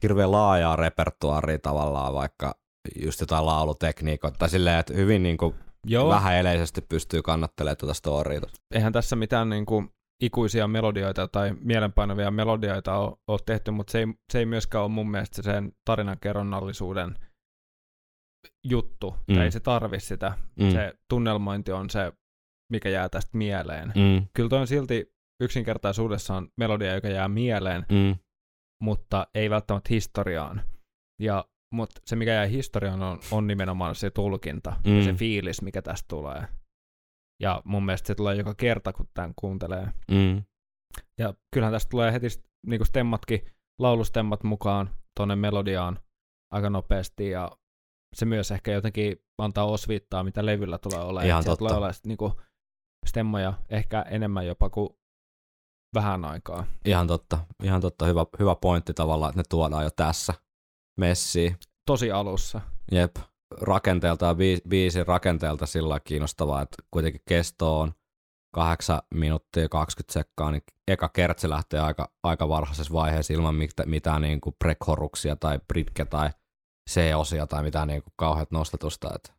hirveän 0.03 0.31
laajaa 0.31 0.75
repertuaaria 0.75 1.59
tavallaan, 1.59 2.13
vaikka 2.13 2.55
just 3.03 3.19
jotain 3.19 3.45
laulutekniikoita, 3.45 4.37
tai 4.37 4.49
silleen, 4.49 4.79
että 4.79 4.93
hyvin 4.93 5.23
niin 5.23 5.37
kuin 5.37 5.55
Joo, 5.85 6.09
vähäeleisesti 6.09 6.81
pystyy 6.81 7.21
kannattelemaan 7.21 7.77
tuota 7.77 7.93
storya. 7.93 8.41
eihän 8.71 8.93
tässä 8.93 9.15
mitään 9.15 9.49
niin 9.49 9.65
kuin 9.65 9.89
ikuisia 10.23 10.67
melodioita 10.67 11.27
tai 11.27 11.53
mielenpainavia 11.59 12.31
melodioita 12.31 12.97
ole, 12.97 13.17
ole 13.27 13.39
tehty, 13.45 13.71
mutta 13.71 13.91
se 13.91 13.99
ei, 13.99 14.05
se 14.31 14.39
ei 14.39 14.45
myöskään 14.45 14.83
ole 14.83 14.91
mun 14.91 15.11
mielestä 15.11 15.41
sen 15.41 15.71
tarinankerronnallisuuden 15.85 17.15
juttu. 18.63 19.15
Mm. 19.27 19.35
Mm. 19.35 19.41
Ei 19.41 19.51
se 19.51 19.59
tarvi 19.59 19.99
sitä. 19.99 20.33
Mm. 20.59 20.71
Se 20.71 20.93
tunnelmointi 21.09 21.71
on 21.71 21.89
se, 21.89 22.13
mikä 22.71 22.89
jää 22.89 23.09
tästä 23.09 23.37
mieleen. 23.37 23.87
Mm. 23.95 24.27
Kyllä 24.33 24.49
toi 24.49 24.59
on 24.59 24.67
silti 24.67 25.13
yksinkertaisuudessaan 25.43 26.47
melodia, 26.57 26.93
joka 26.95 27.07
jää 27.07 27.27
mieleen, 27.27 27.85
Mm. 27.91 28.15
mutta 28.81 29.27
ei 29.35 29.49
välttämättä 29.49 29.87
historiaan. 29.89 30.61
Ja, 31.21 31.45
mutta 31.73 32.01
se, 32.05 32.15
mikä 32.15 32.31
jää 32.31 32.45
historiaan, 32.45 33.01
on, 33.03 33.19
on 33.31 33.47
nimenomaan 33.47 33.95
se 33.95 34.11
tulkinta 34.11 34.73
Mm. 34.87 34.97
ja 34.97 35.03
se 35.03 35.13
fiilis, 35.13 35.61
mikä 35.61 35.81
tästä 35.81 36.05
tulee. 36.07 36.47
Ja 37.43 37.61
mun 37.65 37.85
mielestä 37.85 38.07
se 38.07 38.15
tulee 38.15 38.35
joka 38.35 38.55
kerta, 38.55 38.93
kun 38.93 39.07
tämän 39.13 39.33
kuuntelee. 39.35 39.87
Mm. 40.11 40.43
Ja 41.17 41.33
kyllähän 41.53 41.73
tästä 41.73 41.89
tulee 41.89 42.11
heti 42.11 42.27
niin 42.65 42.79
kuin 42.79 42.87
stemmatkin, 42.87 43.45
laulustemmat 43.79 44.43
mukaan 44.43 44.89
tuonne 45.17 45.35
melodiaan 45.35 45.99
aika 46.51 46.69
nopeasti 46.69 47.29
ja 47.29 47.51
se 48.15 48.25
myös 48.25 48.51
ehkä 48.51 48.71
jotenkin 48.71 49.17
antaa 49.37 49.65
osviittaa, 49.65 50.23
mitä 50.23 50.45
levyllä 50.45 50.77
tulee 50.77 50.99
olemaan. 50.99 51.27
Ihan 51.27 51.43
totta. 51.43 51.57
tulee 51.57 51.73
olemaan 51.73 51.93
niin 52.05 52.17
kuin 52.17 52.33
stemmoja 53.05 53.53
ehkä 53.69 54.01
enemmän 54.01 54.47
jopa 54.47 54.69
kuin 54.69 54.89
vähän 55.93 56.25
aikaa. 56.25 56.65
Ihan 56.85 57.07
totta, 57.07 57.39
ihan 57.63 57.81
totta. 57.81 58.05
Hyvä, 58.05 58.25
hyvä 58.39 58.55
pointti 58.55 58.93
tavallaan, 58.93 59.29
että 59.29 59.39
ne 59.39 59.43
tuodaan 59.49 59.83
jo 59.83 59.89
tässä 59.95 60.33
messiin. 60.99 61.57
Tosi 61.85 62.11
alussa. 62.11 62.61
Jep, 62.91 63.15
rakenteelta 63.61 64.25
ja 64.25 64.33
biis- 64.33 64.67
biisin 64.69 65.07
rakenteelta 65.07 65.65
sillä 65.65 65.99
kiinnostavaa, 65.99 66.61
että 66.61 66.75
kuitenkin 66.91 67.21
kesto 67.29 67.79
on 67.79 67.93
8 68.53 68.99
minuuttia 69.15 69.69
20 69.69 70.13
sekkaa, 70.13 70.51
niin 70.51 70.63
eka 70.87 71.09
kertsi 71.09 71.49
lähtee 71.49 71.79
aika, 71.79 72.11
aika 72.23 72.49
varhaisessa 72.49 72.93
vaiheessa 72.93 73.33
ilman 73.33 73.55
mitään, 73.55 73.89
mitään 73.89 74.21
niin 74.21 74.41
kuin 74.41 74.55
prekoruksia 74.59 75.35
tai 75.35 75.59
britke 75.67 76.05
tai 76.05 76.29
C-osia 76.89 77.47
tai 77.47 77.63
mitään 77.63 77.87
niin 77.87 78.03
kuin 78.03 78.13
kauheat 78.15 78.51
nostatusta. 78.51 79.09
Että. 79.15 79.33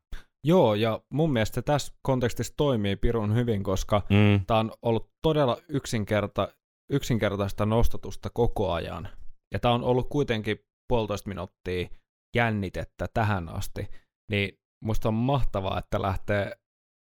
Joo, 0.47 0.75
ja 0.75 1.01
mun 1.13 1.33
mielestä 1.33 1.63
tässä 1.63 1.93
kontekstissa 2.03 2.55
toimii 2.57 2.97
pirun 2.97 3.35
hyvin, 3.35 3.63
koska 3.63 4.03
Mm. 4.11 4.47
tämä 4.47 4.61
on 4.61 4.73
ollut 4.83 5.11
todella 5.23 5.59
yksinkerta, 5.69 6.49
yksinkertaista 6.91 7.67
nostatusta 7.67 8.31
koko 8.35 8.73
ajan. 8.73 9.09
Ja 9.53 9.59
tämä 9.61 9.75
on 9.75 9.85
ollut 9.85 10.09
kuitenkin 10.09 10.59
puolitoista 10.89 11.29
minuuttia 11.29 11.89
jännitettä 12.37 13.09
tähän 13.15 13.49
asti. 13.49 13.89
Niin 14.31 14.59
musta 14.85 15.09
on 15.09 15.15
mahtavaa, 15.15 15.79
että 15.79 16.03
lähtee 16.03 16.57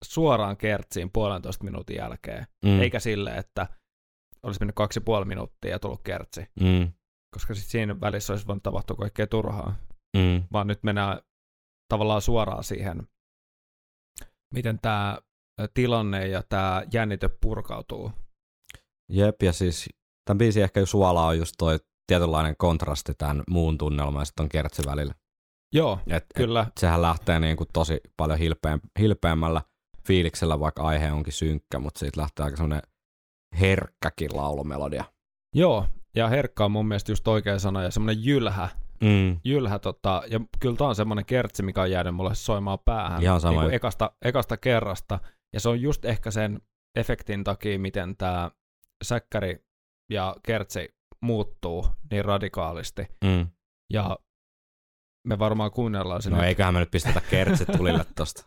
suoraan 0.06 0.58
kertsiin 0.58 1.12
puolentoista 1.12 1.64
minuutin 1.64 1.96
jälkeen. 1.96 2.48
Mm. 2.66 2.80
Eikä 2.80 3.00
sille, 3.00 3.38
että 3.38 3.68
olisi 4.44 4.60
mennyt 4.60 4.76
kaksi 4.76 5.00
ja 5.00 5.04
puoli 5.06 5.26
minuuttia 5.26 5.72
ja 5.72 5.80
tullut 5.80 6.04
kertsi. 6.04 6.42
Mm. 6.60 6.94
Koska 7.34 7.54
sitten 7.54 7.72
siinä 7.72 8.02
välissä 8.02 8.34
olisi 8.34 8.48
voinut 8.48 8.64
tapahtua 8.64 8.96
kaikkea 8.96 9.28
turhaa. 9.28 9.76
Mm. 10.18 10.44
Vaan 10.54 10.68
nyt 10.68 10.84
mennään 10.84 11.22
tavallaan 11.94 12.22
suoraan 12.22 12.64
siihen, 12.64 13.08
miten 14.54 14.80
tämä 14.82 15.18
tilanne 15.74 16.28
ja 16.28 16.44
tämä 16.50 16.84
jännite 16.94 17.30
purkautuu. 17.42 18.12
Jep, 19.12 19.42
ja 19.44 19.54
siis 19.54 19.90
tämän 20.26 20.38
biisin 20.38 20.64
ehkä 20.64 20.86
suola 20.86 21.28
on 21.28 21.38
just 21.38 21.56
toi 21.58 21.80
tietynlainen 22.08 22.56
kontrasti 22.58 23.14
tämän 23.18 23.44
muun 23.50 23.78
tunnelman 23.78 24.22
ja 24.22 24.26
sitten 24.26 24.44
on 24.44 24.50
kertsi 24.50 24.82
välillä. 24.86 25.14
Joo, 25.74 26.00
Et, 26.08 26.26
kyllä. 26.36 26.66
Et 26.68 26.78
sehän 26.80 27.02
lähtee 27.02 27.40
niin 27.40 27.58
kuin 27.58 27.68
tosi 27.74 28.00
paljon 28.18 28.40
hilpeäm, 28.40 28.80
hilpeämmällä 29.00 29.62
fiiliksellä, 30.08 30.60
vaikka 30.60 30.84
aihe 30.84 31.12
onkin 31.12 31.34
synkkä, 31.34 31.80
mutta 31.80 32.00
siitä 32.00 32.22
lähtee 32.22 32.44
aika 32.44 32.58
semmoinen 32.58 32.82
herkkäkin 33.60 34.30
laulumelodia. 34.34 35.04
Joo, 35.56 35.86
ja 36.16 36.28
herkka 36.28 36.66
on 36.66 36.72
mun 36.72 36.88
mielestä 36.88 37.12
just 37.12 37.28
oikea 37.28 37.60
sana 37.60 37.84
ja 37.84 37.92
semmoinen 37.92 38.26
jylhä. 38.26 38.70
Mm. 39.04 39.40
jylhä 39.46 39.80
tota, 39.80 40.24
ja 40.28 40.40
kyllä 40.60 40.76
tää 40.76 40.88
on 40.88 40.96
semmoinen 40.96 41.26
kertsi, 41.26 41.64
mikä 41.64 41.82
on 41.82 41.92
jäänyt 41.92 42.16
mulle 42.16 42.36
soimaan 42.36 42.80
päähän. 42.86 43.24
Ihan 43.24 43.42
sama 43.42 43.62
Niin 43.62 43.74
ekasta, 43.74 44.12
ekasta 44.22 44.58
kerrasta. 44.58 45.20
Ja 45.54 45.60
se 45.60 45.70
on 45.70 45.82
just 45.82 46.06
ehkä 46.06 46.32
sen 46.32 46.62
efektin 46.96 47.44
takia, 47.44 47.80
miten 47.80 48.18
tämä 48.18 48.52
säkkäri 49.04 49.66
ja 50.12 50.36
kertsi 50.44 50.96
muuttuu 51.22 51.88
niin 52.12 52.26
radikaalisti. 52.26 53.08
Mm. 53.24 53.48
Ja 53.94 54.18
me 55.30 55.40
varmaan 55.40 55.72
kuunnellaan 55.72 56.22
se 56.22 56.30
No 56.30 56.36
nyt. 56.38 56.46
eiköhän 56.46 56.74
me 56.74 56.80
nyt 56.80 56.92
pistetä 56.92 57.22
kertsit 57.30 57.68
tulille 57.78 58.06
tosta. 58.16 58.44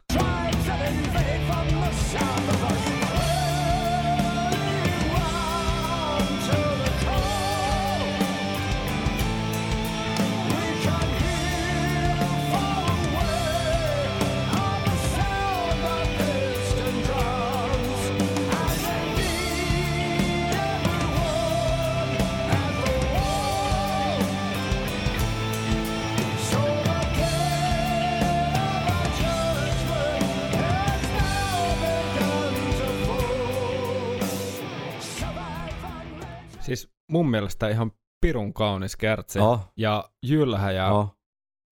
Mun 37.12 37.30
mielestä 37.30 37.68
ihan 37.68 37.92
pirun 38.20 38.54
kaunis 38.54 38.96
kertsi. 38.96 39.38
Oh, 39.38 39.60
Ja 39.76 40.10
jylhä 40.26 40.72
ja 40.72 40.92
oh. 40.92 41.16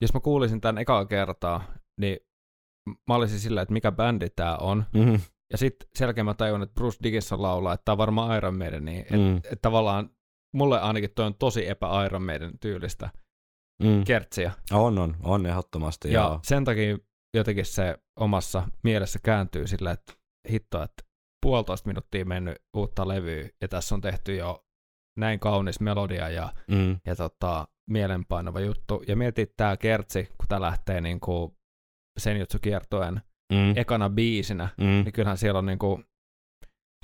jos 0.00 0.14
mä 0.14 0.20
kuulisin 0.20 0.60
tämän 0.60 0.78
ekaa 0.78 1.04
kertaa, 1.06 1.64
niin 2.00 2.16
mä 3.08 3.14
olisin 3.14 3.38
silleen, 3.38 3.62
että 3.62 3.72
mikä 3.72 3.92
bändi 3.92 4.30
tää 4.36 4.56
on. 4.56 4.84
Mm. 4.94 5.20
Ja 5.52 5.58
sitten 5.58 5.88
selkeä 5.94 6.24
mä 6.24 6.34
tajun, 6.34 6.62
että 6.62 6.74
Bruce 6.74 6.98
Dickinson 7.02 7.42
laulaa, 7.42 7.72
että 7.74 7.84
tää 7.84 7.92
on 7.92 7.98
varmaan 7.98 8.36
Iron 8.36 8.58
Maiden, 8.58 8.84
niin 8.84 9.00
et, 9.00 9.10
Mm. 9.20 9.36
et 9.52 9.62
tavallaan 9.62 10.10
mulle 10.54 10.80
ainakin 10.80 11.10
toi 11.14 11.26
on 11.26 11.34
tosi 11.34 11.68
epä 11.68 12.04
Iron 12.06 12.22
Maiden 12.22 12.58
tyylistä 12.60 13.10
Mm. 13.82 14.04
kertsiä. 14.04 14.52
On, 14.72 14.98
on, 14.98 15.16
on 15.22 15.46
ehdottomasti. 15.46 16.12
Ja 16.12 16.20
joo. 16.20 16.40
sen 16.42 16.64
takia 16.64 16.98
jotenkin 17.36 17.66
se 17.66 17.98
omassa 18.20 18.68
mielessä 18.84 19.18
kääntyy 19.22 19.66
sillä, 19.66 19.90
että 19.90 20.12
hitto, 20.50 20.82
että 20.82 21.02
puolitoista 21.42 21.86
minuuttia 21.88 22.24
mennyt 22.24 22.56
uutta 22.76 23.08
levyä 23.08 23.48
ja 23.62 23.68
tässä 23.68 23.94
on 23.94 24.00
tehty 24.00 24.36
jo 24.36 24.64
näin 25.18 25.40
kaunis 25.40 25.80
melodia 25.80 26.28
ja, 26.28 26.52
Mm. 26.70 27.00
ja 27.06 27.16
tota, 27.16 27.68
mielenpainava 27.90 28.60
juttu. 28.60 29.02
Ja 29.08 29.16
mietit 29.16 29.52
tää 29.56 29.76
kertsi, 29.76 30.24
kun 30.38 30.48
tää 30.48 30.60
lähtee 30.60 31.00
niin 31.00 31.20
kuin 31.20 31.52
sen 32.18 32.38
jutsu 32.40 32.58
kiertoen 32.62 33.20
Mm. 33.52 33.76
ekana 33.76 34.10
biisinä, 34.10 34.68
Mm. 34.78 34.84
niin 34.84 35.12
kyllähän 35.12 35.38
siellä 35.38 35.58
on 35.58 35.66
niinku 35.66 36.02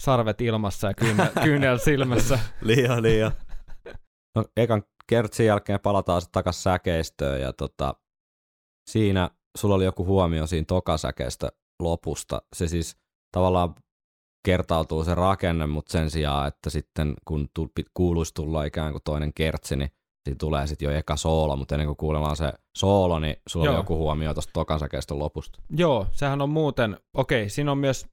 sarvet 0.00 0.40
ilmassa 0.40 0.88
ja 0.88 0.94
kyynel, 0.94 1.28
kyynel 1.44 1.78
silmässä. 1.78 2.38
liian, 2.61 3.02
liian. 3.02 3.32
No, 4.36 4.44
ekan 4.57 4.82
kertsin 5.09 5.46
jälkeen 5.46 5.80
palataan 5.80 6.20
sitten 6.20 6.32
takaisin 6.32 6.62
säkeistöön 6.62 7.40
ja 7.40 7.52
tota, 7.52 7.94
siinä 8.90 9.30
sulla 9.59 9.74
oli 9.74 9.84
joku 9.84 10.04
huomio 10.07 10.46
siinä 10.46 10.64
tokasäkeistä 10.68 11.48
lopusta. 11.82 12.42
Se 12.57 12.68
siis 12.68 12.96
tavallaan 13.36 13.74
kertautuu 14.47 15.05
se 15.05 15.14
rakenne, 15.14 15.66
mutta 15.66 15.92
sen 15.92 16.11
sijaan, 16.11 16.49
että 16.49 16.70
sitten 16.70 17.14
kun 17.24 17.49
tu- 17.55 17.72
pit- 17.80 17.90
kuuluisi 17.94 18.34
tulla 18.34 18.64
ikään 18.64 18.92
kuin 18.92 19.03
toinen 19.05 19.34
kertsi, 19.34 19.76
niin 19.76 19.90
siinä 20.24 20.36
tulee 20.40 20.66
sitten 20.66 20.86
jo 20.86 20.92
eka 20.92 21.16
soolo, 21.16 21.57
mutta 21.57 21.74
ennen 21.74 21.86
kuin 21.86 21.97
kuunnellaan 21.97 22.36
se 22.36 22.53
soolo, 22.76 23.18
niin 23.18 23.36
sulla 23.49 23.66
Joo. 23.66 23.74
oli 23.74 23.80
joku 23.80 23.97
huomio 23.97 24.34
tuosta 24.34 24.53
tokasäkeistön 24.53 25.18
lopusta. 25.18 25.62
Joo, 25.70 26.07
sehän 26.12 26.42
on 26.42 26.51
muuten, 26.51 27.01
okei, 27.14 27.49
siinä 27.51 27.72
on 27.72 27.78
myös 27.78 28.07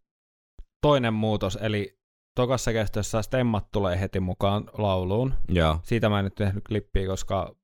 toinen 0.82 1.14
muutos, 1.14 1.58
eli 1.62 1.98
tokassa 2.36 2.74
kestossa 2.74 3.22
stemmat 3.22 3.72
tulee 3.72 4.00
heti 4.00 4.20
mukaan 4.20 4.70
lauluun. 4.78 5.34
Joo. 5.50 5.80
Siitä 5.84 6.10
mä 6.10 6.20
en 6.20 6.24
nyt 6.26 6.36
tehnyt 6.36 6.64
klippiä, 6.68 7.08
koska 7.08 7.56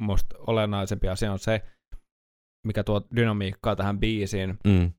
musta 0.00 0.36
olennaisempi 0.38 1.08
asia 1.08 1.32
on 1.32 1.38
se, 1.38 1.62
mikä 2.66 2.84
tuo 2.84 3.02
dynamiikkaa 3.16 3.76
tähän 3.76 4.00
biisiin, 4.00 4.58
Mm. 4.66 4.92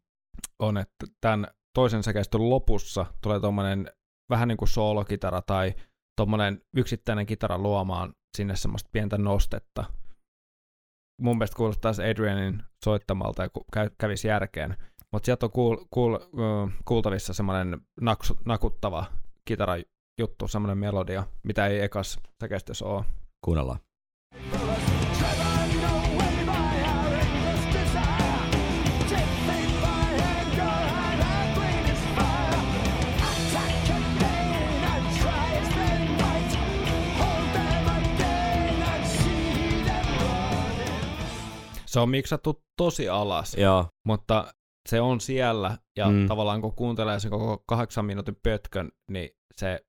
on, 0.59 0.77
että 0.77 1.05
tämän 1.21 1.47
toisen 1.73 2.03
säkeistön 2.03 2.49
lopussa 2.49 3.05
tulee 3.21 3.39
tuommoinen 3.39 3.91
vähän 4.29 4.47
niin 4.47 4.57
kuin 4.57 4.69
soolokitara 4.69 5.41
tai 5.41 5.73
tuommoinen 6.17 6.61
yksittäinen 6.75 7.25
kitara 7.25 7.57
luomaan 7.57 8.13
sinne 8.37 8.55
semmoista 8.55 8.89
pientä 8.93 9.17
nostetta. 9.17 9.85
Mun 11.21 11.37
mielestä 11.37 11.57
kuulostaisi 11.57 12.03
Adrianin 12.03 12.63
soittamalta 12.85 13.43
ja 13.43 13.49
kävisi 13.97 14.27
järkeen. 14.27 14.77
Mutta 15.11 15.25
sieltä 15.25 15.45
on 15.45 15.51
kuul, 15.51 15.77
kuul, 15.89 16.17
kuultavissa 16.85 17.33
semmoinen 17.33 17.81
naksu, 18.01 18.37
nakuttava 18.45 19.05
kitarajuttu, 19.45 20.47
semmoinen 20.47 20.77
melodia, 20.77 21.23
mitä 21.43 21.67
ei 21.67 21.81
ekas 21.81 22.19
säkeistössä 22.41 22.85
ole. 22.85 23.05
Kuunnellaan. 23.45 23.79
Se 41.89 41.99
on 41.99 42.09
miksattu 42.09 42.63
tosi 42.77 43.09
alas, 43.09 43.55
Joo. 43.57 43.87
mutta 44.07 44.53
se 44.89 45.01
on 45.01 45.21
siellä, 45.21 45.77
ja 45.97 46.09
Mm. 46.09 46.27
tavallaan 46.27 46.61
kun 46.61 46.75
kuuntelee 46.75 47.19
sen 47.19 47.31
koko 47.31 47.63
kahdeksan 47.67 48.05
minuutin 48.05 48.35
pötkön, 48.43 48.91
niin 49.11 49.29
se 49.55 49.85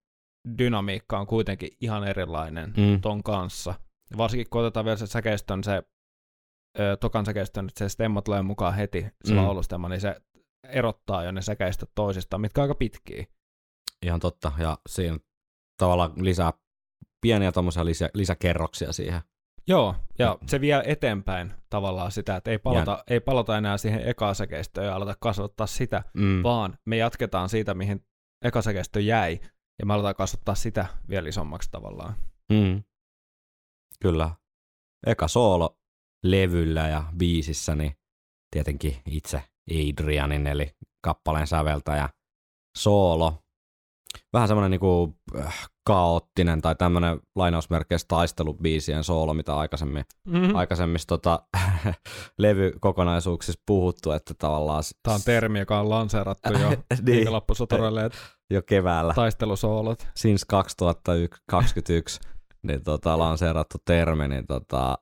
dynamiikka 0.58 1.18
on 1.18 1.26
kuitenkin 1.26 1.70
ihan 1.80 2.04
erilainen 2.08 2.70
Mm. 2.76 3.00
ton 3.00 3.22
kanssa. 3.22 3.74
Varsinkin 4.16 4.46
kun 4.50 4.60
otetaan 4.60 4.84
vielä 4.84 4.96
se 4.96 5.06
säkeistön, 5.06 5.64
se 5.64 5.82
ö, 6.78 6.96
tokan 6.96 7.26
säkeistön, 7.26 7.68
että 7.68 7.78
se 7.84 7.88
stemma 7.88 8.22
tulee 8.22 8.42
mukaan 8.42 8.74
heti, 8.74 9.06
se 9.24 9.32
Mm. 9.34 9.38
mm. 9.40 9.44
laulustemma, 9.44 9.88
niin 9.88 10.00
se 10.00 10.16
erottaa 10.68 11.24
jo 11.24 11.32
ne 11.32 11.42
säkeistöt 11.42 11.90
toisistaan, 11.94 12.40
mitkä 12.40 12.60
on 12.60 12.62
aika 12.62 12.74
pitkiä. 12.74 13.24
Ihan 14.06 14.20
totta. 14.20 14.52
Ja 14.58 14.78
siinä 14.88 15.18
tavallaan 15.82 16.12
lisää 16.24 16.52
pieniä 17.20 17.52
tommosia 17.52 17.84
lisä, 17.84 18.10
lisäkerroksia 18.14 18.92
siihen. 18.92 19.20
Joo, 19.70 19.94
ja 20.18 20.38
Mm. 20.40 20.46
se 20.48 20.60
vie 20.60 20.82
eteenpäin 20.86 21.52
tavallaan 21.70 22.12
sitä, 22.12 22.36
että 22.36 22.50
ei 22.50 22.58
palata, 22.58 23.04
ei 23.10 23.20
palata 23.20 23.58
enää 23.58 23.78
siihen 23.78 24.08
ekasäkeistöön 24.08 24.86
ja 24.86 24.94
aleta 24.96 25.14
kasvattaa 25.20 25.66
sitä, 25.66 26.02
Mm. 26.14 26.42
vaan 26.42 26.78
me 26.86 26.96
jatketaan 26.96 27.48
siitä, 27.48 27.74
mihin 27.74 28.06
ekasäkeistö 28.44 29.00
jäi, 29.00 29.40
ja 29.78 29.86
me 29.86 29.94
aletaan 29.94 30.14
kasvattaa 30.14 30.54
sitä 30.54 30.86
vielä 31.08 31.28
isommaksi 31.28 31.70
tavallaan. 31.70 32.14
Mm. 32.52 32.82
Kyllä. 34.00 34.30
Eka 35.06 35.28
soolo 35.28 35.78
levyllä 36.24 36.88
ja 36.88 37.04
biisissä, 37.16 37.74
niin 37.74 37.92
tietenkin 38.50 38.96
itse 39.06 39.42
Adrianin, 39.70 40.46
eli 40.46 40.70
kappaleen 41.04 41.46
säveltäjä 41.46 42.08
soolo. 42.76 43.42
Vähän 44.32 44.48
semmoinen 44.48 44.70
niinku 44.70 45.16
äh, 45.38 45.68
kaoottinen 45.86 46.62
tai 46.62 46.74
tämmöinen 46.74 47.20
lainausmerkeissä 47.36 48.04
taistelubiisien 48.08 49.04
soolo, 49.04 49.34
mitä 49.34 49.56
aikaisemmin, 49.56 50.04
Mm-hmm. 50.28 50.54
aikaisemmissa 50.54 51.06
tota, 51.06 51.42
levykokonaisuuksissa 52.38 53.62
puhuttu, 53.66 54.12
että 54.12 54.34
tavallaan 54.38 54.82
Tämä 55.02 55.14
on 55.14 55.20
termi, 55.24 55.58
joka 55.58 55.80
on 55.80 55.90
lanseerattu 55.90 56.52
jo 56.52 56.68
niin, 57.06 57.26
jo 58.50 58.62
keväällä. 58.62 59.14
taistelusoolot. 59.14 60.08
since 60.16 60.44
2021 60.48 62.20
niin 62.62 62.84
tota, 62.84 63.18
lanseerattu 63.18 63.78
termi, 63.84 64.28
niin 64.28 64.46
tota, 64.46 64.98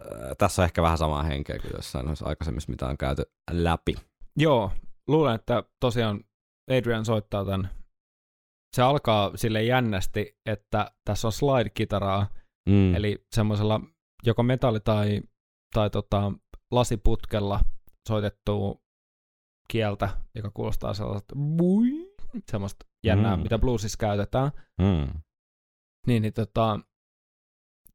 ää, 0.00 0.34
tässä 0.38 0.62
on 0.62 0.64
ehkä 0.64 0.82
vähän 0.82 0.98
samaa 0.98 1.22
henkeä 1.22 1.58
kuin 1.58 1.72
jossain 1.76 2.06
aikaisemmissa, 2.24 2.70
mitä 2.70 2.86
on 2.86 2.98
käyty 2.98 3.22
läpi. 3.50 3.94
Joo, 4.36 4.70
luulen, 5.08 5.34
että 5.34 5.62
tosiaan 5.80 6.20
Adrian 6.70 7.04
soittaa 7.04 7.44
tämän. 7.44 7.70
Se 8.76 8.82
alkaa 8.82 9.32
sille 9.36 9.62
jännästi, 9.62 10.36
että 10.46 10.90
tässä 11.04 11.28
on 11.28 11.32
slide-kitaraa, 11.32 12.26
Mm. 12.68 12.94
eli 12.94 13.24
semmoisella 13.34 13.80
joko 14.26 14.42
metalli- 14.42 14.80
tai, 14.84 15.20
tai 15.74 15.90
tota, 15.90 16.32
lasiputkella 16.70 17.60
soitettua 18.08 18.74
kieltä, 19.70 20.08
joka 20.34 20.50
kuulostaa 20.54 20.94
sellaiselta 20.94 21.34
bui, 21.36 22.14
semmoista 22.50 22.86
jännää, 23.06 23.36
Mm. 23.36 23.42
mitä 23.42 23.58
bluesissa 23.58 23.96
käytetään. 24.00 24.50
Mm. 24.82 25.20
Niin, 26.06 26.22
niin 26.22 26.32
tota, 26.32 26.80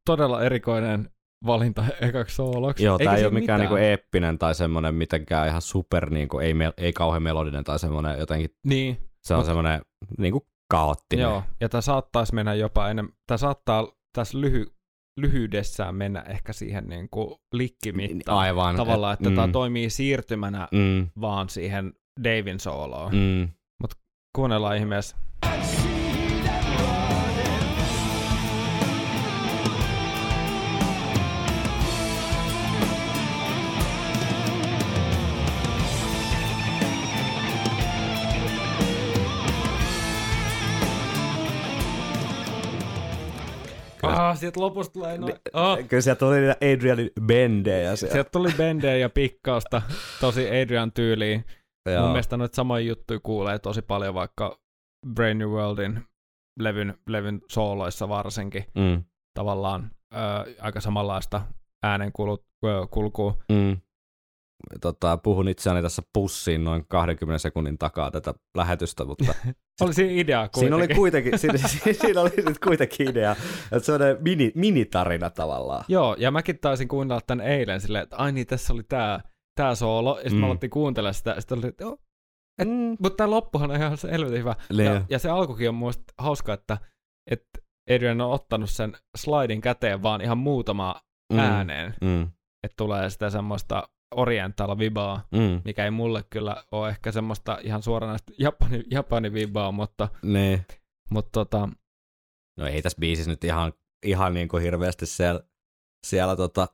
todella 0.06 0.44
erikoinen 0.44 1.10
valinta 1.46 1.86
ekaksi 2.10 2.36
sooloksi. 2.36 2.84
Joo, 2.84 2.98
tämä 2.98 3.16
ei 3.16 3.26
ole 3.26 3.34
mikään 3.34 3.42
mitään. 3.42 3.60
niinku 3.60 3.76
eeppinen 3.76 4.38
tai 4.40 4.56
semmoinen 4.56 4.96
mitenkään 4.96 5.48
ihan 5.48 5.62
super, 5.62 6.10
niinku, 6.10 6.40
ei, 6.40 6.54
me, 6.54 6.74
ei 6.78 6.94
kauhean 6.94 7.24
melodinen 7.24 7.64
tai 7.64 7.80
semmoinen 7.80 8.20
jotenkin, 8.20 8.50
Niin, 8.66 8.98
se 9.24 9.36
on 9.36 9.46
semmoinen 9.46 9.82
niinku 10.18 10.48
kaoottinen. 10.72 11.24
Joo, 11.24 11.44
ja 11.62 11.70
tämä 11.70 11.82
saattaisi 11.82 12.36
mennä 12.36 12.54
jopa 12.54 12.90
enemmän, 12.90 13.14
tämä 13.28 13.38
saattaa 13.38 13.88
tässä 14.14 14.42
lyhy, 14.42 14.66
lyhyydessään 15.18 15.96
mennä 15.96 16.22
ehkä 16.22 16.54
siihen 16.54 16.88
niin 16.88 17.10
kuin 17.10 17.36
likkimittaan. 17.54 18.38
Aivan. 18.38 18.76
Tavallaan, 18.76 19.14
että 19.14 19.30
mm, 19.30 19.36
tämä 19.36 19.48
toimii 19.48 19.90
siirtymänä 19.90 20.68
mm, 20.72 21.08
vaan 21.22 21.50
siihen 21.50 21.94
Davin 22.24 22.60
sooloon. 22.60 23.16
mm. 23.16 23.50
Kuunnellaan 24.36 24.78
ihmeessä. 24.78 25.16
Kyllä. 44.02 44.30
Ah, 44.30 44.38
sieltä 44.38 44.60
lopusta 44.60 44.94
tulee 44.94 45.18
noin. 45.18 45.34
Oh. 45.54 45.78
Kyllä 45.88 46.02
sieltä 46.02 46.20
tuli 46.20 46.38
Adrianin 46.74 47.12
bendejä. 47.26 47.96
Sieltä. 47.96 48.14
Sieltä 48.14 48.30
tuli 48.30 48.50
bendejä 48.58 48.98
ja 48.98 49.10
pikkausta 49.10 49.82
tosi 50.22 50.48
Adrian 50.62 50.92
tyyliin. 50.92 51.46
Joo. 51.90 52.02
Mun 52.02 52.12
mielestä 52.12 52.38
noita 52.38 52.56
samoja 52.56 52.86
juttuja 52.86 53.20
kuulee 53.24 53.60
tosi 53.60 53.82
paljon 53.82 54.14
vaikka 54.14 54.60
Brain 55.14 55.38
New 55.38 55.50
Worldin 55.50 56.04
levyn, 56.60 56.98
levyn 57.08 57.42
sooloissa 57.52 58.10
varsinkin. 58.10 58.66
Mm, 58.76 59.04
Tavallaan 59.34 59.92
ö, 60.14 60.18
aika 60.62 60.82
samanlaista 60.82 61.42
äänen 61.84 62.12
kulut, 62.12 62.46
ö, 62.66 62.88
kulkua. 62.92 63.38
mm. 63.52 63.78
Tota, 64.82 65.18
puhun 65.18 65.48
itseäni 65.48 65.82
tässä 65.82 66.02
pussiin 66.14 66.64
noin 66.64 66.86
20 66.88 67.38
sekunnin 67.40 67.78
takaa 67.78 68.12
tätä 68.12 68.34
lähetystä, 68.58 69.06
mutta 69.06 69.34
Oli 69.82 69.94
siinä 69.94 70.12
idea 70.22 70.40
kuitenkin. 70.50 70.60
siinä 70.60 70.76
oli 70.76 70.88
kuitenkin, 70.88 71.40
siinä, 71.40 71.58
siinä 72.02 72.22
oli 72.22 72.32
nyt 72.46 72.60
kuitenkin 72.60 73.10
idea, 73.10 73.32
että 73.72 73.80
se 73.86 73.94
on 73.94 74.00
mini, 74.20 74.52
minitarina 74.56 75.30
tavallaan. 75.30 75.86
Joo, 75.88 76.16
ja 76.20 76.32
mäkin 76.32 76.60
taisin 76.62 76.88
kuunnella 76.88 77.22
tän 77.28 77.42
eilen 77.42 77.82
silleen, 77.82 78.04
että 78.04 78.16
ai 78.18 78.32
niin, 78.32 78.48
tässä 78.48 78.74
oli 78.74 78.84
tää, 78.84 79.22
tää 79.56 79.76
soolo, 79.76 80.10
ja 80.18 80.22
sitten 80.24 80.34
Mm. 80.34 80.40
mä 80.40 80.48
alettiin 80.48 80.70
kuuntelemaan 80.70 81.14
sitä, 81.14 81.32
ja 81.32 81.42
sitten 81.42 81.58
oli, 81.58 81.68
että 81.68 81.84
joo, 81.84 81.98
Mm. 82.66 82.98
mutta 83.00 83.18
tää 83.18 83.30
loppuhan 83.30 83.72
on 83.72 83.78
ihan 83.78 83.98
se 83.98 84.12
helvetin 84.12 84.40
hyvä. 84.40 84.56
Niin. 84.70 84.86
Ja, 84.86 85.02
ja, 85.10 85.20
se 85.20 85.30
alkukin 85.30 85.70
on 85.70 85.76
mielestä 85.76 86.04
hauska, 86.18 86.54
että, 86.54 86.78
että 87.32 87.60
Adrian 87.90 88.22
on 88.22 88.32
ottanut 88.32 88.70
sen 88.70 88.98
slidin 89.18 89.62
käteen 89.62 90.04
vaan 90.04 90.22
ihan 90.22 90.38
muutama 90.38 90.96
mm. 91.34 91.40
ääneen, 91.40 91.94
Mm. 92.02 92.22
että 92.64 92.76
tulee 92.78 93.10
sitä 93.10 93.30
semmoista 93.30 93.88
oriental 94.16 94.78
vibaa, 94.78 95.28
Mm. 95.32 95.62
mikä 95.66 95.86
ei 95.86 95.92
mulle 95.92 96.24
kyllä 96.30 96.64
ole 96.72 96.90
ehkä 96.90 97.12
semmoista 97.12 97.58
ihan 97.64 97.84
suoranaista 97.84 98.34
Japani, 98.40 98.84
Japani 98.92 99.34
vibaa, 99.34 99.72
mutta, 99.72 100.10
Niin. 100.24 100.66
mutta 101.12 101.30
tota, 101.32 101.70
No 102.60 102.68
ei 102.68 102.82
tässä 102.82 102.98
biisissä 103.00 103.32
nyt 103.32 103.44
ihan, 103.44 103.74
ihan 104.06 104.34
niin 104.34 104.48
kuin 104.48 104.64
hirveästi 104.64 105.06
siellä, 105.06 105.42
siellä 106.08 106.36
tota, 106.36 106.68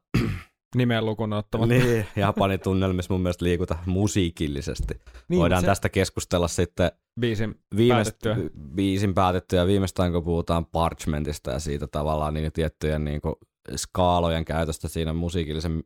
Nimen 0.75 1.05
lukuun 1.05 1.33
ottamatta. 1.33 1.73
Niin, 1.73 2.05
Japanin 2.15 2.59
tunnelmissa 2.59 3.13
mun 3.13 3.21
mielestä 3.21 3.45
liikuta 3.45 3.77
musiikillisesti. 3.85 4.93
Niin, 5.27 5.39
Voidaan 5.39 5.61
se 5.61 5.65
tästä 5.65 5.89
keskustella 5.89 6.47
sitten 6.47 6.91
biisin 7.19 7.55
viimeist, 7.77 8.15
päätettyä. 8.23 8.49
biisin 8.75 9.13
päätettyä 9.13 9.67
viimeistään 9.67 10.11
kun 10.11 10.23
puhutaan 10.23 10.65
Parchmentista 10.65 11.51
ja 11.51 11.59
siitä 11.59 11.87
tavallaan 11.87 12.33
niin 12.33 12.51
tiettyjen 12.51 13.03
niin 13.05 13.21
kuin, 13.21 13.35
skaalojen 13.75 14.45
käytöstä 14.45 14.87
siinä 14.87 15.13
musiikillisen 15.13 15.83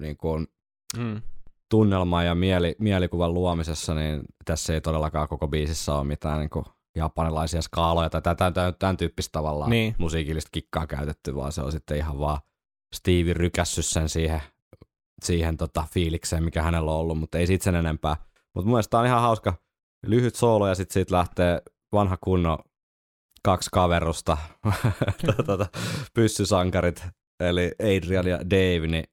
niin 0.00 0.16
kuin, 0.16 0.46
Mm. 0.96 1.22
tunnelman 1.68 2.26
ja 2.26 2.34
mieli, 2.34 2.76
mielikuvan 2.78 3.34
luomisessa, 3.34 3.94
niin 3.94 4.22
tässä 4.44 4.74
ei 4.74 4.80
todellakaan 4.80 5.28
koko 5.28 5.48
biisissä 5.48 5.94
ole 5.94 6.04
mitään 6.04 6.38
niin 6.38 6.50
kuin, 6.50 6.64
japanilaisia 6.96 7.62
skaaloja 7.62 8.10
tai 8.10 8.22
tämän, 8.36 8.54
tämän, 8.54 8.74
tämän 8.78 8.96
tyyppistä 8.96 9.32
tavallaan 9.32 9.70
Niin. 9.70 9.94
musiikillista 9.98 10.48
kikkaa 10.52 10.86
käytetty, 10.86 11.34
vaan 11.34 11.52
se 11.52 11.62
on 11.62 11.72
sitten 11.72 11.96
ihan 11.96 12.18
vaan 12.18 12.40
Stevie 12.94 13.34
rykässyt 13.34 13.86
sen 13.86 14.08
siihen, 14.08 14.42
siihen 15.22 15.56
tota, 15.56 15.84
fiilikseen, 15.92 16.44
mikä 16.44 16.62
hänellä 16.62 16.90
on 16.90 16.96
ollut, 16.96 17.18
mutta 17.18 17.38
ei 17.38 17.46
siitä 17.46 17.64
sen 17.64 17.74
enempää. 17.74 18.16
Mutta 18.54 18.66
mun 18.66 18.74
mielestä 18.74 18.98
on 18.98 19.06
ihan 19.06 19.20
hauska 19.22 19.54
lyhyt 20.06 20.34
soolo 20.34 20.68
ja 20.68 20.74
sitten 20.74 20.94
siitä 20.94 21.14
lähtee 21.14 21.62
vanha 21.92 22.16
kunno 22.20 22.58
kaksi 23.42 23.70
kaverusta, 23.72 24.38
tota, 25.46 25.66
pyssysankarit, 26.14 27.04
eli 27.40 27.72
Adrian 27.82 28.26
ja 28.26 28.38
Dave, 28.50 28.86
niin 28.86 29.04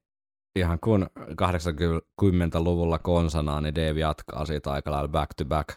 ihan 0.58 0.78
kun 0.80 1.06
80-luvulla 1.18 2.98
konsanaan, 2.98 3.62
niin 3.62 3.74
Dave 3.74 4.00
jatkaa 4.00 4.44
siitä 4.44 4.72
aika 4.72 4.90
lailla 4.90 5.08
back 5.08 5.34
to 5.34 5.44
back 5.44 5.68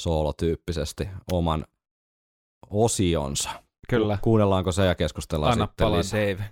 soolotyyppisesti 0.00 1.08
oman 1.32 1.64
osionsa. 2.70 3.50
Kyllä. 3.88 4.18
Kuunnellaanko 4.22 4.72
se 4.72 4.86
ja 4.86 4.94
keskustellaan 4.94 5.52
Anna 5.52 5.66
sitten 5.66 5.92
lisää. 5.92 6.20
Dave. 6.20 6.44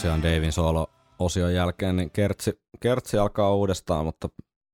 Tosiaan 0.00 0.22
Davin 0.22 0.52
soolo-osion 0.52 1.54
jälkeen 1.54 1.96
niin 1.96 2.10
kertsi, 2.10 2.60
kertsi 2.80 3.18
alkaa 3.18 3.54
uudestaan, 3.54 4.04
mutta 4.04 4.28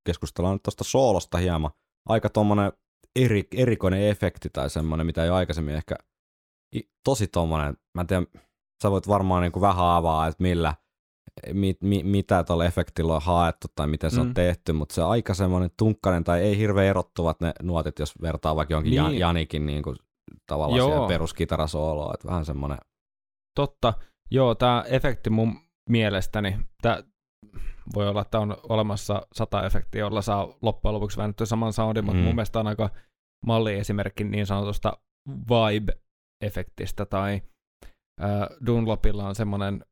keskustellaan 0.05 0.55
nyt 0.55 0.62
tuosta 0.62 0.85
soolosta 0.85 1.39
hieman. 1.39 1.70
Aika 2.09 2.29
tommonen 2.29 2.72
eri, 3.16 3.45
erikoinen 3.57 4.03
efekti 4.09 4.49
tai 4.53 4.70
semmonen, 4.70 5.07
mitä 5.07 5.24
ei 5.24 5.31
aikaisemmin 5.31 5.74
ehkä 5.74 5.95
tosi 7.05 7.27
tommonen, 7.27 7.77
mä 7.95 8.01
en 8.01 8.07
tiedä, 8.07 8.22
sä 8.83 8.91
voit 8.91 9.09
varmaan 9.09 9.43
niin 9.43 9.53
kuin 9.53 9.61
vähän 9.61 9.87
avaa, 9.87 10.27
että 10.27 10.43
millä, 10.43 10.74
mi, 11.53 11.74
mi, 11.83 12.03
mitä 12.03 12.45
tuolla 12.45 12.64
efektillä 12.64 13.14
on 13.14 13.22
haettu 13.22 13.66
tai 13.74 13.87
miten 13.87 14.11
se 14.11 14.20
Mm. 14.20 14.29
on 14.29 14.35
tehty, 14.35 14.72
mutta 14.72 14.95
se 14.95 15.03
aika 15.03 15.35
semmoinen 15.35 15.70
tunkkainen 15.79 16.24
tai 16.24 16.41
ei 16.43 16.59
hirveän 16.59 16.87
erottuvat 16.87 17.41
ne 17.41 17.53
nuotit, 17.62 17.99
jos 17.99 18.14
vertaa 18.22 18.57
vaikka 18.57 18.74
jonkin 18.74 18.91
Niin. 18.91 18.97
Jan, 18.97 19.18
Janikin 19.18 19.66
niin 19.66 19.83
kuin, 19.83 19.97
tavallaan 20.47 20.79
Joo. 20.79 20.89
siihen 20.89 21.09
peruskitarasooloon, 21.09 22.14
että 22.14 22.29
vähän 22.29 22.45
semmoinen, 22.45 22.79
Totta. 23.57 23.95
Joo, 24.31 24.55
tämä 24.55 24.85
efekti 24.89 25.31
mun 25.31 25.61
mielestäni, 25.91 26.59
tää 26.83 27.03
voi 27.95 28.09
olla, 28.09 28.22
että 28.22 28.39
on 28.41 28.57
olemassa 28.68 29.27
sata 29.33 29.66
efektiä, 29.66 30.01
jolla 30.01 30.22
saa 30.22 30.55
loppujen 30.62 30.95
lopuksi 30.95 31.16
väännetty 31.16 31.47
saman 31.47 31.72
soundin, 31.72 32.05
mutta 32.05 32.18
Mm. 32.18 32.24
mun 32.24 32.35
mielestä 32.35 32.61
on 32.61 32.66
aika 32.66 32.91
malliesimerkki 33.47 34.24
niin 34.24 34.47
sanotusta 34.47 34.99
vibe-efektistä, 35.29 37.07
tai 37.11 37.43
äh, 38.22 38.29
Dunlopilla 38.66 39.29
on 39.29 39.35
semmoinen 39.35 39.85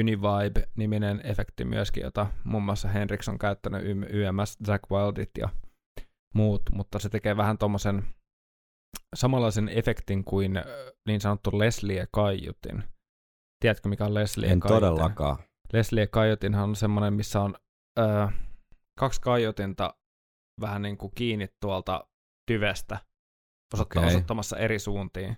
Univibe-niminen 0.00 1.20
efekti 1.24 1.64
myöskin, 1.64 2.02
jota 2.02 2.26
muun 2.44 2.62
muassa 2.62 2.88
Henriks 2.88 3.28
on 3.28 3.38
käyttänyt 3.38 3.82
YMS, 4.10 4.58
Zack 4.66 4.90
Wildit 4.90 5.30
ja 5.38 5.48
muut, 6.34 6.62
mutta 6.72 6.98
se 6.98 7.08
tekee 7.08 7.36
vähän 7.36 7.58
tommosen 7.58 8.04
samanlaisen 9.14 9.68
efektin 9.68 10.24
kuin 10.24 10.52
niin 11.08 11.20
sanottu 11.20 11.50
Leslie-kaiutin. 11.50 12.82
Tiedätkö, 13.62 13.88
mikä 13.88 14.04
on 14.04 14.14
Leslie 14.14 14.52
en 14.52 14.60
kaiutin? 14.60 14.80
todellakaan. 14.80 15.36
Leslie 15.72 16.06
kaiutinhan 16.06 16.64
on 16.68 16.76
semmoinen, 16.76 17.14
missä 17.14 17.40
on 17.40 17.54
öö, 17.98 18.26
kaksi 18.98 19.20
kaiutinta 19.20 19.94
vähän 20.60 20.82
niin 20.82 20.98
kuin 20.98 21.12
kiinni 21.14 21.48
tuolta 21.60 22.06
tyvestä 22.46 22.98
Okei. 23.80 24.04
osoittamassa 24.06 24.56
eri 24.56 24.78
suuntiin. 24.78 25.36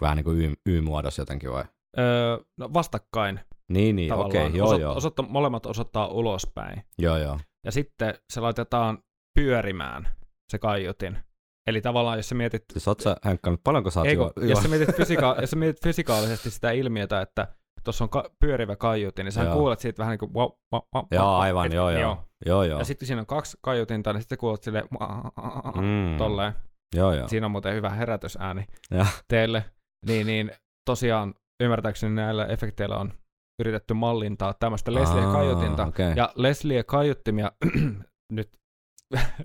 Vähän 0.00 0.16
niin 0.16 0.24
kuin 0.24 0.40
y, 0.40 0.54
y-muodossa 0.66 1.22
jotenkin 1.22 1.50
vai? 1.52 1.64
Öö, 1.98 2.38
no 2.58 2.72
vastakkain 2.74 3.40
Niin, 3.68 3.96
niin, 3.96 4.12
okei, 4.12 4.30
tavallaan. 4.30 4.54
joo, 4.56 4.68
Osoit- 4.68 4.80
joo. 4.80 4.96
Osoitta, 4.96 5.22
molemmat 5.22 5.66
osoittaa 5.66 6.06
ulospäin. 6.08 6.82
Joo, 6.98 7.16
joo. 7.16 7.38
Ja 7.64 7.72
sitten 7.72 8.14
se 8.32 8.40
laitetaan 8.40 8.98
pyörimään, 9.38 10.08
se 10.52 10.58
kaiutin. 10.58 11.18
Eli 11.66 11.80
tavallaan, 11.80 12.18
jos 12.18 12.28
sä 12.28 12.34
mietit 12.34 12.64
Siis 12.72 12.88
oot 12.88 13.00
sä, 13.00 13.16
Henkka, 13.24 13.50
nyt 13.50 13.60
paljonko 13.64 13.90
sä 13.90 14.00
oot 14.00 14.06
Ei, 14.08 14.14
juo, 14.14 14.32
jos, 14.36 14.62
sä 14.62 14.68
mietit 14.68 14.96
fysika- 15.00 15.36
jos 15.40 15.50
sä 15.50 15.56
mietit 15.56 15.82
fysikaalisesti 15.82 16.50
sitä 16.50 16.70
ilmiötä, 16.70 17.20
että 17.20 17.48
tuossa 17.86 18.04
on 18.04 18.10
ka- 18.10 18.30
pyörivä 18.40 18.76
kaiutin, 18.76 19.24
niin 19.24 19.32
sä 19.32 19.42
Joo. 19.42 19.54
kuulet 19.54 19.80
siitä 19.80 19.98
vähän 19.98 20.10
niin 20.12 20.18
kuin 20.18 20.34
wow, 20.34 20.50
wow, 20.72 20.82
wow, 20.94 21.04
Joo, 21.10 21.24
wow, 21.24 21.40
aivan, 21.40 21.66
et- 21.66 21.72
joo, 21.72 21.90
joo. 21.90 22.24
Joo, 22.46 22.62
joo. 22.64 22.78
Ja 22.78 22.84
sitten 22.84 23.06
siinä 23.08 23.20
on 23.20 23.26
kaksi 23.26 23.56
kaiutinta, 23.60 24.12
niin 24.12 24.20
sitten 24.22 24.38
kuulet 24.38 24.62
silleen 24.62 24.84
Mm. 25.76 26.16
tolleen. 26.18 26.52
Joo, 26.96 27.12
joo. 27.12 27.28
Siinä 27.28 27.46
on 27.46 27.50
muuten 27.50 27.74
hyvä 27.74 27.90
herätysääni 27.90 28.64
Ja. 28.90 29.06
teille. 29.28 29.64
Niin, 30.06 30.26
niin 30.26 30.50
tosiaan 30.90 31.34
ymmärtääkseni 31.62 32.14
näillä 32.14 32.46
efekteillä 32.46 32.96
on 32.96 33.12
yritetty 33.60 33.94
mallintaa 33.94 34.54
tämmöistä 34.54 34.94
Leslie-kaiutinta. 34.94 35.86
Okay. 35.86 36.12
Ja 36.16 36.32
Leslie-kaiuttimia, 36.34 37.52
nyt 38.32 38.50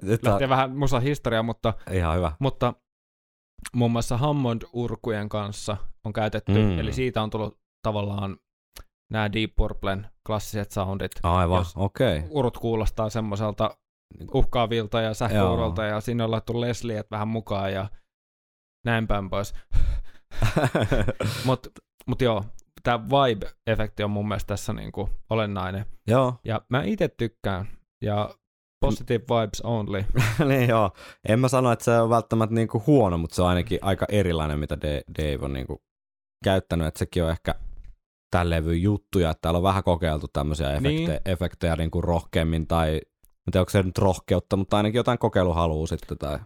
Nyt 0.02 0.24
on 0.26 0.32
lähtee 0.32 0.50
vähän 0.50 0.78
musa 0.78 1.00
historiaa, 1.00 1.44
mutta 1.44 1.74
ihan 1.92 2.18
hyvä. 2.18 2.32
mutta 2.40 2.74
muun 3.76 3.92
muassa 3.92 4.18
Hammond-urkujen 4.18 5.30
kanssa 5.30 5.78
on 6.06 6.14
käytetty, 6.14 6.52
mm. 6.52 6.80
eli 6.80 6.94
siitä 6.94 7.22
on 7.22 7.30
tullut 7.30 7.58
tavallaan 7.82 8.38
nämä 9.12 9.34
Deep 9.34 9.52
Purplen 9.56 10.08
klassiset 10.28 10.72
soundit. 10.72 11.12
Aivan, 11.24 11.66
okei. 11.76 12.18
Okay. 12.18 12.30
Urut 12.32 12.58
kuulostaa 12.58 13.10
semmoiselta 13.10 13.78
uhkaavilta 14.34 15.02
ja 15.02 15.14
sähköurolta, 15.14 15.84
ja 15.84 16.02
sinne 16.02 16.24
on 16.24 16.32
laittu 16.32 16.62
Lesliet 16.62 17.12
vähän 17.12 17.28
mukaan 17.28 17.74
ja 17.74 17.90
näin 18.86 19.08
päin 19.08 19.30
pois. 19.30 19.54
Mutta 21.46 21.70
mut 22.08 22.22
joo, 22.22 22.44
tämä 22.84 23.00
vibe-efekti 23.00 24.04
on 24.04 24.12
mun 24.12 24.28
mielestä 24.28 24.48
tässä 24.48 24.74
niinku 24.74 25.10
olennainen. 25.30 25.86
joo, 26.08 26.36
Ja 26.44 26.62
mä 26.70 26.84
itse 26.84 27.08
tykkään, 27.08 27.68
ja 28.02 28.36
positive 28.82 29.24
vibes 29.24 29.62
only. 29.62 30.06
niin 30.50 30.70
joo. 30.70 30.92
En 31.30 31.40
mä 31.40 31.48
sano, 31.48 31.72
että 31.72 31.86
se 31.86 31.92
on 31.92 32.10
välttämättä 32.10 32.56
niinku 32.56 32.84
huono, 32.88 33.18
mutta 33.18 33.36
se 33.36 33.42
on 33.42 33.48
ainakin 33.48 33.80
aika 33.82 34.06
erilainen, 34.10 34.60
mitä 34.60 34.78
Dave 35.18 35.46
on 35.46 35.54
niinku 35.54 35.84
käyttänyt. 36.44 36.88
Että 36.88 37.00
sekin 37.00 37.24
on 37.24 37.32
ehkä 37.32 37.56
tämän 38.32 38.50
levyn 38.50 38.82
juttuja, 38.82 39.30
että 39.30 39.42
täällä 39.42 39.58
on 39.58 39.64
vähän 39.64 39.84
kokeiltu 39.84 40.28
tämmöisiä 40.28 40.76
efekte- 40.78 40.82
Niin. 40.82 41.20
efektejä 41.26 41.76
niinku 41.76 42.02
rohkeammin 42.02 42.68
tai 42.68 42.90
en 42.96 43.52
tiedä, 43.52 43.60
onko 43.62 43.70
se 43.70 43.84
nyt 43.84 43.98
rohkeutta, 43.98 44.58
mutta 44.58 44.78
ainakin 44.78 45.00
jotain 45.00 45.20
kokeiluhalua 45.20 45.88
sitten. 45.88 46.18
Tai... 46.18 46.40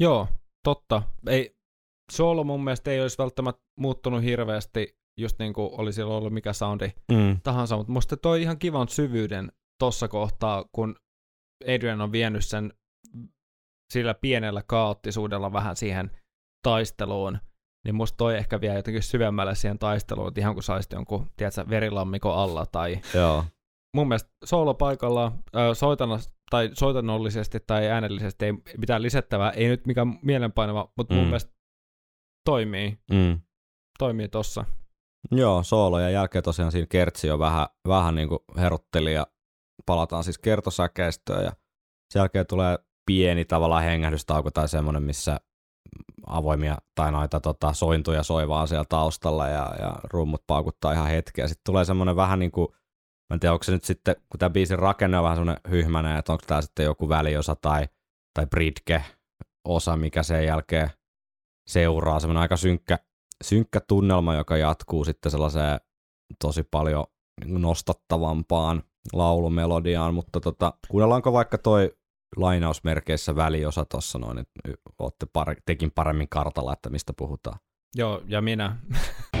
Joo, 0.00 0.28
totta. 0.64 1.02
Ei, 1.26 1.56
solo 2.12 2.44
mun 2.44 2.64
mielestä 2.64 2.90
ei 2.90 3.00
olisi 3.00 3.18
välttämättä 3.18 3.62
muuttunut 3.78 4.22
hirveästi, 4.22 4.98
just 5.20 5.38
niin 5.38 5.52
kuin 5.52 5.70
oli 5.80 5.92
siellä 5.92 6.14
ollut 6.14 6.32
mikä 6.32 6.52
soundi 6.52 6.92
Mm. 7.12 7.40
tahansa, 7.42 7.76
mutta 7.76 7.92
musta 7.92 8.16
toi 8.16 8.42
ihan 8.42 8.58
kivan 8.58 8.88
syvyyden 8.88 9.52
tossa 9.78 10.08
kohtaa, 10.08 10.64
kun 10.72 10.96
Adrian 11.74 12.00
on 12.00 12.12
vienyt 12.12 12.44
sen 12.44 12.72
sillä 13.92 14.14
pienellä 14.14 14.62
kaoottisuudella 14.66 15.52
vähän 15.52 15.76
siihen 15.76 16.10
taisteluun, 16.62 17.38
niin 17.84 17.94
musta 17.94 18.16
toi 18.16 18.36
ehkä 18.36 18.60
vie 18.60 18.74
jotenkin 18.74 19.02
syvemmälle 19.02 19.54
siihen 19.54 19.78
taisteluun, 19.78 20.28
että 20.28 20.40
ihan 20.40 20.54
kuin 20.54 20.64
saisit 20.64 20.92
jonkun, 20.92 21.26
tiedätkö, 21.36 21.64
verilammiko 21.70 22.32
alla 22.32 22.66
tai 22.66 23.00
Joo. 23.14 23.44
mun 23.96 24.08
mielestä 24.08 24.30
solo 24.44 24.74
paikalla 24.74 25.32
ö, 25.56 25.74
soitana, 25.74 26.18
tai 26.50 26.70
soitanollisesti 26.74 27.58
tai 27.66 27.88
äänellisesti 27.90 28.44
ei 28.44 28.52
mitään 28.78 29.02
lisättävää, 29.02 29.50
ei 29.50 29.68
nyt 29.68 29.86
mikään 29.86 30.18
mielenpainava, 30.22 30.92
mutta 30.96 31.14
mun 31.14 31.24
Mm. 31.24 31.28
mielestä 31.28 31.52
toimii, 32.44 32.98
Mm. 33.12 33.40
toimii 33.98 34.28
tossa. 34.28 34.64
Joo, 35.30 35.62
soolojen 35.62 36.12
jälkeen 36.12 36.44
tosiaan 36.44 36.72
siinä 36.72 36.86
kertsi 36.90 37.26
jo 37.26 37.38
vähän, 37.38 37.66
vähän 37.88 38.14
niin 38.14 38.28
kuin 38.28 38.38
herutteli 38.56 39.14
ja 39.14 39.26
palataan 39.86 40.24
siis 40.24 40.38
kertosäkeistöön 40.38 41.44
ja 41.44 41.52
sen 42.12 42.20
jälkeen 42.20 42.46
tulee 42.46 42.78
pieni 43.06 43.44
tavallaan 43.44 43.82
hengähdystauko 43.84 44.50
tai 44.50 44.68
semmoinen, 44.68 45.02
missä 45.02 45.40
avoimia 46.28 46.78
tai 46.94 47.12
noita 47.12 47.40
tota, 47.40 47.72
sointuja 47.72 48.22
soi 48.22 48.48
vaan 48.48 48.68
siellä 48.68 48.84
taustalla 48.88 49.48
ja, 49.48 49.74
ja 49.80 49.94
rummut 50.04 50.42
paukuttaa 50.46 50.92
ihan 50.92 51.08
hetkeä. 51.08 51.48
Sitten 51.48 51.64
tulee 51.64 51.84
semmoinen 51.84 52.16
vähän 52.16 52.38
niin 52.38 52.50
kuin, 52.50 52.68
mä 53.30 53.34
en 53.34 53.40
tiedä, 53.40 53.52
onko 53.52 53.64
se 53.64 53.72
nyt 53.72 53.84
sitten, 53.84 54.16
kun 54.16 54.38
tämä 54.38 54.50
biisin 54.50 54.78
rakenne 54.78 55.18
on 55.18 55.24
vähän 55.24 55.36
semmoinen 55.36 55.60
hyhmäinen, 55.70 56.16
että 56.16 56.32
onko 56.32 56.44
tämä 56.46 56.62
sitten 56.62 56.84
joku 56.84 57.08
väliosa 57.08 57.56
tai, 57.56 57.88
tai 58.34 58.46
bridge 58.46 59.04
osa, 59.64 59.96
mikä 59.96 60.22
sen 60.22 60.44
jälkeen 60.44 60.90
seuraa, 61.68 62.20
semmoinen 62.20 62.42
aika 62.42 62.56
synkkä, 62.56 62.98
synkkä 63.44 63.80
tunnelma, 63.80 64.34
joka 64.34 64.56
jatkuu 64.56 65.04
sitten 65.04 65.32
sellaiseen 65.32 65.80
tosi 66.42 66.62
paljon 66.62 67.06
niin 67.44 67.62
nostattavampaan 67.62 68.82
laulumelodiaan, 69.12 70.14
mutta 70.14 70.40
tota, 70.40 70.72
kuunnellaanko 70.88 71.32
vaikka 71.32 71.58
toi 71.58 71.96
lainausmerkeissä 72.36 73.36
väliosa 73.36 73.84
tuossa 73.84 74.18
noin, 74.18 74.38
että 74.38 74.60
ootte 74.98 75.26
pare- 75.26 75.62
tekin 75.66 75.90
paremmin 75.90 76.28
kartalla, 76.28 76.72
että 76.72 76.90
mistä 76.90 77.12
puhutaan. 77.12 77.58
Joo, 77.94 78.22
ja 78.26 78.40
minä. 78.40 78.76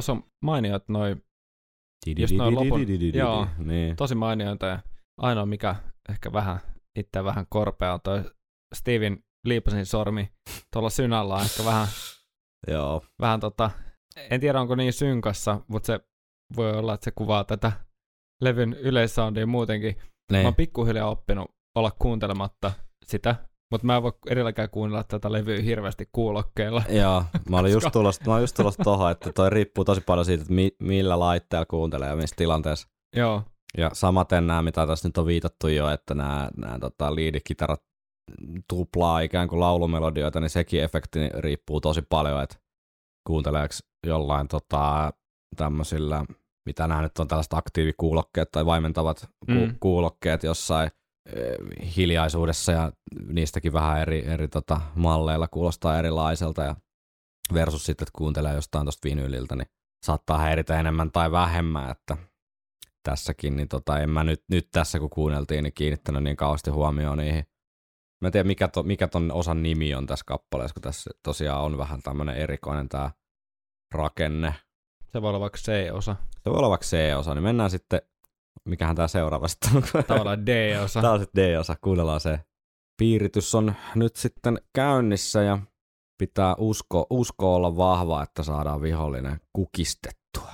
Tuossa 0.00 0.12
on 0.12 0.22
mainiot 0.44 0.88
noi, 0.88 1.16
Just 2.18 2.34
noin 2.34 2.54
lopun- 2.54 3.14
joo. 3.14 3.46
Niin. 3.58 3.96
tosi 3.96 4.14
mainioita 4.14 4.66
ja 4.66 4.78
ainoa 5.18 5.46
mikä 5.46 5.76
ehkä 6.08 6.32
vähän 6.32 6.60
itse 6.98 7.24
vähän 7.24 7.46
korpea 7.48 7.92
on 7.94 8.00
toi 8.00 8.24
Steven 8.74 9.18
Liipasin 9.46 9.86
sormi 9.86 10.32
tuolla 10.72 10.90
synällä 10.90 11.34
on 11.34 11.42
ehkä 11.42 11.64
vähän, 11.64 11.88
Joo. 12.68 13.02
vähän 13.20 13.40
tota, 13.40 13.70
en 14.30 14.40
tiedä 14.40 14.60
onko 14.60 14.74
niin 14.74 14.92
synkassa, 14.92 15.60
mutta 15.68 15.86
se 15.86 16.00
voi 16.56 16.72
olla, 16.72 16.94
että 16.94 17.04
se 17.04 17.10
kuvaa 17.14 17.44
tätä 17.44 17.72
levyn 18.42 18.72
yleissoundia 18.72 19.46
muutenkin. 19.46 19.96
Mä 19.98 20.36
Niin. 20.36 20.44
oon 20.44 20.54
pikkuhiljaa 20.54 21.10
oppinut 21.10 21.50
olla 21.76 21.90
kuuntelematta 21.90 22.72
sitä, 23.06 23.36
mutta 23.70 23.86
mä 23.86 23.96
en 23.96 24.02
voi 24.02 24.12
edelläkään 24.30 24.70
kuunnella 24.70 25.04
tätä 25.04 25.32
levyä 25.32 25.60
hirveästi 25.62 26.08
kuulokkeilla. 26.12 26.82
Joo, 26.88 27.24
mä 27.48 27.58
olin 27.58 27.72
just 27.72 27.86
tulossa, 27.92 28.22
mä 28.26 28.32
olin 28.32 28.42
just 28.42 28.56
tulossa 28.56 28.82
tohon, 28.84 29.10
että 29.10 29.32
toi 29.32 29.50
riippuu 29.50 29.84
tosi 29.84 30.00
paljon 30.00 30.24
siitä, 30.24 30.42
että 30.42 30.54
mi, 30.54 30.70
millä 30.82 31.18
laitteella 31.18 31.66
kuuntelee 31.66 32.08
ja 32.08 32.16
missä 32.16 32.36
tilanteessa. 32.36 32.88
Joo, 33.16 33.42
Ja 33.78 33.90
samaten 33.92 34.46
nämä, 34.46 34.62
mitä 34.62 34.86
tässä 34.86 35.08
nyt 35.08 35.18
on 35.18 35.26
viitattu 35.26 35.68
jo, 35.68 35.90
että 35.90 36.14
nämä, 36.14 36.50
nämä 36.56 36.78
tota, 36.78 37.14
liidikitarat 37.14 37.82
tuplaa 38.68 39.20
ikään 39.20 39.48
kuin 39.48 39.60
laulumelodioita, 39.60 40.40
niin 40.40 40.50
sekin 40.50 40.82
efekti 40.82 41.18
riippuu 41.38 41.80
tosi 41.80 42.02
paljon, 42.02 42.42
että 42.42 42.56
kuunteleeko 43.26 43.74
jollain 44.06 44.48
tota, 44.48 45.12
tämmöisillä, 45.56 46.24
mitä 46.66 46.86
nämä 46.86 47.02
nyt 47.02 47.18
on 47.18 47.28
tällaiset 47.28 47.54
aktiivikuulokkeet 47.54 48.48
tai 48.52 48.66
vaimentavat 48.66 49.20
ku- 49.46 49.52
Mm. 49.66 49.74
kuulokkeet 49.80 50.42
jossain 50.42 50.90
hiljaisuudessa 51.96 52.72
ja 52.72 52.92
niistäkin 53.26 53.72
vähän 53.72 54.00
eri, 54.00 54.26
eri 54.26 54.48
tota, 54.48 54.80
malleilla 54.94 55.48
kuulostaa 55.48 55.98
erilaiselta 55.98 56.62
ja 56.62 56.76
versus 57.54 57.86
sitten, 57.86 58.04
että 58.04 58.18
kuuntelee 58.18 58.54
jostain 58.54 58.84
tuosta 58.84 59.08
vinyliltä, 59.08 59.56
niin 59.56 59.66
saattaa 60.06 60.38
häiritä 60.38 60.80
enemmän 60.80 61.12
tai 61.12 61.30
vähemmän, 61.32 61.90
että 61.90 62.16
tässäkin, 63.02 63.56
niin 63.56 63.68
tota, 63.68 63.98
en 63.98 64.10
mä 64.10 64.24
nyt, 64.24 64.44
nyt 64.48 64.68
tässä 64.72 64.98
kun 64.98 65.10
kuunneltiin, 65.10 65.64
niin 65.64 65.74
kiinnittänyt 65.74 66.22
niin 66.22 66.36
kauheasti 66.36 66.70
huomioon 66.70 67.18
niihin. 67.18 67.44
Mä 68.20 68.28
en 68.28 68.32
tiedä, 68.32 68.46
mikä, 68.46 68.68
to, 68.68 68.82
mikä 68.82 69.08
ton 69.08 69.32
osan 69.32 69.62
nimi 69.62 69.94
on 69.94 70.06
tässä 70.06 70.24
kappaleessa, 70.26 70.74
kun 70.74 70.82
tässä 70.82 71.10
tosiaan 71.22 71.62
on 71.62 71.78
vähän 71.78 72.02
tämmönen 72.02 72.36
erikoinen 72.36 72.88
tää 72.88 73.10
rakenne. 73.94 74.54
se 75.12 75.22
voi 75.22 75.28
olla 75.28 75.40
vaikka 75.40 75.58
C-osa, 75.58 76.16
Se 76.38 76.50
voi 76.50 76.58
olla 76.58 76.68
vaikka 76.68 76.86
C-osa, 76.86 77.34
niin 77.34 77.42
mennään 77.42 77.70
sitten, 77.70 78.02
mikähän 78.64 78.96
tää 78.96 79.08
seuraava 79.08 79.48
sitten 79.48 79.76
on. 79.76 79.82
tavallaan 80.06 80.46
D-osa. 80.46 81.00
Tää 81.00 81.12
on 81.12 81.20
sitten 81.20 81.44
D-osa, 81.44 81.76
kuunnellaan 81.80 82.20
se. 82.20 82.40
Piiritys 82.96 83.54
on 83.54 83.74
nyt 83.94 84.16
sitten 84.16 84.58
käynnissä 84.74 85.42
ja 85.42 85.58
pitää 86.18 86.54
usko, 86.58 87.06
usko 87.10 87.54
olla 87.54 87.76
vahva, 87.76 88.22
että 88.22 88.42
saadaan 88.42 88.82
vihollinen 88.82 89.40
kukistettua. 89.52 90.52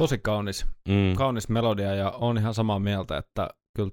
Tosi 0.00 0.18
kaunis, 0.18 0.66
Mm. 0.88 1.14
kaunis 1.16 1.48
melodia 1.48 1.94
ja 1.94 2.10
on 2.10 2.38
ihan 2.38 2.54
samaa 2.54 2.78
mieltä, 2.78 3.18
että 3.18 3.48
kyllä 3.76 3.90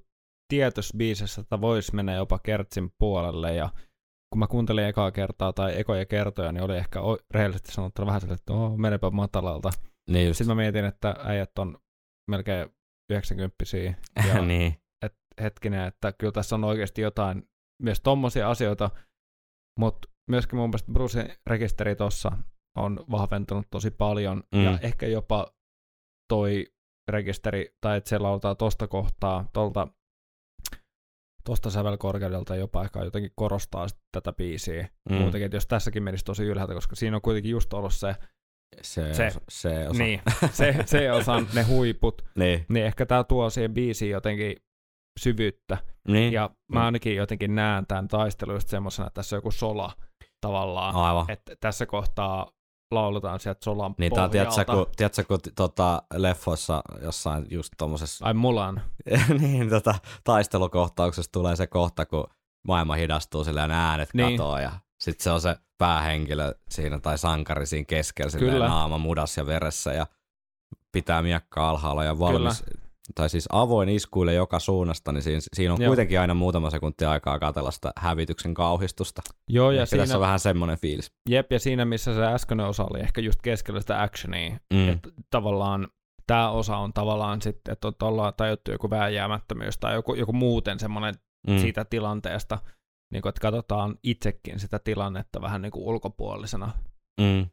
tietyssä 0.54 0.98
biisissä 0.98 1.42
että 1.42 1.62
voisi 1.62 1.96
mennä 1.96 2.14
jopa 2.14 2.40
kertsin 2.40 2.90
puolelle 3.00 3.56
ja 3.56 3.70
kun 4.34 4.40
mä 4.40 4.48
kuuntelin 4.48 4.84
ekaa 4.84 5.12
kertaa 5.12 5.54
tai 5.54 5.80
ekoja 5.80 6.06
kertoja, 6.06 6.52
niin 6.52 6.64
oli 6.64 6.78
ehkä 6.78 7.00
rehellisesti 7.32 7.72
sanottuna 7.72 8.06
vähän 8.06 8.22
sille, 8.22 8.34
että 8.34 8.54
oh, 8.54 8.78
menepä 8.78 9.10
matalalta. 9.10 9.70
Niin 10.10 10.28
just. 10.28 10.38
Sitten 10.38 10.56
mä 10.56 10.62
mietin, 10.62 10.86
että 10.86 11.16
äijät 11.24 11.60
on 11.60 11.78
melkein 12.32 12.70
90 13.12 13.66
ja 14.28 14.42
niin. 14.46 14.76
et, 15.06 15.14
hetkinen, 15.42 15.88
että 15.88 16.14
kyllä 16.14 16.32
tässä 16.32 16.56
on 16.56 16.64
oikeasti 16.64 17.02
jotain 17.02 17.44
myös 17.84 18.02
tommosia 18.02 18.50
asioita, 18.50 18.90
mutta 19.80 20.08
myöskin 20.30 20.60
mun 20.60 20.70
mielestä 20.70 20.92
Brucein 20.92 21.36
rekisteri 21.48 21.96
tossa 21.96 22.32
on 22.78 23.06
vahventunut 23.12 23.68
tosi 23.70 23.92
paljon, 23.92 24.44
mm. 24.56 24.64
ja 24.64 24.80
ehkä 24.82 25.08
jopa 25.08 25.57
toi 26.28 26.66
rekisteri, 27.12 27.76
tai 27.82 27.98
että 27.98 28.10
se 28.10 28.18
lauletaan 28.18 28.58
tosta 28.58 28.88
kohtaa, 28.88 29.46
tolta, 29.54 29.88
tosta 31.44 31.70
sävelkorkeudelta 31.70 32.56
jopa 32.56 32.84
ehkä 32.84 33.00
jotenkin 33.04 33.32
korostaa 33.36 33.88
tätä 34.12 34.34
biisiä. 34.34 34.88
Mm. 35.10 35.16
Mm. 35.16 35.22
Muutenkin, 35.22 35.46
että 35.46 35.58
jos 35.58 35.68
tässäkin 35.68 36.04
menisi 36.04 36.26
tosi 36.26 36.44
ylhäältä, 36.44 36.74
koska 36.74 36.96
siinä 36.96 37.16
on 37.18 37.22
kuitenkin 37.22 37.52
just 37.52 37.74
ollut 37.74 37.94
se, 37.94 38.16
Se, 38.82 39.14
Se- 39.14 39.28
osa, 39.28 39.40
se 39.50 39.88
osa. 39.90 40.04
niin, 40.04 40.22
se, 40.52 40.76
se 40.86 41.12
osan 41.12 41.48
ne 41.56 41.64
huiput, 41.64 42.22
niin. 42.36 42.66
niin 42.70 42.86
ehkä 42.86 43.06
tää 43.06 43.24
tuo 43.24 43.50
siihen 43.50 43.74
biisiin 43.74 44.12
jotenkin 44.12 44.56
syvyyttä. 45.20 45.78
niin. 46.08 46.34
Ja 46.34 46.48
Mm. 46.48 46.74
mä 46.76 46.86
ainakin 46.86 47.16
jotenkin 47.16 47.56
näen 47.56 47.88
tämän 47.88 48.08
taistelun 48.08 48.56
just 48.56 48.68
semmoisena, 48.68 49.08
että 49.08 49.16
tässä 49.16 49.36
on 49.36 49.38
joku 49.38 49.52
sola 49.52 49.92
tavallaan. 50.42 50.96
Aivan. 50.96 51.26
Että 51.32 51.56
tässä 51.60 51.86
kohtaa 51.86 52.52
lauletaan 52.92 53.40
sieltä 53.40 53.60
solan 53.64 53.96
Niin 53.98 54.14
tää 54.14 54.24
on, 54.24 54.30
tiedätkö, 54.30 54.66
kun, 54.66 54.86
tiedätkö, 54.96 55.24
kun 55.24 55.40
tota, 55.56 56.02
leffoissa 56.14 56.82
jossain 57.02 57.46
just 57.50 57.74
tommosessa 57.78 58.26
Ai 58.26 58.34
Mulan. 58.34 58.82
niin, 59.42 59.70
tota, 59.70 59.96
taistelukohtauksessa 60.24 61.32
tulee 61.32 61.56
se 61.56 61.68
kohta, 61.68 62.06
kun 62.06 62.28
maailma 62.68 62.96
hidastuu 62.96 63.44
silleen 63.44 63.72
äänet 63.72 64.10
Niin. 64.14 64.32
katoo 64.38 64.60
ja 64.60 64.72
sitten 65.00 65.24
se 65.24 65.32
on 65.32 65.42
se 65.42 65.56
päähenkilö 65.78 66.54
siinä 66.70 67.00
tai 67.00 67.18
sankari 67.18 67.66
siinä 67.66 67.86
keskellä 67.86 68.32
silleen 68.32 68.52
Kyllä. 68.54 68.68
naama 68.68 68.98
mudas 68.98 69.38
ja 69.38 69.46
veressä 69.46 69.94
ja 69.94 70.08
pitää 70.92 71.22
miekkaa 71.22 71.70
alhaalla 71.70 72.04
ja 72.04 72.20
valmis. 72.20 72.64
Tai 73.16 73.30
siis 73.30 73.46
avoin 73.52 73.90
iskuille 73.90 74.34
joka 74.34 74.60
suunnasta, 74.60 75.12
niin 75.12 75.22
siinä, 75.24 75.40
siinä 75.54 75.74
on 75.74 75.82
Joo. 75.82 75.90
Kuitenkin 75.90 76.20
aina 76.20 76.34
muutama 76.34 76.70
sekunti 76.70 77.06
aikaa 77.06 77.40
katella 77.40 77.72
sitä 77.72 77.92
hävityksen 77.98 78.54
kauhistusta. 78.54 79.22
Joo, 79.50 79.72
ja 79.72 79.82
Ehkä 79.82 79.90
siinä, 79.90 80.02
tässä 80.04 80.16
on 80.18 80.22
vähän 80.22 80.40
semmoinen 80.40 80.78
fiilis. 80.78 81.12
jep, 81.30 81.52
ja 81.52 81.60
siinä 81.60 81.86
missä 81.86 82.14
se 82.16 82.26
äskeinen 82.26 82.66
osa 82.66 82.84
oli 82.90 83.00
ehkä 83.00 83.22
just 83.22 83.42
keskellä 83.42 83.80
sitä 83.82 84.02
actionia, 84.02 84.58
Mm. 84.74 84.90
että 84.90 85.10
tavallaan 85.30 85.88
tämä 86.28 86.50
osa 86.50 86.78
on 86.78 86.94
tavallaan 86.94 87.42
sitten, 87.42 87.72
että 87.72 87.88
on- 87.88 87.94
ollaan 88.02 88.34
tajuttu 88.38 88.72
joku 88.72 88.90
vääjäämättömyys 88.90 89.78
tai 89.78 89.94
joku, 89.94 90.14
joku 90.14 90.34
muuten 90.34 90.80
semmoinen 90.80 91.16
Mm. 91.48 91.58
siitä 91.60 91.86
tilanteesta, 91.86 92.58
niin 93.14 93.22
kuin, 93.22 93.30
että 93.30 93.42
katsotaan 93.42 93.96
itsekin 94.04 94.60
sitä 94.60 94.80
tilannetta 94.80 95.42
vähän 95.42 95.62
niin 95.62 95.72
kuin 95.72 95.84
ulkopuolisena. 95.86 96.72
Mm. 97.22 97.46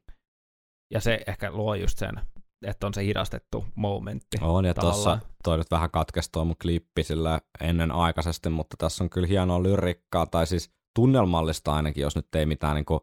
Ja 0.94 1.00
se 1.00 1.20
ehkä 1.26 1.50
luo 1.52 1.74
just 1.74 1.98
sen, 1.98 2.20
että 2.66 2.86
on 2.86 2.94
se 2.94 3.04
hidastettu 3.04 3.64
momentti. 3.74 4.38
On, 4.40 4.64
ja 4.64 4.74
tuossa 4.74 5.18
toi 5.44 5.58
nyt 5.58 5.70
vähän 5.70 5.90
katkestoi 5.90 6.44
mun 6.44 6.56
klippi 6.62 7.02
sillä 7.02 7.40
ennen 7.60 7.92
aikaisesti, 7.92 8.48
mutta 8.48 8.76
tässä 8.78 9.04
on 9.04 9.10
kyllä 9.10 9.26
hienoa 9.26 9.62
lyrikkaa, 9.62 10.26
tai 10.26 10.46
siis 10.46 10.70
tunnelmallista 10.94 11.74
ainakin, 11.74 12.02
jos 12.02 12.16
nyt 12.16 12.34
ei 12.34 12.46
mitään 12.46 12.74
niin 12.74 13.00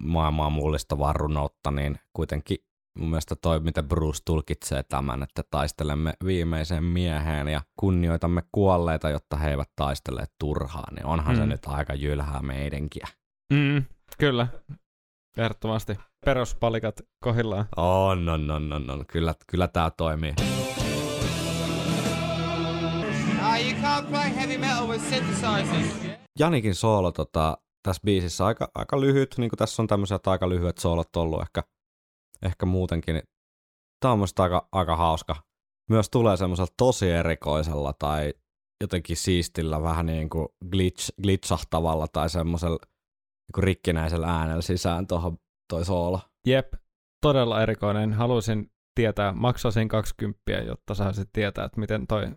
maailmaa 0.00 0.50
mullistavaa 0.50 1.12
runoutta, 1.12 1.70
niin 1.70 1.98
kuitenkin 2.12 2.58
mun 2.98 3.10
mielestä 3.10 3.36
toi, 3.36 3.60
miten 3.60 3.88
Bruce 3.88 4.18
tulkitsee 4.24 4.82
tämän, 4.82 5.22
että 5.22 5.42
taistelemme 5.50 6.12
viimeiseen 6.24 6.84
mieheen 6.84 7.48
ja 7.48 7.62
kunnioitamme 7.76 8.42
kuolleita, 8.52 9.10
jotta 9.10 9.36
he 9.36 9.50
eivät 9.50 9.70
taistele 9.76 10.24
turhaan, 10.38 10.94
niin 10.94 11.06
onhan 11.06 11.36
mm. 11.36 11.40
se 11.40 11.46
nyt 11.46 11.66
aika 11.66 11.94
jylhää 11.94 12.42
meidänkin. 12.42 13.02
Mm, 13.52 13.84
kyllä, 14.18 14.46
ehdottomasti. 15.36 15.98
Peruspalikat 16.26 17.00
kohillaan. 17.24 17.66
On, 17.76 18.28
on, 18.28 18.50
on, 18.50 18.72
on, 18.72 18.90
on. 18.90 19.04
Kyllä, 19.06 19.34
kyllä 19.46 19.68
tää 19.68 19.90
toimii. 19.90 20.34
Ah, 23.40 23.60
you 23.62 23.72
can't 23.82 24.06
play 24.10 24.34
heavy 24.34 24.58
metal 24.58 24.88
with 24.88 25.04
synthesizers. 25.08 26.18
Janikin 26.38 26.74
soolo 26.74 27.12
tota, 27.12 27.58
tässä 27.82 28.02
biisissä 28.04 28.46
aika, 28.46 28.70
aika 28.74 29.00
lyhyt, 29.00 29.34
niin 29.38 29.50
kuin 29.50 29.58
tässä 29.58 29.82
on 29.82 29.86
tämmöiset 29.86 30.26
aika 30.26 30.48
lyhyet 30.48 30.78
soolot 30.78 31.16
ollut 31.16 31.42
ehkä, 31.42 31.62
ehkä 32.42 32.66
muutenkin. 32.66 33.14
niin 33.14 33.24
Tämä 34.00 34.12
on 34.12 34.18
musta 34.18 34.42
aika, 34.42 34.68
aika 34.72 34.96
hauska. 34.96 35.36
Myös 35.90 36.10
tulee 36.10 36.36
semmoisella 36.36 36.72
tosi 36.76 37.10
erikoisella 37.10 37.92
tai 37.98 38.34
jotenkin 38.80 39.16
siistillä 39.16 39.82
vähän 39.82 40.06
niin 40.06 40.30
kuin 40.30 40.48
glitch, 40.70 41.10
glitchahtavalla 41.22 42.06
tai 42.08 42.30
semmoisella 42.30 42.78
niin 42.82 43.52
kuin 43.54 43.64
rikkinäisellä 43.64 44.26
äänellä 44.26 44.62
sisään 44.62 45.06
tuohon 45.06 45.38
toi 45.70 45.84
soolo. 45.84 46.20
Jep, 46.46 46.74
todella 47.20 47.62
erikoinen. 47.62 48.12
Haluaisin 48.12 48.70
tietää, 48.94 49.32
maksasin 49.32 49.88
20, 49.88 50.52
jotta 50.66 50.94
saisit 50.94 51.28
tietää, 51.32 51.64
että 51.64 51.80
miten 51.80 52.06
toi 52.06 52.28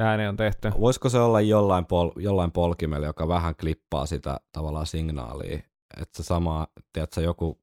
ääni 0.00 0.26
on 0.26 0.36
tehty. 0.36 0.72
Voisiko 0.80 1.08
se 1.08 1.18
olla 1.18 1.40
jollain, 1.40 1.86
pol, 1.86 2.10
jollain 2.16 2.52
polkimella, 2.52 3.06
joka 3.06 3.28
vähän 3.28 3.54
klippaa 3.56 4.06
sitä 4.06 4.40
tavallaan 4.52 4.86
signaalia, 4.86 5.58
että 6.00 6.16
se 6.16 6.22
sama, 6.22 6.66
tiedätkö, 6.92 7.20
joku 7.20 7.60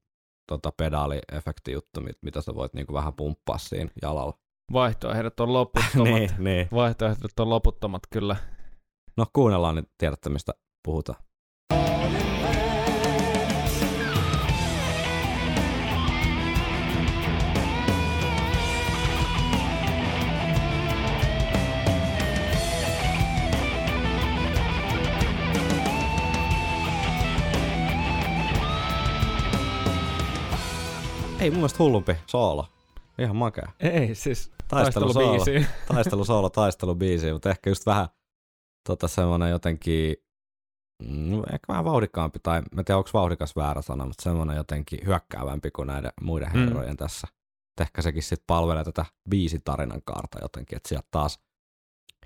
tota, 0.47 0.71
pedaaliefekti 0.71 1.71
juttu, 1.71 2.01
mit, 2.01 2.17
mitä 2.21 2.41
sä 2.41 2.55
voit 2.55 2.73
niinku 2.73 2.93
vähän 2.93 3.13
pumppaa 3.13 3.57
siinä 3.57 3.91
jalalla. 4.01 4.33
Vaihtoehdot 4.73 5.39
on 5.39 5.53
loputtomat. 5.53 6.07
niin, 6.13 6.29
niin. 6.37 6.67
Vaihtoehdot 6.73 7.39
on 7.39 7.49
loputtomat 7.49 8.01
kyllä. 8.09 8.35
No 9.17 9.25
kuunnellaan, 9.33 9.75
niin 9.75 9.87
tiedätte 9.97 10.29
mistä 10.29 10.53
puhutaan. 10.85 11.26
Ei 31.39 31.49
mun 31.49 31.57
mielestä 31.59 31.83
hullumpi 31.83 32.15
soolo. 32.27 32.65
Ihan 33.19 33.35
makea. 33.35 33.71
Ei, 33.79 34.15
siis 34.15 34.51
Taistelu 34.67 35.13
taistelubiisi. 35.13 35.67
taistelu 35.93 36.25
soolo, 36.25 36.49
taistelu 36.49 36.95
biisi, 36.95 37.33
mutta 37.33 37.49
ehkä 37.49 37.69
just 37.69 37.85
vähän 37.85 38.07
tota 38.87 39.07
semmoinen 39.07 39.49
jotenkin, 39.49 40.15
mm, 41.03 41.33
ehkä 41.39 41.65
vähän 41.67 41.85
vauhdikkaampi, 41.85 42.39
tai 42.43 42.61
mä 42.61 42.79
en 42.81 42.85
tiedä 42.85 42.97
onko 42.97 43.09
vauhdikas 43.13 43.55
väärä 43.55 43.81
sana, 43.81 44.05
mutta 44.05 44.23
semmoinen 44.23 44.55
jotenkin 44.57 44.99
hyökkäävämpi 45.05 45.71
kuin 45.71 45.87
näiden 45.87 46.11
muiden 46.21 46.49
Mm. 46.53 46.59
herrojen 46.59 46.97
tässä. 46.97 47.27
Et 47.77 47.81
ehkä 47.81 48.01
sekin 48.01 48.23
sitten 48.23 48.43
palvelee 48.47 48.83
tätä 48.83 49.05
biisitarinan 49.29 50.01
kaarta 50.05 50.37
jotenkin, 50.41 50.75
että 50.75 50.89
sieltä 50.89 51.07
taas 51.11 51.39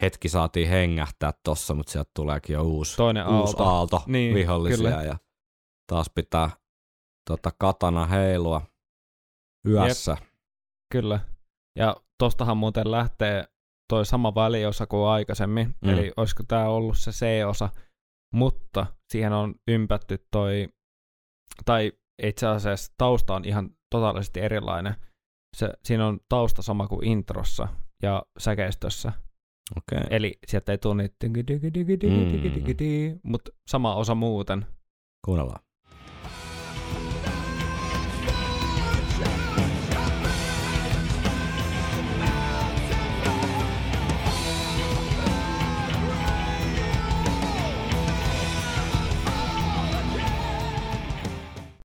hetki 0.02 0.30
saatiin 0.30 0.70
hengähtää 0.70 1.34
tossa, 1.44 1.74
mutta 1.74 1.92
sieltä 1.92 2.12
tuleekin 2.16 2.54
jo 2.54 2.64
uusi, 2.64 2.98
Toinen 2.98 3.28
uusi 3.28 3.56
aalto. 3.58 3.64
aalto 3.64 4.04
Niin, 4.08 4.36
vihollisia 4.36 4.78
kyllä. 4.90 5.04
ja 5.04 5.18
taas 5.88 6.10
pitää 6.16 6.50
tota, 7.30 7.52
katana 7.60 8.06
heilua 8.06 8.62
yössä. 9.68 10.18
Kyllä. 10.92 11.20
Ja 11.76 11.96
tostahan 12.18 12.58
muuten 12.58 12.92
lähtee 12.92 13.48
toi 13.90 14.06
sama 14.06 14.36
väliosa 14.36 14.88
kuin 14.88 15.08
aikaisemmin, 15.08 15.68
Mm. 15.68 15.76
mm. 15.82 15.90
eli 15.90 16.12
olisiko 16.18 16.44
tämä 16.48 16.68
ollut 16.70 16.98
se 16.98 17.12
C-osa, 17.12 17.70
mutta 18.34 18.86
siihen 19.12 19.34
on 19.34 19.56
ympätty 19.68 20.28
toi, 20.32 20.68
tai 21.66 21.92
itse 22.24 22.48
asiassa 22.48 22.94
tausta 22.98 23.36
on 23.36 23.46
ihan 23.46 23.70
totaalisesti 23.90 24.40
erilainen. 24.40 24.96
Se, 25.58 25.70
siinä 25.84 26.08
on 26.08 26.20
tausta 26.30 26.62
sama 26.62 26.88
kuin 26.88 27.08
introssa 27.08 27.68
ja 28.04 28.24
säkeistössä, 28.40 29.12
Okei. 29.78 30.08
eli 30.10 30.40
sieltä 30.48 30.72
ei 30.72 30.78
tule 30.78 30.96
niitä 31.04 31.16
Mm. 32.08 33.20
mutta 33.24 33.52
sama 33.68 33.96
osa 33.96 34.16
muuten. 34.16 34.66
Kuunnellaan. 35.26 35.64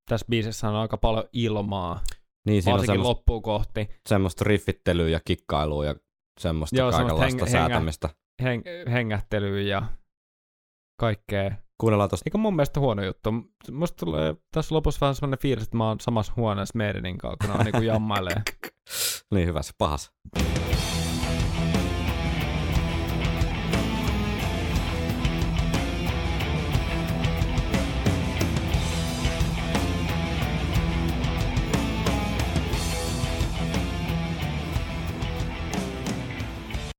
Tässä 0.08 0.26
biisissä 0.30 0.68
on 0.68 0.74
aika 0.74 0.96
paljon 0.96 1.24
ilmaa, 1.32 2.00
Niin, 2.46 2.62
siinä 2.62 2.74
on 2.74 2.78
varsinkin 2.78 2.94
semmoista, 2.94 3.08
loppuun 3.08 3.42
kohti. 3.42 3.88
semmoista 4.08 4.44
riffittelyä 4.44 5.08
ja 5.08 5.20
kikkailua 5.24 5.84
ja 5.84 5.94
semmoista 6.40 6.76
Joo, 6.76 6.90
kaikenlaista 6.90 7.44
heng- 7.44 7.50
säätämistä. 7.50 8.08
Heng- 8.42 8.90
hengähtelyä 8.90 9.60
ja 9.60 9.82
kaikkea. 11.00 11.50
Kuunnellaan 11.80 12.10
tosta. 12.10 12.22
Eikä 12.26 12.38
mun 12.38 12.56
mielestä 12.56 12.80
huono 12.80 13.04
juttu. 13.04 13.30
Musta 13.72 14.04
tulee 14.04 14.34
tässä 14.54 14.74
lopussa 14.74 15.00
vähän 15.00 15.14
semmoinen 15.14 15.38
fiilis, 15.38 15.64
että 15.64 15.76
mä 15.76 15.88
oon 15.88 16.00
samassa 16.00 16.32
huoneessa 16.36 16.78
Meidinin 16.78 17.18
kanssa, 17.18 17.36
kun 17.40 17.48
ne 17.48 17.58
on 17.58 17.64
niinku 17.64 17.82
jammailee. 17.92 18.42
Niin 19.34 19.48
hyvä 19.48 19.62
se 19.62 19.72
pahas. 19.78 20.12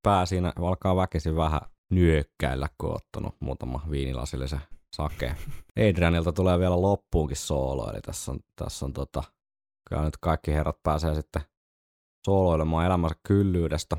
Pää 0.07 0.25
siinä 0.25 0.53
alkaa 0.61 0.95
väkisin 0.95 1.35
vähän 1.35 1.61
nyökkäillä, 1.89 2.67
kun 2.77 2.89
on 2.89 2.95
ottanut 2.95 3.35
muutama 3.39 3.81
viinilasillisen 3.91 4.61
sake. 4.95 5.35
Adrianilta 5.89 6.33
tulee 6.33 6.59
vielä 6.59 6.81
loppuunkin 6.81 7.37
soolo, 7.37 7.91
eli 7.91 8.01
tässä 8.01 8.31
on, 8.31 8.39
tässä 8.55 8.85
on 8.85 8.93
tota, 8.93 9.23
kyllä 9.89 10.01
nyt 10.01 10.17
kaikki 10.17 10.53
herrat 10.53 10.83
pääsee 10.83 11.15
sitten 11.15 11.41
sooloilemaan 12.25 12.85
elämänsä 12.85 13.15
kyllyydestä. 13.27 13.97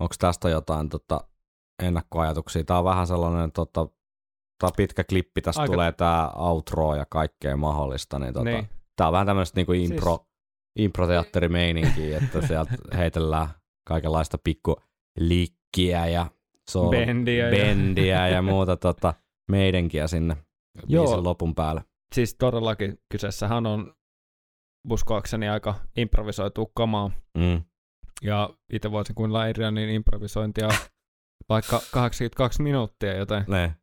Onko 0.00 0.14
tästä 0.18 0.48
jotain 0.48 0.88
tota, 0.88 1.20
ennakkoajatuksia? 1.82 2.64
Tämä 2.64 2.78
on 2.78 2.84
vähän 2.84 3.06
sellainen 3.06 3.52
tota, 3.52 3.86
tää 4.58 4.70
pitkä 4.76 5.04
klippi, 5.04 5.42
tässä 5.42 5.62
Aika- 5.62 5.72
tulee 5.72 5.92
tämä 5.92 6.30
outro 6.36 6.94
ja 6.94 7.06
kaikkea 7.10 7.56
mahdollista. 7.56 8.18
Niin, 8.18 8.34
tota, 8.34 8.44
niin. 8.44 8.68
Tämä 8.96 9.08
on 9.08 9.12
vähän 9.12 9.26
tämmöistä 9.26 9.58
niinku 9.58 9.72
impro, 9.72 10.16
Siis- 10.16 10.28
improteatterimeininkiä, 10.78 12.18
että 12.18 12.46
sieltä 12.46 12.74
heitellään 12.96 13.48
kaikenlaista 13.88 14.38
pikku 14.44 14.76
liikkiä 15.18 16.06
ja 16.06 16.26
soolo, 16.70 16.90
Bendiä 16.90 17.44
ja- 17.48 17.50
bendiä 17.50 18.28
ja 18.28 18.42
muuta 18.42 18.76
tota, 18.76 19.14
meidänkiä 19.50 20.06
sinne 20.06 20.36
Joo. 20.86 21.04
biisin 21.04 21.24
lopun 21.24 21.54
päälle. 21.54 21.84
Siis 22.14 22.34
todellakin 22.34 22.98
kyseessähän 23.12 23.66
on 23.66 23.94
uskoakseni 24.90 25.48
aika 25.48 25.74
improvisoitu 25.96 26.66
kamaa. 26.74 27.10
Mm. 27.38 27.62
Ja 28.22 28.50
itse 28.72 28.90
voisin 28.90 29.14
kuunnella 29.14 29.42
Adrianin 29.42 29.88
improvisointia 29.88 30.68
vaikka 31.48 31.80
82 31.92 32.62
minuuttia, 32.62 33.16
joten 33.16 33.44
Ne. 33.48 33.74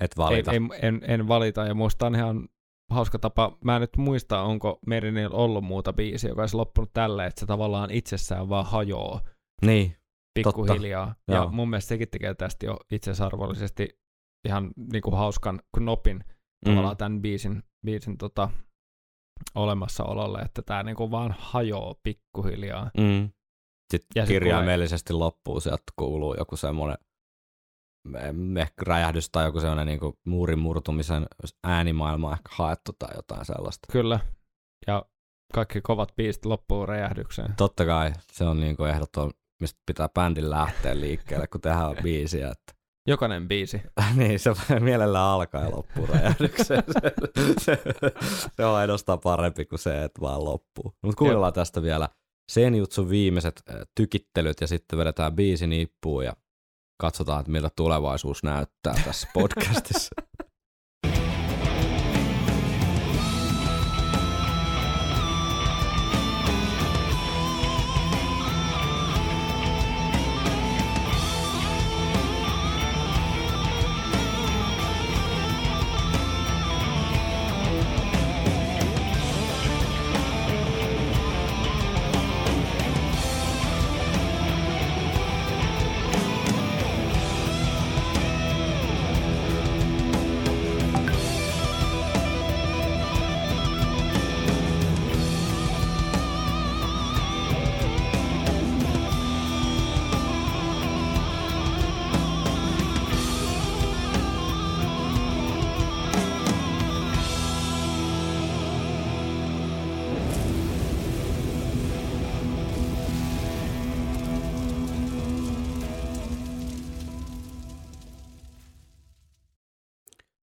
Et 0.00 0.10
ei, 0.12 0.16
valita. 0.16 0.52
ei, 0.52 0.60
en, 0.82 1.00
en 1.08 1.28
valita. 1.28 1.64
Ja 1.64 1.74
musta 1.74 2.06
on 2.06 2.14
ihan 2.14 2.48
hauska 2.90 3.18
tapa. 3.18 3.58
Mä 3.64 3.76
en 3.76 3.80
nyt 3.80 3.96
muista, 3.96 4.42
onko 4.42 4.78
Merinillä 4.86 5.36
ollut 5.36 5.64
muuta 5.64 5.92
biisiä, 5.92 6.30
joka 6.30 6.42
olisi 6.42 6.56
loppunut 6.56 6.90
tälle, 6.92 7.26
että 7.26 7.40
se 7.40 7.46
tavallaan 7.46 7.90
itsessään 7.90 8.48
vaan 8.48 8.66
hajoaa 8.66 9.20
Niin, 9.66 9.96
pikkuhiljaa. 10.34 11.14
Ja 11.28 11.34
Joo. 11.34 11.50
mun 11.50 11.70
mielestä 11.70 11.88
sekin 11.88 12.08
tekee 12.10 12.34
tästä 12.34 12.66
jo 12.66 12.76
itsesarvollisesti 12.90 14.00
ihan 14.48 14.70
niinku 14.92 15.10
hauskan 15.10 15.60
knopin 15.76 16.24
tavallaan 16.64 16.96
tämän 16.96 17.22
biisin, 17.22 17.62
biisin 17.86 18.18
tota, 18.18 18.50
olemassaololle, 19.54 20.38
että 20.38 20.62
tämä 20.62 20.82
niinku 20.82 21.10
vaan 21.10 21.34
hajoaa 21.38 21.94
pikkuhiljaa. 22.02 22.90
Mm. 22.98 23.30
Sitten 23.92 24.22
Ja 24.22 24.26
kirjaimellisesti 24.26 25.12
loppuu, 25.12 25.60
sieltä 25.60 25.82
kuuluu 25.96 26.34
joku 26.38 26.56
semmoinen 26.56 26.98
ehkä 28.60 28.82
räjähdys 28.86 29.30
tai 29.30 29.44
joku 29.44 29.60
semmoinen 29.60 29.86
niin 29.86 30.14
muurin 30.26 30.58
murtumisen 30.58 31.26
äänimaailma 31.64 32.26
on 32.26 32.32
ehkä 32.32 32.48
haettu 32.50 32.92
tai 32.98 33.10
jotain 33.16 33.44
sellaista. 33.44 33.88
Kyllä. 33.92 34.20
Ja 34.86 35.04
kaikki 35.54 35.80
kovat 35.80 36.16
biisit 36.16 36.44
loppuu 36.44 36.86
räjähdykseen. 36.86 37.54
Totta 37.56 37.86
kai 37.86 38.12
se 38.32 38.44
on 38.44 38.60
niin 38.60 38.76
ehdoton, 38.94 39.30
mistä 39.60 39.80
pitää 39.86 40.08
bändin 40.08 40.50
lähteä 40.50 41.00
liikkeelle, 41.00 41.46
kun 41.46 41.60
tehdään 41.60 41.96
biisiä. 42.02 42.50
Että 42.50 42.80
Jokainen 43.06 43.48
biisi. 43.48 43.82
niin, 44.16 44.38
se 44.38 44.50
mielellään 44.80 45.24
alkaa 45.24 45.64
ja 45.64 45.70
loppuu 45.70 46.06
räjähdykseen. 46.06 46.82
Se, 46.92 47.14
se, 47.64 47.82
se 48.56 48.64
on 48.64 48.76
ainoastaan 48.76 49.20
parempi 49.20 49.64
kuin 49.64 49.78
se, 49.78 50.04
että 50.04 50.20
vaan 50.20 50.44
loppuu. 50.44 50.94
Mutta 51.02 51.18
kuunnellaan 51.18 51.52
tästä 51.52 51.82
vielä 51.82 52.08
Senjutsun 52.50 53.10
viimeiset 53.10 53.62
äh, 53.70 53.76
tykittelyt 53.94 54.60
ja 54.60 54.66
sitten 54.66 54.98
vedetään 54.98 55.36
biisi 55.36 55.66
nippuun 55.66 56.24
ja 56.24 56.36
katsotaan, 57.00 57.40
että 57.40 57.52
miltä 57.52 57.70
tulevaisuus 57.76 58.42
näyttää 58.42 58.94
tässä 59.04 59.28
podcastissa. 59.34 60.14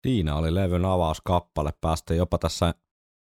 Siinä 0.03 0.37
oli 0.37 0.55
levyn 0.55 0.85
avauskappale. 0.85 1.73
Päästiin 1.81 2.19
jopa 2.19 2.39
tässä 2.39 2.75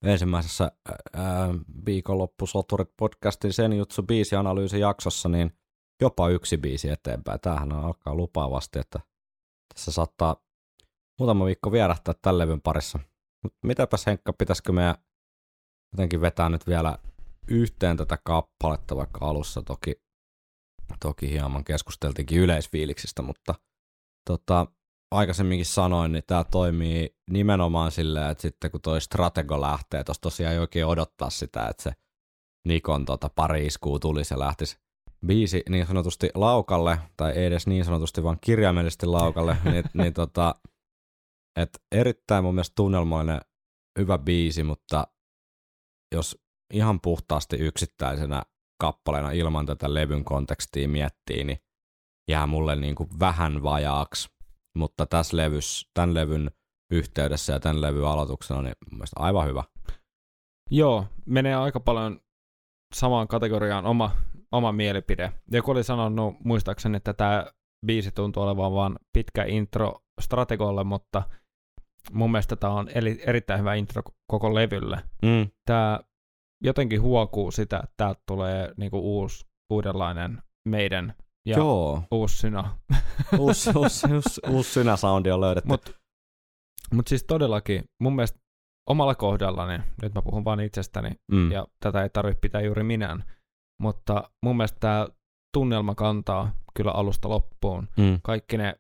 ensimmäisessä 0.05 0.73
ää, 1.15 1.49
viikonloppusoturit 1.87 2.91
podcastin 2.97 3.53
sen 3.53 3.73
jutsu 3.73 4.03
biisianalyysijaksossa, 4.03 5.29
niin 5.29 5.59
jopa 6.01 6.29
yksi 6.29 6.57
biisi 6.57 6.91
eteenpäin. 6.91 7.41
Tämähän 7.41 7.73
on 7.73 7.85
alkaa 7.85 8.15
lupaavasti, 8.15 8.79
että 8.79 9.01
tässä 9.75 9.93
saattaa 9.93 10.37
muutama 11.19 11.47
viikko 11.47 11.73
vierähtää 11.73 12.15
tämän 12.23 12.39
levyn 12.39 12.61
parissa. 12.61 12.99
Mut 13.45 13.55
mitäpäs 13.65 14.07
Henkka, 14.07 14.33
pitäisikö 14.33 14.73
meidän 14.73 14.95
jotenkin 15.93 16.21
vetää 16.21 16.49
nyt 16.49 16.67
vielä 16.67 16.99
yhteen 17.49 17.97
tätä 17.97 18.19
kappaletta, 18.25 18.97
vaikka 18.97 19.27
alussa 19.27 19.63
toki, 19.63 20.03
toki 21.01 21.31
hieman 21.31 21.65
keskusteltiinkin 21.65 22.39
yleisfiiliksistä, 22.41 23.23
mutta 23.23 23.55
tota, 24.27 24.67
aikaisemminkin 25.11 25.67
sanoin, 25.67 26.13
niin 26.13 26.25
tämä 26.27 26.45
toimii 26.45 27.17
nimenomaan 27.31 27.93
silleen, 27.93 28.31
että 28.31 28.43
sitten 28.43 28.71
kun 28.71 28.81
toi 28.81 29.01
stratego 29.01 29.61
lähtee, 29.61 30.05
tuossa 30.05 30.21
tosiaan 30.23 30.53
ei 30.53 30.59
oikein 30.59 30.87
odottaa 30.87 31.31
sitä, 31.31 31.69
että 31.69 31.83
se 31.83 31.93
Nikon 32.69 33.05
tota, 33.05 33.31
pari 33.35 33.67
iskuu 33.67 33.99
tulisi 33.99 34.35
ja 34.35 34.39
lähtisi 34.39 34.79
biisi 35.27 35.63
niin 35.69 35.87
sanotusti 35.87 36.31
laukalle, 36.35 36.99
tai 37.17 37.33
ei 37.33 37.45
edes 37.45 37.67
niin 37.67 37.85
sanotusti, 37.85 38.23
vaan 38.23 38.39
kirjaimellisesti 38.41 39.07
laukalle, 39.07 39.57
niin, 39.65 39.85
niin 39.95 40.15
tota, 40.15 40.55
et 41.57 41.83
erittäin 41.93 42.45
mun 42.45 42.55
mielestä 42.55 42.75
tunnelmoinen 42.77 43.41
hyvä 43.99 44.19
biisi, 44.19 44.65
mutta 44.65 45.07
jos 46.15 46.39
ihan 46.73 47.01
puhtaasti 47.01 47.57
yksittäisenä 47.57 48.43
kappaleena 48.81 49.31
ilman 49.31 49.67
tätä 49.67 49.95
levyn 49.95 50.25
kontekstia 50.25 50.89
miettii, 50.89 51.45
niin 51.45 51.59
jää 52.31 52.47
mulle 52.47 52.77
niin 52.77 52.95
kuin 52.95 53.09
vähän 53.21 53.63
vajaaksi. 53.63 54.40
Mutta 54.81 55.07
tässä 55.07 55.37
levys, 55.37 55.91
tämän 55.95 56.15
levyn 56.15 56.51
yhteydessä 56.91 57.53
ja 57.53 57.61
tämän 57.61 57.81
levyn 57.81 58.05
aloituksena, 58.05 58.63
niin 58.63 58.75
mun 58.91 58.99
mielestä 58.99 59.21
aivan 59.21 59.49
hyvä. 59.49 59.65
Joo, 60.71 61.07
menee 61.27 61.55
aika 61.55 61.81
paljon 61.81 62.21
samaan 62.95 63.29
kategoriaan 63.29 63.87
oma, 63.87 64.11
oma 64.53 64.73
mielipide. 64.73 65.33
Joku 65.51 65.71
oli 65.71 65.85
sanonut 65.85 66.35
muistaakseni, 66.45 66.97
että 66.97 67.13
tämä 67.13 67.47
biisi 67.87 68.13
tuntuu 68.13 68.43
olevan 68.43 68.73
vain 68.73 68.97
pitkä 69.13 69.45
intro 69.45 70.03
strategolle, 70.21 70.85
mutta 70.85 71.23
mun 72.13 72.31
mielestä 72.31 72.57
tämä 72.57 72.73
on 72.73 72.89
eli, 72.95 73.23
erittäin 73.27 73.61
hyvä 73.61 73.75
intro 73.75 74.03
koko 74.27 74.55
levylle. 74.55 74.97
Mm. 75.23 75.51
Tämä 75.67 76.01
jotenkin 76.65 77.03
huokuu 77.03 77.51
sitä, 77.51 77.77
että 77.77 77.95
täältä 77.97 78.23
tulee 78.27 78.75
niinku 78.77 78.99
uusi, 78.99 79.47
uudenlainen 79.71 80.43
meidän 80.69 81.15
ja 81.47 81.57
Joo, 81.57 82.03
uusi 82.11 82.39
synä. 82.39 82.77
uusi, 83.39 83.71
uusi, 83.77 84.07
uusi, 84.15 84.41
uusi 84.49 84.73
synäsoundi 84.73 85.31
on 85.31 85.41
löydetty. 85.41 85.69
Mutta 85.69 85.91
mut 86.93 87.09
siis 87.09 87.25
todellakin 87.25 87.85
mun 88.01 88.17
mielestä 88.17 88.39
omalla 88.91 89.15
kohdallani, 89.15 89.79
nyt 90.03 90.15
mä 90.15 90.23
puhun 90.23 90.45
vain 90.45 90.61
itsestäni, 90.61 91.11
mm. 91.33 91.53
ja 91.53 91.67
tätä 91.81 92.03
ei 92.03 92.11
tarvitse 92.11 92.41
pitää 92.41 92.61
juuri 92.61 92.83
minään, 92.83 93.25
mutta 93.81 94.31
mun 94.43 94.57
mielestä 94.57 94.81
tämä 94.81 95.09
tunnelma 95.55 95.95
kantaa 95.95 96.53
kyllä 96.75 96.91
alusta 96.91 97.29
loppuun. 97.29 97.89
Mm. 97.97 98.19
Kaikki 98.23 98.57
ne 98.57 98.75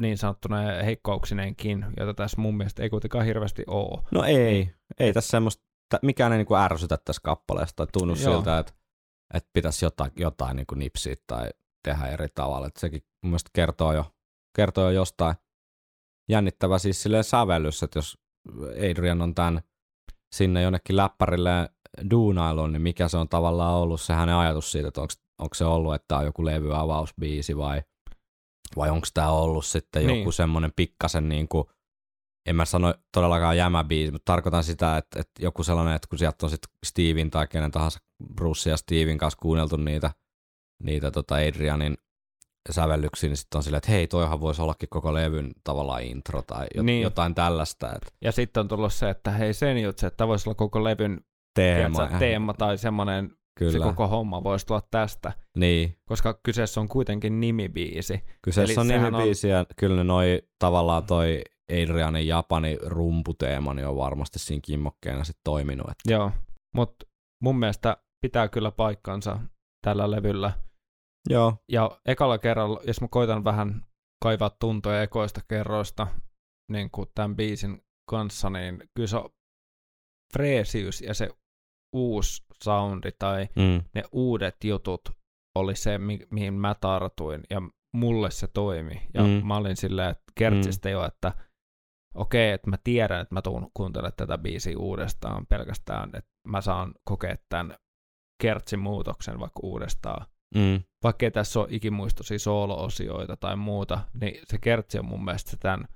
niin 0.00 0.18
sanottuna 0.18 0.56
heikkouksineenkin, 0.84 1.86
joita 1.96 2.14
tässä 2.14 2.40
mun 2.40 2.56
mielestä 2.56 2.82
ei 2.82 2.90
kuitenkaan 2.90 3.24
hirveästi 3.24 3.64
ole. 3.66 4.02
No 4.10 4.24
ei, 4.24 4.74
ei 4.98 5.12
tässä 5.12 5.30
semmoista, 5.30 5.62
mikään 6.02 6.32
ei 6.32 6.38
niinku 6.38 6.54
ärsytä 6.54 6.98
tässä 7.04 7.20
kappaleessa 7.24 7.76
tai 7.76 7.86
tunnu 7.92 8.14
Joo. 8.14 8.32
siltä, 8.32 8.58
että, 8.58 8.72
että 9.34 9.50
pitäisi 9.52 9.84
jotain, 9.84 10.10
jotain 10.16 10.56
niinku 10.56 10.74
nipsiä 10.74 11.14
tai 11.26 11.50
tehdä 11.84 12.06
eri 12.06 12.28
tavalla. 12.34 12.66
Et 12.66 12.76
sekin 12.76 13.02
mun 13.22 13.38
kertoo 13.52 13.92
jo, 13.92 14.04
kertoo 14.56 14.84
jo 14.84 14.90
jostain 14.90 15.34
jännittävä 16.28 16.78
siis 16.78 17.02
silleen 17.02 17.24
sävellys, 17.24 17.82
että 17.82 17.98
jos 17.98 18.18
Adrian 18.90 19.22
on 19.22 19.34
tämän 19.34 19.60
sinne 20.34 20.62
jonnekin 20.62 20.96
läppärille 20.96 21.68
duunailun, 22.10 22.72
niin 22.72 22.82
mikä 22.82 23.08
se 23.08 23.16
on 23.16 23.28
tavallaan 23.28 23.74
ollut 23.74 24.00
se 24.00 24.12
hänen 24.12 24.34
ajatus 24.34 24.72
siitä, 24.72 24.88
että 24.88 25.00
onko 25.38 25.54
se 25.54 25.64
ollut, 25.64 25.94
että 25.94 26.04
tämä 26.08 26.18
on 26.18 26.24
joku 26.24 26.44
levyavausbiisi 26.44 27.56
vai, 27.56 27.82
vai 28.76 28.90
onko 28.90 29.06
tämä 29.14 29.30
ollut 29.30 29.64
sitten 29.64 30.06
Niin. 30.06 30.18
joku 30.18 30.32
semmoinen 30.32 30.72
pikkasen 30.76 31.28
niin 31.28 31.48
kuin, 31.48 31.64
en 32.46 32.56
mä 32.56 32.64
sano 32.64 32.94
todellakaan 33.12 33.56
jämäbiisi, 33.56 34.12
mutta 34.12 34.32
tarkoitan 34.32 34.64
sitä, 34.64 34.96
että, 34.96 35.20
että 35.20 35.42
joku 35.42 35.64
sellainen, 35.64 35.94
että 35.94 36.08
kun 36.08 36.18
sieltä 36.18 36.46
on 36.46 36.50
sitten 36.50 36.70
Steven 36.86 37.30
tai 37.30 37.46
kenen 37.46 37.70
tahansa 37.70 38.00
Bruce 38.34 38.70
ja 38.70 38.76
Steven 38.76 39.18
kanssa 39.18 39.38
kuunneltu 39.42 39.76
niitä, 39.76 40.10
niitä 40.84 41.10
tota 41.10 41.34
Adrianin 41.34 41.96
sävellyksiä, 42.70 43.28
niin 43.28 43.36
sitten 43.36 43.58
on 43.58 43.62
silleen, 43.62 43.78
että 43.78 43.90
hei, 43.92 44.06
toihan 44.06 44.40
voisi 44.40 44.62
ollakin 44.62 44.88
koko 44.88 45.14
levyn 45.14 45.50
tavallaan 45.64 46.02
intro 46.02 46.42
tai 46.42 46.66
jo, 46.74 46.82
Niin. 46.82 47.02
jotain 47.02 47.34
tällaista, 47.34 47.92
että 47.94 48.08
Ja 48.20 48.32
sitten 48.32 48.60
on 48.60 48.68
tullut 48.68 48.92
se, 48.92 49.10
että 49.10 49.30
hei 49.30 49.54
sen 49.54 49.82
juttu, 49.82 50.06
että 50.06 50.28
voisi 50.28 50.48
olla 50.48 50.54
koko 50.54 50.84
levyn 50.84 51.20
teema. 51.54 51.96
tiedätkö, 51.96 52.18
teema 52.18 52.54
tai 52.54 52.78
semmoinen, 52.78 53.28
se 53.28 53.36
Kyllä, 53.58 53.84
koko 53.84 54.08
homma 54.08 54.44
voisi 54.44 54.66
tulla 54.66 54.82
tästä, 54.90 55.32
niin. 55.56 55.96
koska 56.08 56.40
kyseessä 56.42 56.80
on 56.80 56.88
kuitenkin 56.88 57.40
nimibiisi. 57.40 58.20
Kyseessä 58.42 58.80
Eli 58.80 58.94
on 58.94 59.02
nimibiisi 59.02 59.48
ja 59.48 59.66
kyllä 59.76 59.96
ne 59.96 60.04
noi 60.04 60.42
tavallaan 60.58 61.04
toi 61.04 61.42
Adrianin 61.72 62.26
Japani 62.26 62.78
rumputeema 62.86 63.74
niin 63.74 63.86
on 63.86 63.96
varmasti 63.96 64.38
siinä 64.38 64.60
kimmokkeena 64.64 65.24
sitten 65.24 65.40
toiminut. 65.44 65.86
Että. 65.90 66.12
Joo, 66.12 66.30
mutta 66.74 67.06
mun 67.42 67.58
mielestä 67.58 67.96
pitää 68.20 68.48
kyllä 68.48 68.70
paikkansa 68.70 69.38
tällä 69.84 70.10
levyllä. 70.10 70.52
Joo. 71.30 71.56
Ja 71.72 71.90
ekalla 72.06 72.38
kerralla, 72.38 72.80
jos 72.86 73.00
mä 73.00 73.08
koitan 73.10 73.44
vähän 73.44 73.86
kaivaa 74.24 74.50
tuntoja 74.60 75.02
ekoista 75.02 75.40
kerroista 75.48 76.06
niin 76.72 76.90
kuin 76.90 77.08
tämän 77.14 77.36
biisin 77.36 77.82
kanssa, 78.10 78.50
niin 78.50 78.82
kyllä 78.96 79.06
se 79.06 79.16
freesiys 80.32 81.00
ja 81.00 81.14
se 81.14 81.28
uusi 81.96 82.42
soundi 82.64 83.12
tai 83.18 83.48
Mm. 83.56 83.82
ne 83.94 84.02
uudet 84.12 84.56
jutut 84.64 85.00
oli 85.58 85.76
se, 85.76 85.98
mi- 85.98 86.26
mihin 86.30 86.54
mä 86.54 86.74
tartuin 86.80 87.42
ja 87.50 87.62
mulle 87.96 88.30
se 88.30 88.46
toimi. 88.46 89.02
Ja 89.14 89.22
Mm. 89.22 89.28
mm. 89.28 89.46
mä 89.46 89.56
olin 89.56 89.76
silleen, 89.76 90.10
että 90.10 90.22
kertsistä 90.34 90.90
jo, 90.90 91.04
että 91.06 91.32
okei, 92.14 92.50
että 92.52 92.70
mä 92.70 92.76
tiedän, 92.84 93.20
että 93.20 93.34
mä 93.34 93.42
tuun 93.42 93.70
kuuntelemaan 93.74 94.12
tätä 94.16 94.38
biisiä 94.38 94.78
uudestaan 94.78 95.46
pelkästään, 95.46 96.08
että 96.08 96.30
mä 96.48 96.60
saan 96.60 96.94
kokea 97.04 97.36
tämän 97.48 97.76
kertsin 98.42 98.78
muutoksen 98.78 99.40
vaikka 99.40 99.60
uudestaan. 99.62 100.26
Mm. 100.54 100.82
Vaikkei 101.02 101.30
tässä 101.30 101.60
ole 101.60 101.68
ikimuistoisia 101.70 102.38
soolo-osioita 102.38 103.36
tai 103.36 103.56
muuta, 103.56 104.00
niin 104.20 104.40
se 104.44 104.58
kertsi 104.58 104.98
on 104.98 105.04
mun 105.04 105.24
mielestä 105.24 105.56
tämän 105.56 105.88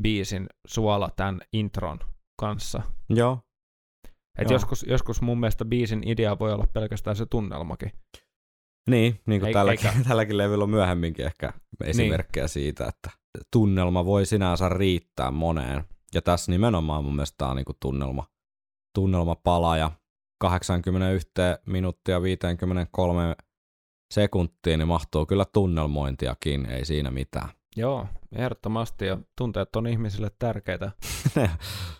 biisin 0.00 0.46
suola 0.66 1.10
tämän 1.16 1.40
intron 1.52 1.98
kanssa. 2.40 2.82
Joo. 3.10 3.40
Et 4.38 4.50
Joo. 4.50 4.52
joskus, 4.52 4.84
joskus 4.88 5.22
mun 5.22 5.40
mielestä 5.40 5.64
biisin 5.64 6.08
idea 6.08 6.38
voi 6.38 6.52
olla 6.52 6.66
pelkästään 6.72 7.16
se 7.16 7.26
tunnelmakin. 7.26 7.92
Niin, 8.90 9.20
niin 9.26 9.40
kuin 9.40 9.48
Ei- 9.48 9.52
tälläkin, 9.54 9.86
eikä- 9.86 10.02
tälläkin 10.08 10.38
levyllä 10.38 10.64
on 10.64 10.70
myöhemminkin 10.70 11.26
ehkä 11.26 11.52
esimerkkejä 11.84 12.44
niin. 12.44 12.48
siitä, 12.48 12.86
että 12.86 13.10
tunnelma 13.52 14.04
voi 14.04 14.26
sinänsä 14.26 14.68
riittää 14.68 15.30
moneen. 15.30 15.84
Ja 16.14 16.22
tässä 16.22 16.52
nimenomaan 16.52 17.04
mun 17.04 17.14
mielestä 17.14 17.34
tämä 17.38 17.50
on 17.50 17.56
niin 17.56 17.66
tunnelma, 17.80 18.26
tunnelmapala 18.94 19.76
ja 19.76 19.90
81 20.40 21.30
minuuttia 21.66 22.22
53 22.22 23.36
sekuntiin 24.10 24.78
niin 24.78 24.88
mahtuu 24.88 25.26
kyllä 25.26 25.44
tunnelmointiakin, 25.52 26.66
ei 26.66 26.84
siinä 26.84 27.10
mitään. 27.10 27.48
Joo, 27.76 28.06
ehdottomasti. 28.32 29.06
Ja 29.06 29.18
tunteet 29.38 29.76
on 29.76 29.86
ihmisille 29.86 30.30
tärkeitä. 30.38 30.90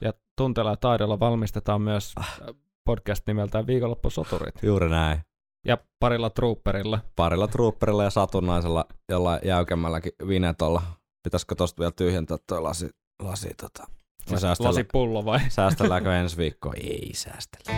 ja 0.04 0.12
tunteella 0.36 0.70
ja 0.70 0.76
taidolla 0.76 1.20
valmistetaan 1.20 1.82
myös 1.82 2.12
äh, 2.20 2.36
podcast 2.84 3.26
nimeltään 3.26 3.66
Viikonloppusoturit. 3.66 4.54
Juuri 4.62 4.88
näin. 4.88 5.20
Ja 5.66 5.78
parilla 6.00 6.30
trooperilla. 6.30 6.98
Parilla 7.16 7.48
trooperilla 7.48 8.04
ja 8.04 8.10
satunnaisella 8.10 8.86
jollain 9.08 9.40
jäykemmälläkin 9.44 10.12
vinetolla. 10.28 10.82
Pitäisikö 11.22 11.54
tosta 11.54 11.80
vielä 11.80 11.92
tyhjentää 11.96 12.36
toi 12.46 12.62
lasi, 12.62 12.90
lasi 13.22 13.48
tota. 13.60 13.86
Ja 14.30 14.38
säästellä, 14.38 14.68
Lasipullo 14.68 15.24
vai? 15.24 15.40
säästelläänkö 15.48 16.16
ensi 16.16 16.36
viikkoa? 16.36 16.72
Ei 16.76 17.10
säästellä. 17.14 17.72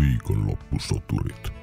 Viikonloppusoturit. 0.00 1.59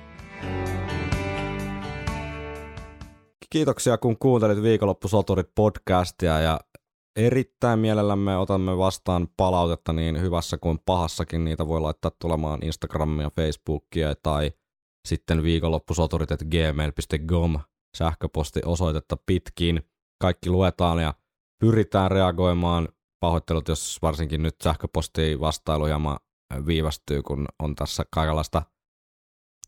Kiitoksia 3.49 3.97
kun 3.97 4.17
kuuntelit 4.17 4.61
Viikonloppusoturit 4.61 5.47
podcastia 5.55 6.39
ja 6.39 6.59
erittäin 7.15 7.79
mielellämme 7.79 8.37
otamme 8.37 8.77
vastaan 8.77 9.27
palautetta 9.37 9.93
niin 9.93 10.21
hyvässä 10.21 10.57
kuin 10.57 10.79
pahassakin. 10.85 11.43
Niitä 11.43 11.67
voi 11.67 11.81
laittaa 11.81 12.11
tulemaan 12.21 12.63
Instagramia, 12.63 13.31
Facebookia 13.35 14.15
tai 14.23 14.51
sitten 15.07 15.43
viikonloppusoturit.gmail.com 15.43 17.59
sähköposti 17.97 18.61
osoitetta 18.65 19.17
pitkin. 19.25 19.81
Kaikki 20.21 20.49
luetaan 20.49 20.99
ja 20.99 21.13
pyritään 21.59 22.11
reagoimaan. 22.11 22.87
Pahoittelut, 23.19 23.67
jos 23.67 23.97
varsinkin 24.01 24.43
nyt 24.43 24.55
sähköposti 24.63 25.39
vastailu 25.39 25.85
hieman 25.85 26.19
viivästyy, 26.65 27.21
kun 27.21 27.45
on 27.59 27.75
tässä 27.75 28.03
kaikenlaista 28.13 28.61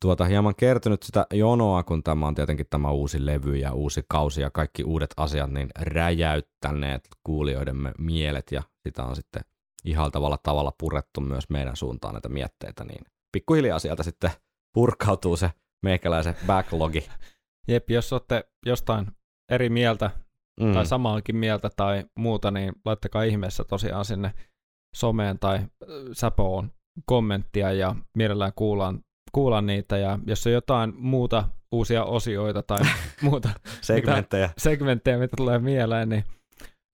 tuota 0.02 0.26
hieman 0.26 0.56
kertynyt 0.56 1.04
sitä 1.04 1.26
jonoa, 1.34 1.84
kun 1.84 2.04
tämä 2.04 2.28
on 2.28 2.36
tietenkin 2.36 2.66
tämä 2.70 2.92
uusi 2.92 3.26
levy 3.26 3.56
ja 3.56 3.74
uusi 3.74 4.04
kausi 4.08 4.42
ja 4.42 4.52
kaikki 4.52 4.84
uudet 4.84 5.14
asiat 5.18 5.52
niin 5.52 5.70
räjäyttäneet 5.80 7.08
kuulijoidemme 7.24 7.92
mielet 7.98 8.52
ja 8.52 8.64
sitä 8.88 9.04
on 9.04 9.16
sitten 9.16 9.42
ihaltavalla 9.86 10.38
tavalla 10.44 10.74
purettu 10.80 11.22
myös 11.22 11.50
meidän 11.50 11.76
suuntaan 11.76 12.14
näitä 12.14 12.30
mietteitä, 12.30 12.84
niin 12.84 13.06
pikkuhiljaa 13.32 13.80
sieltä 13.80 14.04
sitten 14.04 14.32
purkautuu 14.74 15.38
se 15.38 15.52
meikäläisen 15.84 16.36
backlogi. 16.48 17.10
Jep, 17.68 17.90
jos 17.90 18.14
olette 18.14 18.44
jostain 18.66 19.08
eri 19.52 19.70
mieltä 19.70 20.12
Mm. 20.60 20.74
tai 20.74 20.86
samaakin 20.86 21.36
mieltä 21.36 21.70
tai 21.76 22.06
muuta, 22.20 22.52
niin 22.52 22.74
laittakaa 22.86 23.24
ihmeessä 23.24 23.64
tosiaan 23.64 24.06
sinne 24.06 24.34
someen 24.96 25.40
tai 25.40 25.58
äh, 25.58 25.66
säpoon 26.12 26.72
kommenttia 27.06 27.72
ja 27.72 27.96
mielellään 28.18 28.54
kuullaan, 28.56 29.00
kuullaan 29.32 29.66
niitä. 29.66 29.98
Ja 29.98 30.20
jos 30.28 30.48
on 30.48 30.54
jotain 30.54 30.94
muuta 30.98 31.44
uusia 31.72 32.04
osioita 32.04 32.64
tai 32.64 32.80
muuta 33.22 33.50
Segmenttejä. 33.82 34.50
segmenttejä, 34.58 35.18
mitä 35.18 35.34
tulee 35.38 35.60
mieleen, 35.60 36.10
niin 36.10 36.24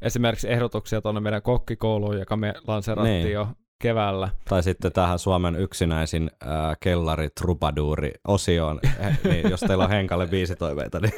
esimerkiksi 0.02 0.52
ehdotuksia 0.52 1.02
tuonne 1.02 1.22
meidän 1.22 1.42
kokkikouluun, 1.42 2.20
joka 2.20 2.38
me 2.38 2.54
lanserattiin 2.68 3.24
Niin. 3.24 3.34
jo 3.34 3.48
keväällä. 3.82 4.30
Tai 4.50 4.64
sitten 4.64 4.92
tähän 4.92 5.20
Suomen 5.20 5.56
yksinäisin 5.56 6.32
äh, 6.44 6.78
kellari 6.80 7.30
trubaduuri 7.42 8.12
osioon, 8.28 8.80
eh, 9.00 9.20
niin 9.24 9.50
jos 9.50 9.60
teillä 9.60 9.84
on 9.84 9.90
Henkalle 9.90 10.28
biisitoiveita, 10.28 11.00
niin 11.00 11.14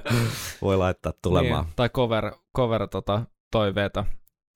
voi 0.62 0.76
laittaa 0.76 1.12
tulemaan. 1.22 1.64
Niin, 1.64 1.72
tai 1.76 1.88
cover, 1.88 2.32
cover 2.56 2.88
tota, 2.88 3.22
toiveita. 3.52 4.04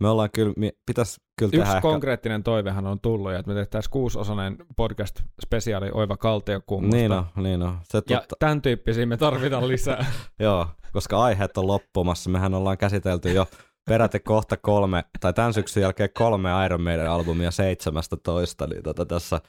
Me 0.01 0.09
ollaan 0.09 0.31
kyllä, 0.31 0.52
mi- 0.56 0.78
pitäisi 0.86 1.20
kyllä 1.39 1.51
tehdä 1.51 1.62
Yksi 1.62 1.77
ehkä... 1.77 1.81
konkreettinen 1.81 2.43
toivehan 2.43 2.86
on 2.86 3.01
tullut, 3.01 3.32
ja 3.32 3.39
että 3.39 3.48
me 3.51 3.55
tehtäisiin 3.55 3.90
kuusosainen 3.90 4.56
podcast-spesiaali 4.77 5.90
Oiva 5.94 6.16
Kaltiokummasta. 6.16 6.97
Niin 6.97 7.12
on, 7.12 7.27
niin 7.36 7.62
on. 7.62 7.78
Se 7.85 8.02
Ja 8.10 8.20
tutta, 8.20 8.36
tämän 8.39 8.62
tyyppisiä 8.62 9.06
me 9.06 9.16
tarvitaan 9.16 9.68
lisää. 9.68 10.06
joo, 10.39 10.66
koska 10.93 11.22
aiheet 11.22 11.59
on 11.59 11.66
loppumassa. 11.66 12.31
Mehän 12.31 12.55
ollaan 12.55 12.78
käsitelty 12.78 13.32
jo 13.32 13.47
peräti 13.89 14.20
kohta 14.20 14.56
kolme, 14.56 15.05
tai 15.20 15.32
tämän 15.32 15.55
syksyn 15.55 15.81
jälkeen 15.81 16.10
kolme 16.14 16.51
Iron 16.66 16.82
Maiden 16.82 17.10
albumia 17.10 17.51
17, 17.51 18.66
niin 18.66 18.82
tota 18.82 19.06
tässä 19.06 19.40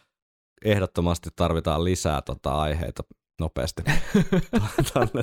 ehdottomasti 0.65 1.30
tarvitaan 1.36 1.84
lisää 1.84 2.22
tota 2.22 2.61
aiheita 2.61 3.03
nopeasti 3.41 3.84
tänne 4.93 5.22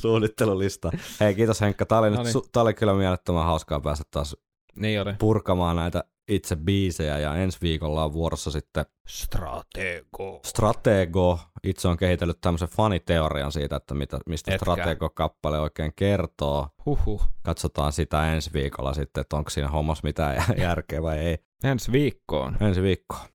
suunnittelulista. 0.00 0.90
Hei, 1.20 1.34
kiitos 1.34 1.60
Henkka. 1.60 1.86
Tämä 1.86 1.98
oli, 1.98 2.10
nyt, 2.10 2.16
Noniin. 2.18 2.36
su- 2.36 2.48
tää 2.52 2.62
oli 2.62 2.74
kyllä 2.74 2.94
mielettömän 2.94 3.44
hauskaa 3.44 3.80
päästä 3.80 4.04
taas 4.10 4.36
niin 4.76 5.00
oli. 5.00 5.14
purkamaan 5.18 5.76
näitä 5.76 6.04
itse 6.28 6.56
biisejä 6.56 7.18
ja 7.18 7.34
ensi 7.36 7.58
viikolla 7.62 8.04
on 8.04 8.12
vuorossa 8.12 8.50
sitten 8.50 8.84
Stratego. 9.08 10.40
Stratego. 10.44 11.40
Itse 11.64 11.88
on 11.88 11.96
kehitellyt 11.96 12.40
tämmöisen 12.40 12.68
faniteorian 12.68 13.52
siitä, 13.52 13.76
että 13.76 13.94
mitä, 13.94 14.18
mistä 14.26 14.54
Etkä. 14.54 14.64
Stratego-kappale 14.64 15.58
oikein 15.60 15.92
kertoo. 15.96 16.68
Huhhuh. 16.86 17.22
Katsotaan 17.42 17.92
sitä 17.92 18.32
ensi 18.32 18.50
viikolla 18.52 18.94
sitten, 18.94 19.20
että 19.20 19.36
onko 19.36 19.50
siinä 19.50 19.68
hommassa 19.68 20.00
mitään 20.04 20.36
jä- 20.36 20.54
järkeä 20.68 21.02
vai 21.02 21.18
ei. 21.18 21.38
Ensi 21.64 21.92
viikkoon. 21.92 22.56
Ensi 22.60 22.82
viikkoon. 22.82 23.26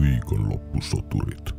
All. 0.00 0.04
Viikonloppusoturit. 0.04 1.49